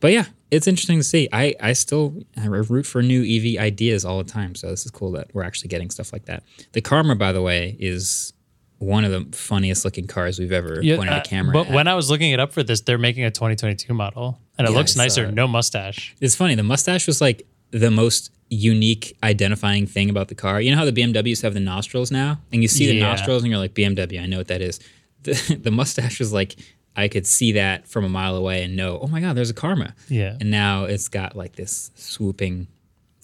But 0.00 0.12
yeah, 0.12 0.26
it's 0.50 0.66
interesting 0.66 0.98
to 0.98 1.04
see. 1.04 1.28
I, 1.32 1.54
I 1.60 1.72
still 1.72 2.22
I 2.36 2.46
root 2.46 2.84
for 2.86 3.00
new 3.00 3.22
EV 3.22 3.58
ideas 3.62 4.04
all 4.04 4.18
the 4.18 4.30
time. 4.30 4.54
So 4.56 4.68
this 4.68 4.84
is 4.84 4.90
cool 4.90 5.12
that 5.12 5.28
we're 5.32 5.44
actually 5.44 5.68
getting 5.68 5.90
stuff 5.90 6.12
like 6.12 6.26
that. 6.26 6.42
The 6.72 6.80
Karma, 6.80 7.14
by 7.14 7.32
the 7.32 7.40
way, 7.40 7.76
is 7.78 8.32
one 8.78 9.04
of 9.04 9.12
the 9.12 9.36
funniest 9.36 9.84
looking 9.84 10.06
cars 10.06 10.38
we've 10.38 10.52
ever 10.52 10.76
pointed 10.76 11.08
uh, 11.12 11.20
a 11.24 11.28
camera 11.28 11.52
But 11.52 11.68
at. 11.68 11.72
when 11.74 11.88
I 11.88 11.94
was 11.94 12.10
looking 12.10 12.32
it 12.32 12.40
up 12.40 12.52
for 12.52 12.62
this, 12.62 12.80
they're 12.82 12.98
making 12.98 13.24
a 13.24 13.30
2022 13.30 13.94
model, 13.94 14.38
and 14.58 14.66
it 14.66 14.70
Yeah, 14.70 14.76
looks 14.76 14.96
nicer. 14.96 15.26
it. 15.26 15.34
No 15.34 15.46
mustache. 15.46 16.14
it's 16.20 16.34
funny, 16.34 16.54
the 16.54 16.62
mustache 16.62 17.06
was 17.06 17.20
like 17.20 17.46
the 17.70 17.90
most 17.90 18.30
unique 18.50 19.16
identifying 19.22 19.86
thing 19.86 20.10
about 20.10 20.28
the 20.28 20.34
car. 20.34 20.60
You 20.60 20.70
know 20.70 20.76
how 20.76 20.84
the 20.84 20.92
BMWs 20.92 21.42
have 21.42 21.54
the 21.54 21.60
nostrils 21.60 22.10
now, 22.10 22.40
and 22.52 22.62
you 22.62 22.68
see 22.68 22.86
the 22.86 22.94
Yeah. 22.96 23.06
nostrils, 23.08 23.42
and 23.42 23.50
you're 23.50 23.58
like 23.58 23.74
BMW. 23.74 24.20
I 24.22 24.26
know 24.26 24.38
what 24.38 24.48
that 24.48 24.60
is. 24.60 24.80
The, 25.22 25.58
the 25.62 25.70
mustache 25.70 26.18
was 26.20 26.32
like 26.32 26.56
I 26.96 27.08
could 27.08 27.26
see 27.26 27.52
that 27.52 27.88
from 27.88 28.04
a 28.04 28.08
mile 28.08 28.36
away 28.36 28.62
and 28.62 28.76
know, 28.76 29.00
oh 29.02 29.08
my 29.08 29.20
god, 29.20 29.34
there's 29.36 29.50
a 29.50 29.54
Karma. 29.54 29.94
Yeah. 30.08 30.36
And 30.40 30.50
now 30.50 30.84
it's 30.84 31.08
got 31.08 31.34
like 31.34 31.56
this 31.56 31.90
swooping 31.96 32.68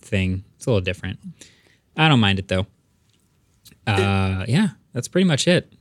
thing. 0.01 0.43
It's 0.57 0.67
a 0.67 0.71
little 0.71 0.81
different. 0.81 1.21
I 1.97 2.09
don't 2.09 2.19
mind 2.19 2.39
it 2.41 2.49
though. 2.49 2.67
Uh, 3.99 4.45
yeah, 4.49 4.69
that's 4.93 5.09
pretty 5.09 5.27
much 5.27 5.49
it. 5.49 5.73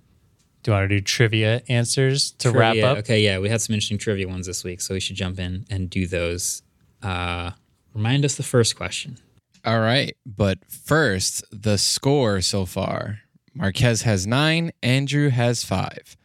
Do 0.62 0.72
you 0.72 0.78
want 0.78 0.90
to 0.90 0.96
do 0.98 1.02
trivia 1.02 1.62
answers 1.70 2.32
to 2.32 2.52
wrap 2.52 2.78
up? 2.78 2.98
Okay, 3.00 3.22
yeah, 3.22 3.40
we 3.40 3.50
had 3.50 3.62
some 3.62 3.74
interesting 3.74 3.98
trivia 3.98 4.28
ones 4.28 4.46
this 4.46 4.64
week, 4.64 4.82
so 4.82 4.94
we 4.94 5.00
should 5.00 5.16
jump 5.16 5.40
in 5.40 5.66
and 5.70 5.90
do 5.90 6.06
those. 6.06 6.64
Uh, 7.02 7.52
remind 7.94 8.26
us 8.26 8.36
the 8.36 8.44
first 8.44 8.76
question. 8.76 9.18
All 9.66 9.80
right. 9.80 10.16
But 10.26 10.60
first, 10.70 11.44
the 11.52 11.78
score 11.78 12.42
so 12.42 12.66
far 12.66 13.20
Marques 13.54 14.04
has 14.04 14.26
nine, 14.26 14.72
Andrew 14.82 15.30
has 15.30 15.64
five. 15.64 16.16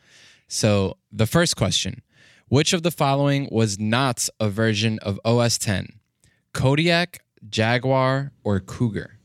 So 0.49 0.99
the 1.11 1.27
first 1.27 1.57
question 1.57 2.03
Which 2.49 2.73
of 2.73 2.83
the 2.83 2.91
following 2.91 3.49
was 3.51 3.79
not 3.79 4.29
a 4.39 4.49
version 4.49 4.99
of 5.01 5.19
OS 5.25 5.59
10? 5.59 6.01
Kodiak, 6.53 7.21
Jaguar, 7.49 8.33
or 8.45 8.61
Cougar? 8.61 9.19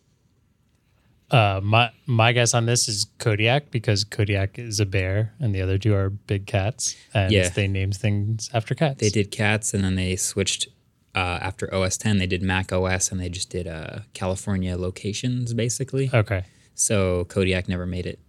Uh, 1.31 1.59
my 1.63 1.91
my 2.07 2.31
guess 2.31 2.53
on 2.55 2.65
this 2.65 2.87
is 2.87 3.05
Kodiak 3.19 3.69
because 3.71 4.03
Kodiak 4.03 4.57
is 4.57 4.79
a 4.79 4.85
bear 4.85 5.33
and 5.39 5.53
the 5.53 5.61
other 5.61 5.77
two 5.77 5.93
are 5.93 6.09
big 6.09 6.47
cats, 6.47 6.95
and 7.13 7.31
Yeah. 7.31 7.49
they 7.49 7.67
named 7.67 7.95
things 7.95 8.49
after 8.53 8.73
cats. 8.73 8.99
They 8.99 9.09
did 9.09 9.29
cats, 9.31 9.73
and 9.73 9.83
then 9.83 9.95
they 9.95 10.15
switched 10.15 10.67
uh, 11.15 11.19
after 11.41 11.73
OS 11.73 11.97
10. 11.97 12.17
They 12.17 12.27
did 12.27 12.41
Mac 12.41 12.71
OS, 12.73 13.11
and 13.11 13.19
they 13.19 13.29
just 13.29 13.49
did 13.49 13.67
uh, 13.67 13.99
California 14.13 14.75
locations 14.77 15.53
basically. 15.53 16.09
Okay. 16.13 16.43
So 16.73 17.25
Kodiak 17.25 17.67
never 17.67 17.85
made 17.85 18.05
it. 18.07 18.19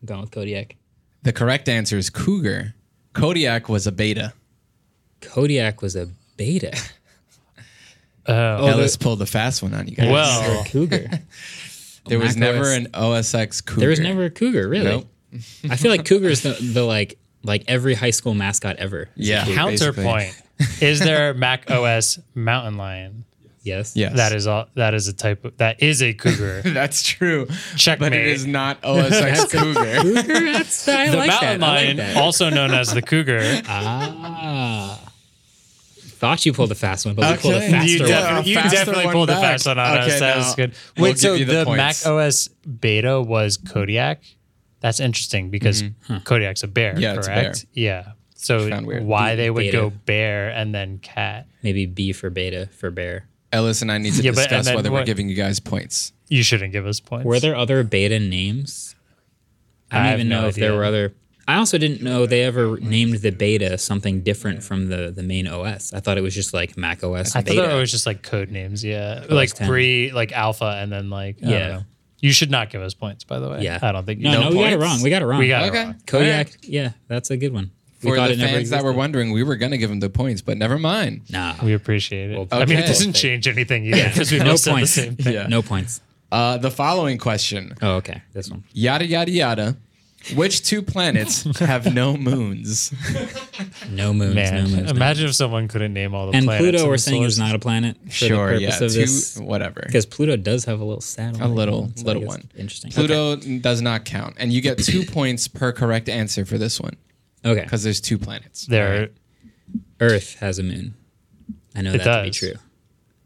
I'm 0.00 0.06
going 0.06 0.20
with 0.22 0.30
Kodiak. 0.30 0.76
The 1.22 1.32
correct 1.34 1.68
answer 1.68 1.98
is 1.98 2.08
Cougar. 2.08 2.74
Kodiak 3.12 3.68
was 3.68 3.86
a 3.86 3.92
beta. 3.92 4.32
Kodiak 5.20 5.82
was 5.82 5.96
a 5.96 6.08
beta. 6.38 6.72
Oh, 8.26 8.66
Ellis 8.66 8.96
pulled 8.96 9.18
the 9.18 9.26
fast 9.26 9.62
one 9.62 9.74
on 9.74 9.88
you 9.88 9.96
guys. 9.96 10.08
well, 10.10 10.64
Cougar. 10.68 11.08
There 12.06 12.18
was 12.18 12.36
Mac 12.36 12.54
never 12.54 12.64
OS. 12.70 12.76
an 12.76 12.86
OSX 12.88 13.64
Cougar. 13.64 13.80
There 13.80 13.88
was 13.90 14.00
never 14.00 14.24
a 14.24 14.30
cougar, 14.30 14.68
really. 14.68 14.84
Nope. 14.84 15.06
I 15.70 15.76
feel 15.76 15.90
like 15.90 16.04
cougar 16.04 16.28
is 16.28 16.42
the, 16.42 16.52
the 16.60 16.82
like 16.84 17.18
like 17.42 17.64
every 17.68 17.94
high 17.94 18.10
school 18.10 18.34
mascot 18.34 18.76
ever. 18.76 19.08
is 19.16 19.28
a 19.28 19.32
Yeah. 19.32 19.44
cougar. 19.44 19.54
counterpoint. 19.56 20.42
is 20.80 20.98
there 21.00 21.32
Mac 21.34 21.70
OS 21.70 22.18
mountain 22.34 22.76
lion? 22.76 23.24
Yes. 23.62 23.94
Yes. 23.94 24.16
That 24.16 24.32
is 24.32 24.46
all. 24.46 24.68
That 24.74 24.94
is 24.94 25.06
a 25.08 25.12
type. 25.12 25.44
Of, 25.44 25.56
that 25.58 25.82
is 25.82 26.02
a 26.02 26.14
cougar. 26.14 26.62
That's 26.64 27.02
true. 27.02 27.46
Checkmate. 27.76 28.10
But 28.10 28.18
it 28.18 28.26
is 28.26 28.46
not 28.46 28.80
OSX 28.80 29.50
Cougar. 29.50 30.00
Cougar. 30.02 30.52
That's 30.52 30.88
I 30.88 31.10
the 31.10 31.16
like 31.18 31.28
mountain 31.28 31.60
that. 31.60 31.68
I 31.68 31.84
like 31.86 31.96
lion, 31.98 32.16
also 32.16 32.48
known 32.48 32.70
as 32.72 32.92
the 32.94 33.02
cougar. 33.02 33.60
Ah. 33.68 34.19
Thought 36.20 36.44
you 36.44 36.52
pulled 36.52 36.70
a 36.70 36.74
fast 36.74 37.06
one, 37.06 37.14
but 37.14 37.30
we 37.30 37.36
pulled 37.40 37.54
a 37.54 37.60
faster 37.70 37.88
you, 37.90 37.96
Yeah, 37.96 38.02
one. 38.02 38.08
definitely, 38.10 38.50
you 38.50 38.56
faster 38.56 38.76
definitely 38.76 39.04
one 39.06 39.12
pulled 39.14 39.30
a 39.30 39.32
back. 39.32 39.42
fast 39.42 39.66
one 39.66 39.78
on 39.78 39.98
Okay, 39.98 40.06
us. 40.14 40.20
That 40.20 40.36
now 40.36 40.36
was 40.44 40.54
good. 40.54 40.74
we'll 40.98 41.04
Wait, 41.12 41.18
so 41.18 41.36
the 41.38 41.44
the, 41.44 41.64
Mac. 41.64 41.96
OS 42.06 42.48
beta 42.48 43.20
was 43.22 43.56
Kodiak? 43.56 44.22
That's 44.80 45.00
interesting 45.00 45.48
because 45.50 45.82
Kodiak's 46.24 46.62
a 46.62 46.68
bear, 46.68 46.92
Mm-hmm. 46.92 47.00
Yeah, 47.02 47.14
it's 47.16 47.26
a 47.26 47.30
correct? 47.30 47.66
Yeah. 47.72 48.12
So 48.34 48.68
Found 48.68 48.86
weird. 48.86 49.04
why 49.04 49.34
they 49.34 49.50
would 49.50 49.60
Beta. 49.60 49.76
go 49.76 49.90
bear 49.90 50.50
and 50.50 50.74
then 50.74 50.98
cat? 50.98 51.46
Maybe 51.62 51.86
B 51.86 52.12
for 52.12 52.28
beta 52.30 52.68
for 52.78 52.90
bear. 52.90 53.26
Ellis 53.52 53.80
and 53.82 53.90
I 53.90 53.98
need 53.98 54.12
to 54.14 54.22
Yeah, 54.22 54.30
discuss 54.32 54.66
then 54.66 54.74
whether 54.76 54.92
we're 54.92 55.04
giving 55.04 55.28
you 55.28 55.34
guys 55.34 55.58
points. 55.58 56.12
You 56.28 56.42
shouldn't 56.42 56.72
give 56.72 56.86
us 56.86 57.00
points. 57.00 57.24
Were 57.24 57.40
there 57.40 57.56
other 57.56 57.82
beta 57.82 58.18
names? 58.20 58.94
I 59.90 59.96
don't 59.96 60.04
I 60.04 60.08
have 60.10 60.18
even 60.20 60.28
no 60.28 60.42
know 60.42 60.48
if 60.48 60.54
there 60.54 60.74
were 60.74 60.84
other. 60.84 61.14
I 61.50 61.56
also 61.56 61.78
didn't 61.78 62.02
know 62.02 62.26
they 62.26 62.42
ever 62.42 62.78
named 62.80 63.16
the 63.18 63.30
beta 63.30 63.76
something 63.78 64.20
different 64.22 64.62
from 64.62 64.88
the 64.88 65.10
the 65.10 65.22
main 65.22 65.46
OS. 65.46 65.92
I 65.92 66.00
thought 66.00 66.16
it 66.18 66.22
was 66.22 66.34
just 66.34 66.52
like 66.54 66.76
Mac 66.76 67.02
OS 67.02 67.34
I 67.36 67.42
thought 67.42 67.70
it 67.70 67.74
was 67.74 67.90
just 67.90 68.06
like 68.06 68.22
code 68.22 68.50
names, 68.50 68.84
yeah, 68.84 69.24
like 69.28 69.52
10. 69.54 69.68
pre, 69.68 70.12
like 70.12 70.32
alpha, 70.32 70.76
and 70.80 70.90
then 70.92 71.10
like 71.10 71.36
I 71.38 71.44
don't 71.44 71.50
Yeah. 71.52 71.68
know. 71.68 71.82
You 72.22 72.32
should 72.32 72.50
not 72.50 72.68
give 72.68 72.82
us 72.82 72.92
points, 72.92 73.24
by 73.24 73.38
the 73.38 73.48
way. 73.48 73.62
Yeah. 73.62 73.78
I 73.80 73.92
don't 73.92 74.04
think 74.04 74.20
you 74.20 74.26
no, 74.26 74.32
know. 74.32 74.48
no, 74.50 74.56
we 74.56 74.62
got 74.64 74.72
it 74.74 74.78
wrong. 74.78 75.02
We 75.02 75.08
got 75.10 75.22
it 75.22 75.26
wrong. 75.26 75.38
We 75.40 75.48
got 75.48 75.64
it 75.64 75.72
wrong. 75.72 75.94
Kodiak. 76.06 76.50
Yeah, 76.62 76.90
that's 77.08 77.30
a 77.30 77.36
good 77.38 77.52
one. 77.54 77.70
We 78.02 78.10
For 78.10 78.16
the 78.16 78.32
it 78.32 78.38
never 78.38 78.52
fans 78.52 78.70
that 78.70 78.84
were 78.84 78.92
wondering, 78.92 79.32
we 79.32 79.42
were 79.42 79.56
going 79.56 79.72
to 79.72 79.78
give 79.78 79.88
them 79.90 80.00
the 80.00 80.08
points, 80.10 80.40
but 80.42 80.56
never 80.58 80.78
mind. 80.78 81.22
Nah, 81.30 81.54
We 81.62 81.72
appreciate 81.74 82.30
it. 82.30 82.36
Well, 82.36 82.46
I 82.52 82.64
mean, 82.66 82.78
it 82.78 82.86
doesn't 82.86 83.12
change 83.14 83.46
anything 83.48 83.84
either 83.86 84.08
because 84.08 84.30
we 84.32 84.38
no 84.44 84.44
both 84.52 84.60
said 84.60 84.70
the 84.72 84.76
points. 84.76 84.90
same 84.92 85.16
thing. 85.16 85.32
Yeah. 85.34 85.46
No 85.48 85.60
points. 85.62 86.00
Uh, 86.32 86.56
the 86.58 86.70
following 86.70 87.18
question 87.18 87.74
Oh, 87.82 87.96
okay. 87.96 88.22
This 88.32 88.50
one. 88.50 88.64
yada, 88.72 89.04
yada, 89.06 89.30
yada. 89.30 89.76
Which 90.34 90.62
two 90.62 90.82
planets 90.82 91.42
have 91.60 91.92
no 91.94 92.16
moons? 92.16 92.92
No 93.90 94.12
moons. 94.12 94.34
no 94.34 94.34
Man, 94.34 94.54
moons. 94.70 94.74
no 94.84 94.90
imagine 94.90 95.26
if 95.26 95.34
someone 95.34 95.66
couldn't 95.66 95.92
name 95.94 96.14
all 96.14 96.26
the 96.26 96.32
planets. 96.32 96.42
And 96.42 96.46
planets. 96.46 96.62
Pluto, 96.62 96.82
in 96.84 96.88
we're 96.88 96.94
the 96.94 96.98
saying 96.98 97.16
solar 97.20 97.26
is 97.26 97.38
not 97.38 97.54
a 97.54 97.58
planet 97.58 97.96
for 98.04 98.10
sure, 98.10 98.54
the 98.54 98.60
yeah. 98.60 98.70
purpose 98.70 98.78
Two, 98.94 99.00
of 99.00 99.06
this, 99.06 99.38
whatever. 99.38 99.82
because 99.86 100.06
Pluto 100.06 100.36
does 100.36 100.66
have 100.66 100.80
a 100.80 100.84
little 100.84 101.00
satellite. 101.00 101.42
A 101.42 101.48
little, 101.48 101.90
So 101.96 102.02
I 102.02 102.06
little 102.06 102.22
guess 102.22 102.28
one. 102.28 102.50
Interesting. 102.56 102.90
Pluto 102.92 103.36
does 103.36 103.80
not 103.80 104.04
count. 104.04 104.36
And 104.38 104.52
you 104.52 104.60
get 104.60 104.78
two 104.78 105.04
points 105.10 105.48
per 105.48 105.72
correct 105.72 106.08
answer 106.08 106.44
for 106.44 106.58
this 106.58 106.80
one 106.80 106.96
Okay. 107.44 107.62
because 107.62 107.82
there's 107.82 108.00
two 108.00 108.18
planets. 108.18 108.66
There, 108.66 109.08
Earth 110.00 110.36
has 110.40 110.58
a 110.58 110.62
moon. 110.62 110.94
I 111.74 111.80
know 111.82 111.92
It 111.94 112.04
that 112.04 112.16
to 112.18 112.22
be 112.24 112.28
does. 112.30 112.36
true. 112.36 112.54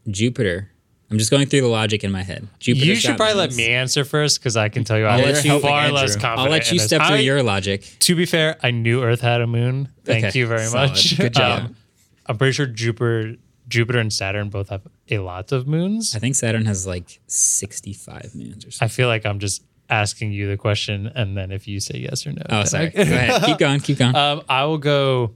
Jupiter. 0.09 0.71
I'm 1.15 1.19
just 1.19 1.31
going 1.31 1.45
through 1.47 1.61
the 1.61 1.67
logic 1.69 2.03
in 2.03 2.11
my 2.11 2.23
head. 2.23 2.45
Jupiter. 2.59 2.85
you 2.87 2.95
should 2.95 3.15
probably 3.15 3.35
let 3.35 3.55
me 3.55 3.67
answer 3.69 4.03
first 4.03 4.37
because 4.39 4.57
I 4.57 4.67
can 4.67 4.83
tell 4.83 4.97
you 4.97 5.05
I'll 5.05 5.17
I'm 5.19 5.25
let 5.31 5.45
you- 5.45 5.59
far 5.61 5.89
less 5.89 6.17
confident. 6.17 6.39
I'll 6.39 6.49
let 6.51 6.69
you 6.73 6.77
step 6.79 7.01
through 7.07 7.15
I- 7.15 7.19
your 7.19 7.41
logic. 7.41 7.83
To 7.99 8.15
be 8.17 8.25
fair, 8.25 8.57
I 8.61 8.71
knew 8.71 9.01
Earth 9.01 9.21
had 9.21 9.39
a 9.39 9.47
moon. 9.47 9.87
Thank 10.03 10.25
Okay, 10.25 10.37
you 10.39 10.45
very 10.45 10.65
solid. 10.65 10.89
much. 10.89 11.13
Um, 11.17 11.23
Good 11.25 11.33
job. 11.33 11.75
I'm 12.25 12.37
pretty 12.37 12.51
sure 12.51 12.65
Jupiter, 12.65 13.35
Jupiter 13.69 13.99
and 13.99 14.11
Saturn 14.11 14.49
both 14.49 14.67
have 14.69 14.81
a 15.09 15.19
lot 15.19 15.53
of 15.53 15.67
moons. 15.67 16.13
I 16.15 16.19
think 16.19 16.35
Saturn 16.35 16.65
has 16.65 16.85
like 16.85 17.21
65 17.27 18.35
moons 18.35 18.65
or 18.65 18.71
something. 18.71 18.85
I 18.85 18.89
feel 18.89 19.07
like 19.07 19.25
I'm 19.25 19.39
just 19.39 19.63
asking 19.89 20.33
you 20.33 20.49
the 20.49 20.57
question, 20.57 21.07
and 21.15 21.37
then 21.37 21.51
if 21.53 21.65
you 21.65 21.79
say 21.79 21.99
yes 21.99 22.27
or 22.27 22.33
no, 22.33 22.41
Oh, 22.49 22.65
sorry. 22.65 22.87
I- 22.87 22.89
Go 22.89 23.01
ahead. 23.03 23.43
Keep 23.45 23.57
going. 23.59 23.79
Keep 23.79 23.99
going. 23.99 24.15
um, 24.17 24.41
I 24.49 24.65
will 24.65 24.79
go. 24.79 25.33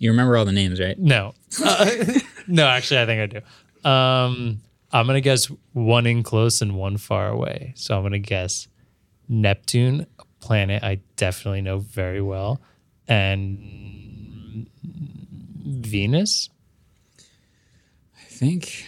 you 0.00 0.10
remember 0.10 0.36
all 0.36 0.44
the 0.44 0.52
names, 0.52 0.80
right? 0.80 0.98
No, 0.98 1.34
Uh, 1.64 2.04
no. 2.48 2.66
Actually, 2.66 3.00
I 3.00 3.06
think 3.06 3.20
I 3.22 3.26
do. 3.26 3.88
Um, 3.88 4.60
I'm 4.92 5.06
gonna 5.06 5.20
guess 5.20 5.46
one 5.72 6.06
in 6.06 6.22
close 6.22 6.62
and 6.62 6.76
one 6.76 6.96
far 6.96 7.28
away. 7.28 7.72
So 7.76 7.96
I'm 7.96 8.02
gonna 8.02 8.18
guess 8.18 8.68
Neptune, 9.28 10.06
a 10.18 10.24
planet 10.40 10.82
I 10.82 11.00
definitely 11.16 11.62
know 11.62 11.78
very 11.78 12.20
well, 12.22 12.60
and 13.08 14.66
Venus. 15.64 16.48
I 17.18 18.24
think 18.28 18.84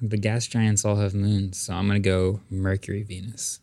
the 0.00 0.16
gas 0.16 0.46
giants 0.46 0.84
all 0.84 0.96
have 0.96 1.14
moons, 1.14 1.58
so 1.58 1.74
I'm 1.74 1.86
gonna 1.86 2.00
go 2.00 2.40
Mercury, 2.50 3.02
Venus. 3.02 3.60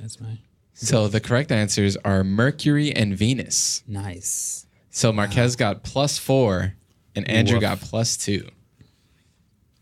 That's 0.00 0.20
my 0.20 0.38
So 0.74 1.06
the 1.08 1.20
correct 1.20 1.52
answers 1.52 1.96
are 1.98 2.24
Mercury 2.24 2.92
and 2.92 3.16
Venus. 3.16 3.82
nice. 3.86 4.66
So 4.94 5.10
Marques 5.10 5.56
got 5.56 5.84
plus 5.84 6.18
four 6.18 6.74
and 7.14 7.28
Andrew 7.28 7.56
Woof. 7.56 7.60
got 7.62 7.80
plus 7.80 8.16
two. 8.16 8.48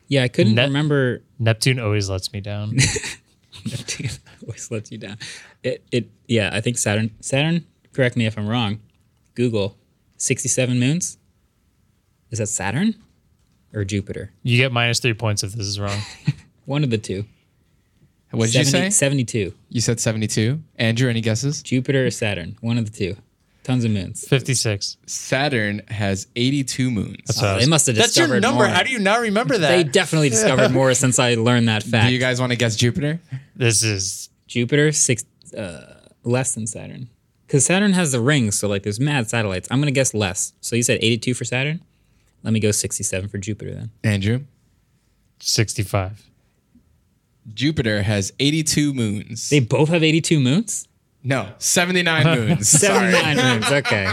Yeah, 0.08 0.24
I 0.24 0.28
couldn't 0.28 0.54
Ne- 0.56 0.64
remember. 0.64 1.22
Neptune 1.38 1.78
always 1.78 2.10
lets 2.10 2.32
me 2.32 2.40
down. 2.40 2.76
Neptune 3.64 4.10
always 4.42 4.70
lets 4.70 4.90
you 4.90 4.98
down. 4.98 5.16
It, 5.62 5.84
it, 5.92 6.08
yeah. 6.26 6.50
I 6.52 6.60
think 6.60 6.78
Saturn. 6.78 7.10
Saturn. 7.20 7.64
Correct 7.92 8.16
me 8.16 8.26
if 8.26 8.36
I'm 8.38 8.48
wrong. 8.48 8.80
Google, 9.34 9.76
67 10.16 10.78
moons. 10.78 11.18
Is 12.30 12.38
that 12.38 12.46
Saturn 12.48 12.94
or 13.72 13.84
Jupiter? 13.84 14.32
You 14.42 14.56
get 14.56 14.72
minus 14.72 15.00
three 15.00 15.14
points 15.14 15.42
if 15.42 15.52
this 15.52 15.66
is 15.66 15.78
wrong. 15.80 15.98
One 16.64 16.84
of 16.84 16.90
the 16.90 16.98
two. 16.98 17.24
What 18.32 18.46
did 18.46 18.54
you 18.54 18.64
say? 18.64 18.90
72. 18.90 19.52
You 19.70 19.80
said 19.80 19.98
72. 19.98 20.60
Andrew, 20.76 21.10
any 21.10 21.20
guesses? 21.20 21.62
Jupiter 21.64 22.06
or 22.06 22.10
Saturn? 22.12 22.56
One 22.60 22.78
of 22.78 22.90
the 22.90 22.96
two. 22.96 23.16
Tons 23.70 23.84
of 23.84 23.90
moons. 23.92 24.26
56. 24.28 24.96
Saturn 25.06 25.82
has 25.88 26.26
82 26.36 26.90
moons. 26.90 27.16
That's 27.26 27.42
Oh, 27.42 27.58
they 27.58 27.66
must 27.66 27.86
have 27.86 27.96
That's 27.96 28.16
your 28.16 28.26
discovered 28.26 28.42
number. 28.42 28.64
more. 28.64 28.68
How 28.68 28.82
do 28.82 28.90
you 28.90 28.98
not 28.98 29.20
remember 29.20 29.56
that? 29.58 29.68
They 29.68 29.84
definitely 29.84 30.28
discovered 30.36 30.70
more 30.72 30.92
since 30.94 31.18
I 31.18 31.34
learned 31.34 31.68
that 31.68 31.82
fact. 31.82 32.08
Do 32.08 32.12
you 32.12 32.18
guys 32.20 32.40
want 32.40 32.50
to 32.52 32.56
guess 32.56 32.76
Jupiter? 32.76 33.20
this 33.56 33.82
is 33.82 34.28
Jupiter 34.46 34.92
six 34.92 35.24
uh, 35.56 35.94
less 36.24 36.54
than 36.54 36.66
Saturn 36.66 37.08
because 37.46 37.64
Saturn 37.66 37.92
has 37.92 38.12
the 38.12 38.20
rings, 38.20 38.58
so 38.58 38.68
like 38.68 38.82
there's 38.82 39.00
mad 39.00 39.28
satellites. 39.30 39.68
I'm 39.70 39.80
gonna 39.80 39.90
guess 39.90 40.12
less. 40.14 40.52
So 40.60 40.74
you 40.76 40.82
said 40.82 40.98
82 41.02 41.34
for 41.34 41.44
Saturn. 41.44 41.80
Let 42.42 42.52
me 42.52 42.60
go 42.60 42.70
67 42.70 43.28
for 43.28 43.38
Jupiter 43.38 43.74
then. 43.74 43.90
Andrew? 44.02 44.44
65. 45.40 46.26
Jupiter 47.54 48.02
has 48.02 48.32
82 48.38 48.92
moons. 48.94 49.50
They 49.50 49.60
both 49.60 49.88
have 49.88 50.02
82 50.02 50.40
moons. 50.40 50.86
No, 51.22 51.52
79 51.58 52.24
moons. 52.48 52.68
79 52.68 53.36
moons. 53.60 53.70
Okay, 53.72 54.12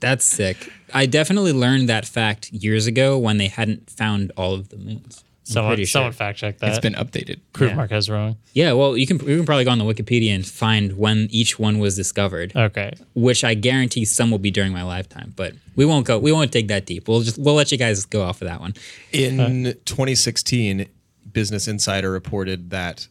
that's 0.00 0.24
sick. 0.24 0.70
I 0.94 1.06
definitely 1.06 1.52
learned 1.52 1.88
that 1.88 2.04
fact 2.06 2.52
years 2.52 2.86
ago 2.86 3.18
when 3.18 3.38
they 3.38 3.48
hadn't 3.48 3.90
found 3.90 4.32
all 4.36 4.54
of 4.54 4.68
the 4.68 4.76
moons. 4.76 5.24
I'm 5.44 5.54
Someone, 5.54 5.76
sure. 5.78 5.86
someone 5.86 6.12
fact 6.12 6.38
check 6.38 6.58
that. 6.58 6.70
It's 6.70 6.78
been 6.78 6.94
updated. 6.94 7.40
Prove 7.52 7.70
yeah. 7.70 7.76
Marques 7.76 8.08
wrong. 8.08 8.36
Yeah, 8.54 8.72
well, 8.74 8.96
you 8.96 9.06
can 9.08 9.18
you 9.28 9.36
can 9.38 9.44
probably 9.44 9.64
go 9.64 9.72
on 9.72 9.78
the 9.78 9.84
Wikipedia 9.84 10.34
and 10.34 10.46
find 10.46 10.96
when 10.96 11.26
each 11.30 11.58
one 11.58 11.78
was 11.80 11.96
discovered, 11.96 12.52
Okay. 12.54 12.92
which 13.14 13.42
I 13.42 13.54
guarantee 13.54 14.04
some 14.04 14.30
will 14.30 14.38
be 14.38 14.52
during 14.52 14.72
my 14.72 14.84
lifetime. 14.84 15.32
But 15.36 15.54
we 15.74 15.84
won't 15.84 16.06
go. 16.06 16.18
We 16.18 16.30
won't 16.30 16.52
dig 16.52 16.68
that 16.68 16.86
deep. 16.86 17.08
We'll 17.08 17.22
just 17.22 17.38
we'll 17.38 17.54
let 17.54 17.72
you 17.72 17.76
guys 17.76 18.04
go 18.06 18.22
off 18.22 18.40
of 18.40 18.48
that 18.48 18.60
one. 18.60 18.74
In 19.12 19.74
2016, 19.84 20.86
Business 21.32 21.66
Insider 21.66 22.10
reported 22.10 22.70
that 22.70 23.08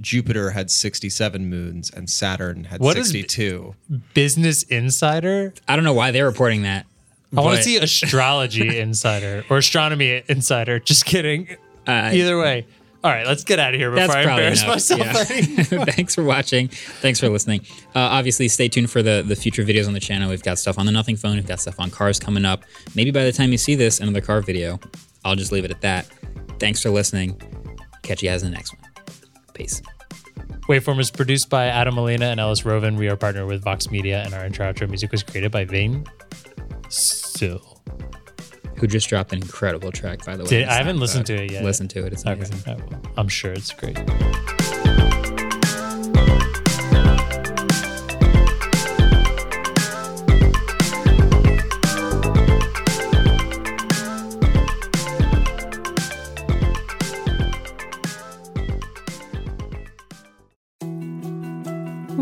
Jupiter 0.00 0.50
had 0.50 0.70
67 0.70 1.48
moons 1.48 1.90
and 1.90 2.08
Saturn 2.10 2.64
had 2.64 2.80
What 2.80 2.96
is- 2.98 3.08
62. 3.10 3.74
Business 4.14 4.62
Insider. 4.64 5.54
I 5.68 5.76
don't 5.76 5.84
know 5.84 5.92
why 5.94 6.10
they're 6.10 6.26
reporting 6.26 6.62
that. 6.62 6.86
I 7.36 7.40
want 7.40 7.56
to 7.56 7.62
see 7.64 7.76
Astrology 7.78 8.78
Insider 8.80 9.44
or 9.50 9.58
Astronomy 9.58 10.22
Insider. 10.28 10.78
Just 10.78 11.04
kidding. 11.04 11.56
Uh, 11.86 12.10
Either 12.12 12.38
way. 12.38 12.66
All 13.02 13.10
right, 13.10 13.26
let's 13.26 13.44
get 13.44 13.58
out 13.58 13.74
of 13.74 13.80
here 13.80 13.90
before 13.90 14.06
That's 14.06 14.16
I 14.16 14.20
embarrass 14.22 14.62
enough. 14.62 14.74
myself. 14.76 15.70
Yeah. 15.72 15.84
Thanks 15.94 16.14
for 16.14 16.24
watching. 16.24 16.68
Thanks 16.68 17.20
for 17.20 17.28
listening. 17.28 17.60
Uh, 17.94 17.98
obviously, 17.98 18.48
stay 18.48 18.68
tuned 18.68 18.90
for 18.90 19.02
the 19.02 19.22
the 19.26 19.36
future 19.36 19.62
videos 19.62 19.86
on 19.86 19.92
the 19.92 20.00
channel. 20.00 20.30
We've 20.30 20.42
got 20.42 20.58
stuff 20.58 20.78
on 20.78 20.86
the 20.86 20.92
Nothing 20.92 21.16
Phone. 21.16 21.34
We've 21.36 21.46
got 21.46 21.60
stuff 21.60 21.78
on 21.78 21.90
cars 21.90 22.18
coming 22.18 22.44
up. 22.46 22.62
Maybe 22.94 23.10
by 23.10 23.24
the 23.24 23.32
time 23.32 23.52
you 23.52 23.58
see 23.58 23.74
this, 23.74 24.00
another 24.00 24.22
car 24.22 24.40
video. 24.40 24.80
I'll 25.24 25.36
just 25.36 25.52
leave 25.52 25.64
it 25.66 25.70
at 25.70 25.80
that. 25.82 26.06
Thanks 26.58 26.80
for 26.80 26.88
listening. 26.90 27.38
Catch 28.02 28.22
you 28.22 28.30
guys 28.30 28.42
in 28.42 28.50
the 28.50 28.56
next 28.56 28.72
one. 28.72 28.83
Peace. 29.54 29.80
Waveform 30.68 30.98
is 30.98 31.10
produced 31.10 31.48
by 31.50 31.66
Adam 31.66 31.94
Molina 31.94 32.26
and 32.26 32.40
Ellis 32.40 32.62
Rovin. 32.62 32.96
We 32.96 33.08
are 33.08 33.16
partnered 33.16 33.46
with 33.46 33.62
Vox 33.62 33.90
Media, 33.90 34.22
and 34.24 34.34
our 34.34 34.44
intro 34.44 34.70
outro 34.70 34.88
music 34.88 35.12
was 35.12 35.22
created 35.22 35.52
by 35.52 35.64
Vane 35.64 36.04
Still. 36.88 37.80
Who 38.76 38.86
just 38.86 39.08
dropped 39.08 39.32
an 39.32 39.40
incredible 39.40 39.92
track, 39.92 40.24
by 40.24 40.36
the 40.36 40.44
way. 40.44 40.50
Did, 40.50 40.68
I 40.68 40.74
haven't 40.74 40.98
listened 40.98 41.26
to 41.26 41.34
it 41.34 41.52
yet. 41.52 41.64
Listen 41.64 41.86
to 41.88 42.04
it. 42.04 42.12
It's 42.12 42.24
amazing. 42.24 42.58
Will. 42.66 43.02
I'm 43.16 43.28
sure 43.28 43.52
it's 43.52 43.72
great. 43.72 43.98